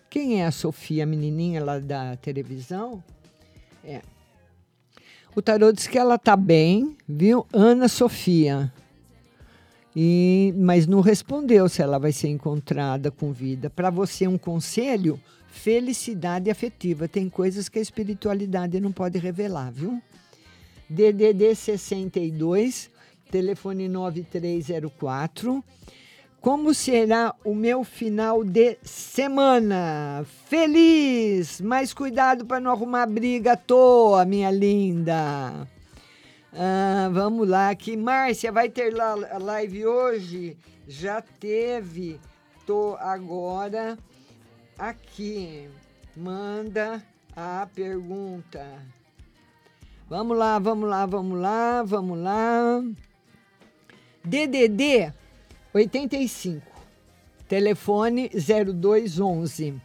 Quem 0.07 0.39
é 0.39 0.45
a 0.45 0.51
Sofia, 0.51 1.01
a 1.01 1.07
menininha 1.07 1.65
lá 1.65 1.79
da 1.79 2.15
televisão? 2.17 3.03
É. 3.83 4.01
O 5.35 5.41
tarô 5.41 5.71
diz 5.71 5.87
que 5.87 5.97
ela 5.97 6.19
tá 6.19 6.35
bem, 6.35 6.95
viu? 7.09 7.47
Ana 7.51 7.87
Sofia. 7.87 8.71
E, 9.95 10.53
mas 10.57 10.85
não 10.85 11.01
respondeu 11.01 11.67
se 11.67 11.81
ela 11.81 11.97
vai 11.97 12.11
ser 12.11 12.27
encontrada 12.27 13.09
com 13.09 13.33
vida. 13.33 13.67
Para 13.67 13.89
você, 13.89 14.27
um 14.27 14.37
conselho: 14.37 15.19
felicidade 15.57 16.49
afetiva. 16.51 17.07
Tem 17.07 17.27
coisas 17.27 17.67
que 17.67 17.79
a 17.79 17.81
espiritualidade 17.81 18.79
não 18.79 18.91
pode 18.91 19.17
revelar, 19.17 19.71
viu? 19.71 20.01
DDD 20.89 21.55
62, 21.55 22.89
telefone 23.29 23.89
9304. 23.89 25.63
Como 26.39 26.73
será 26.73 27.35
o 27.43 27.53
meu 27.55 27.83
final 27.83 28.43
de 28.43 28.77
semana? 28.83 30.25
Feliz! 30.45 31.59
Mas 31.59 31.93
cuidado 31.93 32.45
para 32.45 32.59
não 32.59 32.71
arrumar 32.71 33.07
briga 33.07 33.53
à 33.53 33.57
toa, 33.57 34.23
minha 34.23 34.51
linda. 34.51 35.67
Ah, 36.53 37.09
vamos 37.11 37.49
lá 37.49 37.71
aqui. 37.71 37.97
Márcia, 37.97 38.51
vai 38.51 38.69
ter 38.69 38.93
lá 38.93 39.15
live 39.39 39.85
hoje? 39.85 40.55
Já 40.87 41.19
teve. 41.19 42.19
Tô 42.65 42.95
agora 42.99 43.97
aqui. 44.77 45.69
Manda 46.15 47.03
a 47.35 47.67
pergunta. 47.73 48.65
Vamos 50.09 50.37
lá, 50.37 50.57
vamos 50.57 50.89
lá, 50.89 51.05
vamos 51.05 51.39
lá, 51.39 51.83
vamos 51.83 52.17
lá. 52.19 52.81
DDD 54.23 55.13
85. 55.73 56.65
Telefone 57.47 58.29
0211. 58.33 59.75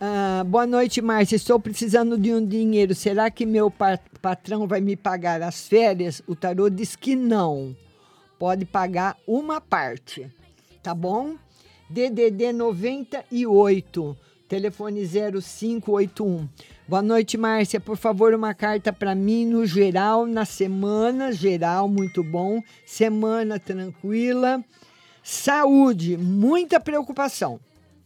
Ah, 0.00 0.44
boa 0.46 0.66
noite, 0.66 1.00
Márcia. 1.00 1.36
Estou 1.36 1.58
precisando 1.58 2.18
de 2.18 2.32
um 2.32 2.44
dinheiro. 2.46 2.94
Será 2.94 3.30
que 3.30 3.46
meu 3.46 3.70
pa- 3.70 3.98
patrão 4.20 4.66
vai 4.66 4.80
me 4.80 4.94
pagar 4.96 5.42
as 5.42 5.66
férias? 5.66 6.22
O 6.26 6.34
tarô 6.36 6.68
diz 6.68 6.94
que 6.94 7.16
não. 7.16 7.74
Pode 8.38 8.64
pagar 8.66 9.16
uma 9.26 9.60
parte. 9.60 10.30
Tá 10.82 10.94
bom? 10.94 11.36
DDD 11.88 12.52
98. 12.52 14.16
Telefone 14.48 15.06
0581. 15.06 16.48
Boa 16.88 17.02
noite, 17.02 17.36
Márcia. 17.36 17.80
Por 17.80 17.96
favor, 17.96 18.32
uma 18.32 18.54
carta 18.54 18.92
para 18.92 19.14
mim 19.14 19.44
no 19.44 19.66
geral, 19.66 20.24
na 20.24 20.44
semana 20.44 21.32
geral, 21.32 21.88
muito 21.88 22.22
bom. 22.22 22.62
Semana 22.84 23.58
tranquila. 23.58 24.64
Saúde, 25.22 26.16
muita 26.16 26.78
preocupação. 26.78 27.58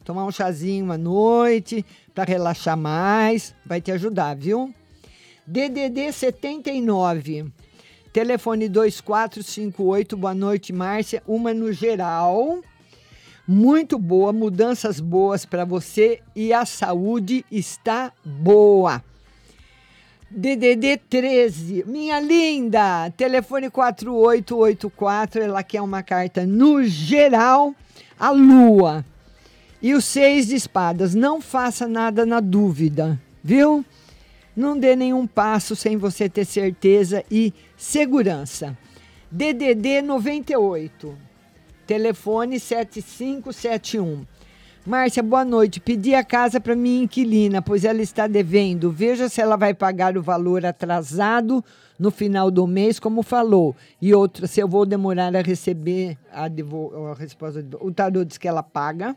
Tomar 0.04 0.24
um 0.24 0.32
chazinho 0.32 0.90
à 0.90 0.96
noite 0.96 1.84
para 2.14 2.24
relaxar 2.24 2.76
mais, 2.76 3.54
vai 3.64 3.80
te 3.80 3.92
ajudar, 3.92 4.34
viu? 4.34 4.74
DDD 5.46 6.10
79. 6.12 7.52
Telefone 8.12 8.68
2458. 8.68 10.16
Boa 10.16 10.34
noite, 10.34 10.72
Márcia. 10.72 11.22
Uma 11.26 11.52
no 11.52 11.72
geral. 11.72 12.60
Muito 13.52 13.98
boa, 13.98 14.32
mudanças 14.32 15.00
boas 15.00 15.44
para 15.44 15.64
você 15.64 16.20
e 16.36 16.52
a 16.52 16.64
saúde 16.64 17.44
está 17.50 18.12
boa. 18.24 19.02
DDD 20.30 20.98
13, 21.10 21.82
minha 21.84 22.20
linda, 22.20 23.10
telefone 23.16 23.68
4884, 23.68 25.42
ela 25.42 25.64
quer 25.64 25.82
uma 25.82 26.00
carta 26.00 26.46
no 26.46 26.84
geral, 26.84 27.74
a 28.16 28.30
lua. 28.30 29.04
E 29.82 29.94
o 29.94 30.00
seis 30.00 30.46
de 30.46 30.54
espadas, 30.54 31.12
não 31.12 31.40
faça 31.40 31.88
nada 31.88 32.24
na 32.24 32.38
dúvida, 32.38 33.20
viu? 33.42 33.84
Não 34.54 34.78
dê 34.78 34.94
nenhum 34.94 35.26
passo 35.26 35.74
sem 35.74 35.96
você 35.96 36.28
ter 36.28 36.44
certeza 36.44 37.24
e 37.28 37.52
segurança. 37.76 38.78
DDD 39.28 40.02
98, 40.02 41.29
telefone 41.90 42.60
7571. 42.60 44.24
Márcia, 44.86 45.24
boa 45.24 45.44
noite. 45.44 45.80
Pedi 45.80 46.14
a 46.14 46.22
casa 46.22 46.60
para 46.60 46.76
minha 46.76 47.02
inquilina, 47.02 47.60
pois 47.60 47.84
ela 47.84 48.00
está 48.00 48.28
devendo. 48.28 48.92
Veja 48.92 49.28
se 49.28 49.40
ela 49.40 49.56
vai 49.56 49.74
pagar 49.74 50.16
o 50.16 50.22
valor 50.22 50.64
atrasado 50.64 51.64
no 51.98 52.12
final 52.12 52.48
do 52.48 52.64
mês, 52.64 53.00
como 53.00 53.24
falou. 53.24 53.74
E 54.00 54.14
outra, 54.14 54.46
se 54.46 54.60
eu 54.60 54.68
vou 54.68 54.86
demorar 54.86 55.34
a 55.34 55.42
receber 55.42 56.16
a, 56.30 56.44
a 56.44 57.14
resposta. 57.18 57.66
O 57.80 57.90
tarô 57.92 58.24
diz 58.24 58.38
que 58.38 58.46
ela 58.46 58.62
paga. 58.62 59.16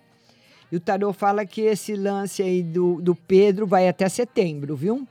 E 0.72 0.76
o 0.76 0.80
tarô 0.80 1.14
fala 1.14 1.46
que 1.46 1.62
esse 1.62 1.94
lance 1.94 2.42
aí 2.42 2.64
do, 2.64 3.00
do 3.00 3.14
Pedro 3.14 3.68
vai 3.68 3.88
até 3.88 4.10
setembro, 4.10 4.76
viu? 4.76 5.08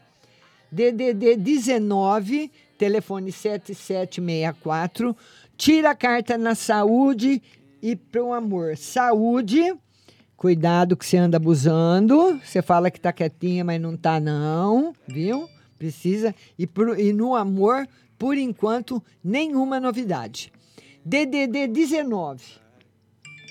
DDD 0.72 1.36
19, 1.36 2.50
telefone 2.76 3.30
7764. 3.30 5.16
Tira 5.62 5.90
a 5.90 5.94
carta 5.94 6.36
na 6.36 6.56
saúde 6.56 7.40
e 7.80 7.94
pro 7.94 8.32
amor. 8.32 8.76
Saúde, 8.76 9.72
cuidado 10.36 10.96
que 10.96 11.06
você 11.06 11.16
anda 11.16 11.36
abusando. 11.36 12.40
Você 12.44 12.60
fala 12.60 12.90
que 12.90 12.98
tá 13.00 13.12
quietinha, 13.12 13.62
mas 13.62 13.80
não 13.80 13.96
tá 13.96 14.18
não, 14.18 14.92
viu? 15.06 15.48
Precisa. 15.78 16.34
E, 16.58 16.66
pro- 16.66 16.98
e 16.98 17.12
no 17.12 17.36
amor, 17.36 17.86
por 18.18 18.36
enquanto, 18.36 19.00
nenhuma 19.22 19.78
novidade. 19.78 20.52
DDD 21.04 21.68
19, 21.68 22.42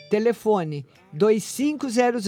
telefone 0.10 0.86
2500. 1.14 2.26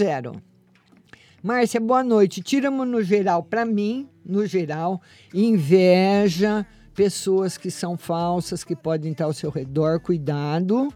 Márcia, 1.42 1.78
boa 1.78 2.02
noite. 2.02 2.40
Tiramos 2.40 2.88
no 2.88 3.02
geral 3.02 3.42
para 3.42 3.66
mim, 3.66 4.08
no 4.24 4.46
geral, 4.46 5.02
inveja, 5.34 6.66
pessoas 6.94 7.58
que 7.58 7.70
são 7.70 7.96
falsas, 7.96 8.62
que 8.62 8.76
podem 8.76 9.12
estar 9.12 9.24
ao 9.24 9.32
seu 9.32 9.50
redor, 9.50 10.00
cuidado. 10.00 10.92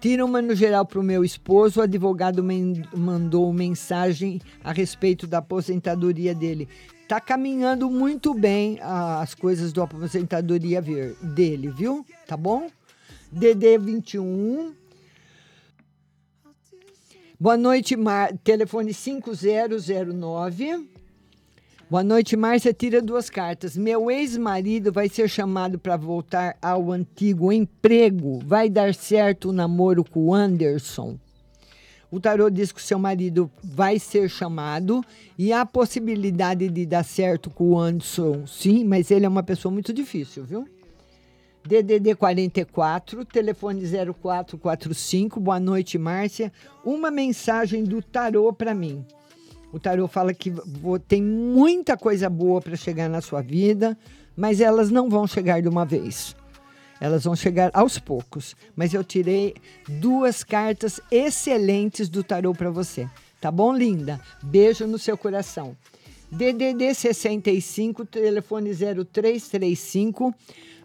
Tira 0.00 0.24
uma 0.24 0.40
no 0.40 0.54
geral 0.54 0.86
para 0.86 1.00
o 1.00 1.02
meu 1.02 1.24
esposo. 1.24 1.80
O 1.80 1.82
advogado 1.82 2.44
mandou 2.96 3.52
mensagem 3.52 4.40
a 4.62 4.72
respeito 4.72 5.26
da 5.26 5.38
aposentadoria 5.38 6.34
dele. 6.34 6.68
Tá 7.08 7.20
caminhando 7.20 7.90
muito 7.90 8.34
bem 8.34 8.78
as 8.80 9.34
coisas 9.34 9.72
da 9.72 9.84
aposentadoria 9.84 10.80
dele, 10.80 11.70
viu? 11.70 12.06
Tá 12.26 12.36
bom? 12.36 12.70
DD 13.32 13.78
21. 13.78 14.74
Boa 17.40 17.56
noite, 17.56 17.96
Mar... 17.96 18.36
telefone 18.44 18.92
5009. 18.92 20.97
Boa 21.90 22.04
noite, 22.04 22.36
Márcia. 22.36 22.74
Tira 22.74 23.00
duas 23.00 23.30
cartas. 23.30 23.74
Meu 23.74 24.10
ex-marido 24.10 24.92
vai 24.92 25.08
ser 25.08 25.26
chamado 25.26 25.78
para 25.78 25.96
voltar 25.96 26.54
ao 26.60 26.92
antigo 26.92 27.50
emprego. 27.50 28.40
Vai 28.44 28.68
dar 28.68 28.94
certo 28.94 29.48
o 29.48 29.52
namoro 29.54 30.04
com 30.04 30.26
o 30.26 30.34
Anderson? 30.34 31.18
O 32.10 32.20
tarô 32.20 32.50
diz 32.50 32.72
que 32.72 32.78
o 32.78 32.82
seu 32.82 32.98
marido 32.98 33.50
vai 33.64 33.98
ser 33.98 34.28
chamado 34.28 35.02
e 35.38 35.50
há 35.50 35.64
possibilidade 35.64 36.68
de 36.68 36.84
dar 36.84 37.04
certo 37.04 37.48
com 37.48 37.70
o 37.70 37.78
Anderson, 37.78 38.46
sim, 38.46 38.84
mas 38.84 39.10
ele 39.10 39.24
é 39.24 39.28
uma 39.28 39.42
pessoa 39.42 39.72
muito 39.72 39.90
difícil, 39.90 40.44
viu? 40.44 40.68
DDD 41.66 42.14
44, 42.16 43.24
telefone 43.24 43.82
0445. 44.14 45.40
Boa 45.40 45.58
noite, 45.58 45.96
Márcia. 45.96 46.52
Uma 46.84 47.10
mensagem 47.10 47.82
do 47.82 48.02
tarô 48.02 48.52
para 48.52 48.74
mim. 48.74 49.06
O 49.72 49.78
tarô 49.78 50.08
fala 50.08 50.32
que 50.32 50.52
tem 51.06 51.22
muita 51.22 51.96
coisa 51.96 52.30
boa 52.30 52.60
para 52.60 52.76
chegar 52.76 53.08
na 53.08 53.20
sua 53.20 53.42
vida, 53.42 53.96
mas 54.36 54.60
elas 54.60 54.90
não 54.90 55.10
vão 55.10 55.26
chegar 55.26 55.60
de 55.60 55.68
uma 55.68 55.84
vez. 55.84 56.34
Elas 57.00 57.24
vão 57.24 57.36
chegar 57.36 57.70
aos 57.74 57.98
poucos. 57.98 58.56
Mas 58.74 58.94
eu 58.94 59.04
tirei 59.04 59.54
duas 59.86 60.42
cartas 60.42 61.00
excelentes 61.10 62.08
do 62.08 62.24
tarô 62.24 62.54
para 62.54 62.70
você. 62.70 63.08
Tá 63.40 63.50
bom, 63.50 63.72
linda? 63.72 64.20
Beijo 64.42 64.86
no 64.86 64.98
seu 64.98 65.16
coração. 65.16 65.76
DDD 66.30 66.94
65, 66.94 68.04
telefone 68.04 68.70
0335. 68.74 70.34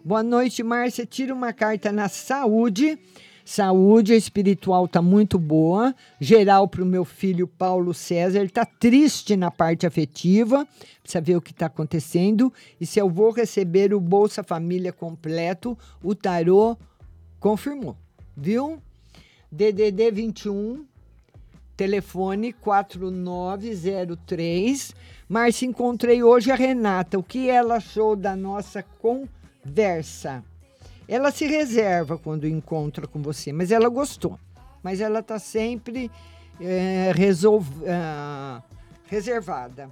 Boa 0.04 0.22
noite, 0.22 0.62
Márcia. 0.62 1.04
Tira 1.04 1.34
uma 1.34 1.52
carta 1.52 1.90
na 1.90 2.08
saúde. 2.08 2.98
Saúde 3.44 4.14
espiritual 4.14 4.88
tá 4.88 5.02
muito 5.02 5.38
boa. 5.38 5.94
Geral 6.18 6.66
para 6.66 6.82
o 6.82 6.86
meu 6.86 7.04
filho 7.04 7.46
Paulo 7.46 7.92
César. 7.92 8.40
Ele 8.40 8.48
tá 8.48 8.64
triste 8.64 9.36
na 9.36 9.50
parte 9.50 9.86
afetiva. 9.86 10.66
Precisa 11.02 11.20
ver 11.20 11.36
o 11.36 11.42
que 11.42 11.50
está 11.50 11.66
acontecendo. 11.66 12.50
E 12.80 12.86
se 12.86 12.98
eu 12.98 13.10
vou 13.10 13.30
receber 13.30 13.92
o 13.92 14.00
Bolsa 14.00 14.42
Família 14.42 14.94
completo, 14.94 15.76
o 16.02 16.14
tarô 16.14 16.74
confirmou. 17.38 17.94
Viu? 18.34 18.78
DDD 19.52 20.10
21, 20.10 20.86
telefone 21.76 22.54
4903. 22.54 24.94
Márcia, 25.28 25.66
encontrei 25.66 26.22
hoje 26.22 26.50
a 26.50 26.54
Renata. 26.54 27.18
O 27.18 27.22
que 27.22 27.50
ela 27.50 27.76
achou 27.76 28.16
da 28.16 28.34
nossa 28.34 28.82
conversa? 28.82 30.42
Ela 31.06 31.30
se 31.30 31.46
reserva 31.46 32.16
quando 32.18 32.46
encontra 32.46 33.06
com 33.06 33.20
você, 33.22 33.52
mas 33.52 33.70
ela 33.70 33.88
gostou. 33.88 34.38
Mas 34.82 35.00
ela 35.00 35.20
está 35.20 35.38
sempre 35.38 36.10
é, 36.60 37.12
resolv- 37.14 37.84
ah, 37.86 38.62
reservada. 39.06 39.90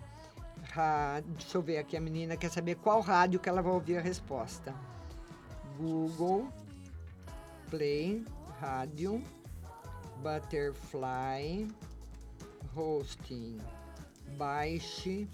Ra- 0.72 1.20
deixa 1.26 1.58
eu 1.58 1.62
ver 1.62 1.78
aqui, 1.78 1.96
a 1.96 2.00
menina 2.00 2.36
quer 2.36 2.50
saber 2.50 2.76
qual 2.76 3.00
rádio 3.00 3.38
que 3.40 3.48
ela 3.48 3.60
vai 3.60 3.72
ouvir 3.72 3.98
a 3.98 4.00
resposta. 4.00 4.74
Google 5.78 6.46
Play 7.70 8.24
Rádio 8.60 9.22
Butterfly 10.22 11.68
Hosting. 12.74 13.58
Baixe 14.38 15.26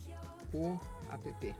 o 0.52 0.78
app. 1.12 1.54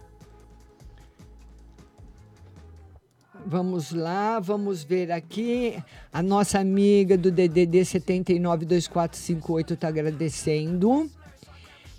Vamos 3.46 3.92
lá, 3.92 4.40
vamos 4.40 4.82
ver 4.84 5.12
aqui. 5.12 5.82
A 6.12 6.22
nossa 6.22 6.58
amiga 6.58 7.16
do 7.16 7.30
DDD 7.30 7.84
792458 7.84 9.74
está 9.74 9.88
agradecendo. 9.88 11.08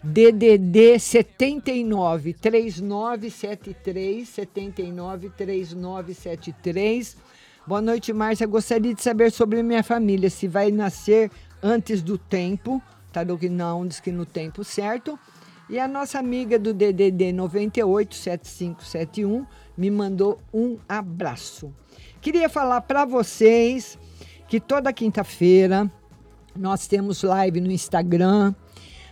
DDD 0.04 1.00
79 1.00 2.34
3973 2.34 4.30
79 4.30 5.30
3973. 5.32 7.18
Boa 7.66 7.82
noite, 7.82 8.14
Márcia. 8.14 8.46
Gostaria 8.46 8.94
de 8.94 9.02
saber 9.02 9.32
sobre 9.32 9.64
minha 9.64 9.84
família, 9.84 10.30
se 10.30 10.48
vai 10.48 10.72
nascer 10.72 11.32
antes 11.62 12.02
do 12.02 12.18
tempo. 12.18 12.82
Tarô 13.12 13.38
que 13.38 13.50
não, 13.50 13.86
diz 13.88 14.00
que 14.00 14.12
no 14.12 14.26
tempo 14.26 14.64
certo. 14.64 15.20
E 15.70 15.78
a 15.78 15.88
nossa 15.88 16.18
amiga 16.18 16.58
do 16.58 16.74
DDD 16.74 17.32
98 17.32 18.16
7571 18.16 19.46
me 19.80 19.90
mandou 19.90 20.38
um 20.54 20.78
abraço. 20.90 21.74
Queria 22.20 22.50
falar 22.50 22.82
para 22.82 23.06
vocês 23.06 23.98
que 24.46 24.60
toda 24.60 24.92
quinta-feira 24.92 25.90
nós 26.54 26.86
temos 26.86 27.24
live 27.24 27.62
no 27.62 27.72
Instagram, 27.72 28.54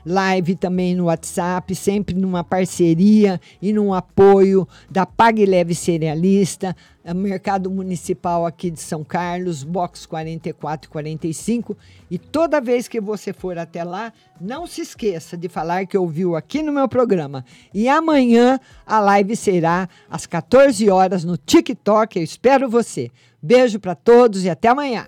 live 0.08 0.55
também 0.55 0.95
no 0.95 1.05
WhatsApp, 1.05 1.76
sempre 1.76 2.16
numa 2.16 2.41
parceria 2.41 3.41
e 3.62 3.74
num 3.74 3.93
apoio 3.93 4.66
da 4.89 5.05
Pague 5.05 5.45
Leve 5.45 5.76
Cerealista, 5.76 6.74
é 7.03 7.14
Mercado 7.14 7.70
Municipal 7.70 8.45
aqui 8.45 8.70
de 8.70 8.82
São 8.82 9.01
Carlos, 9.03 9.64
box 9.64 10.05
44 10.05 10.89
e 10.89 10.91
45. 10.91 11.78
E 12.12 12.18
toda 12.18 12.60
vez 12.60 12.88
que 12.88 12.99
você 12.99 13.32
for 13.32 13.58
até 13.58 13.82
lá, 13.82 14.12
não 14.41 14.68
se 14.68 14.82
esqueça 14.82 15.38
de 15.38 15.47
falar 15.47 15.86
que 15.86 15.97
ouviu 15.97 16.36
aqui 16.36 16.62
no 16.62 16.74
meu 16.74 16.88
programa. 16.89 17.45
E 17.74 17.88
amanhã 17.88 18.60
a 18.86 18.99
live 18.99 19.38
será 19.38 19.88
às 20.10 20.26
14 20.26 20.89
horas 20.89 21.24
no 21.24 21.38
TikTok. 21.38 22.18
Eu 22.18 22.24
espero 22.24 22.70
você. 22.70 23.10
Beijo 23.41 23.80
para 23.80 23.95
todos 23.95 24.43
e 24.43 24.49
até 24.49 24.68
amanhã. 24.68 25.08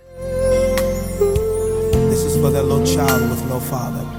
This 2.10 2.24
is 2.24 2.38
for 2.38 2.52
child 2.86 3.30
with 3.30 3.45
no 3.50 3.60
father. 3.60 4.18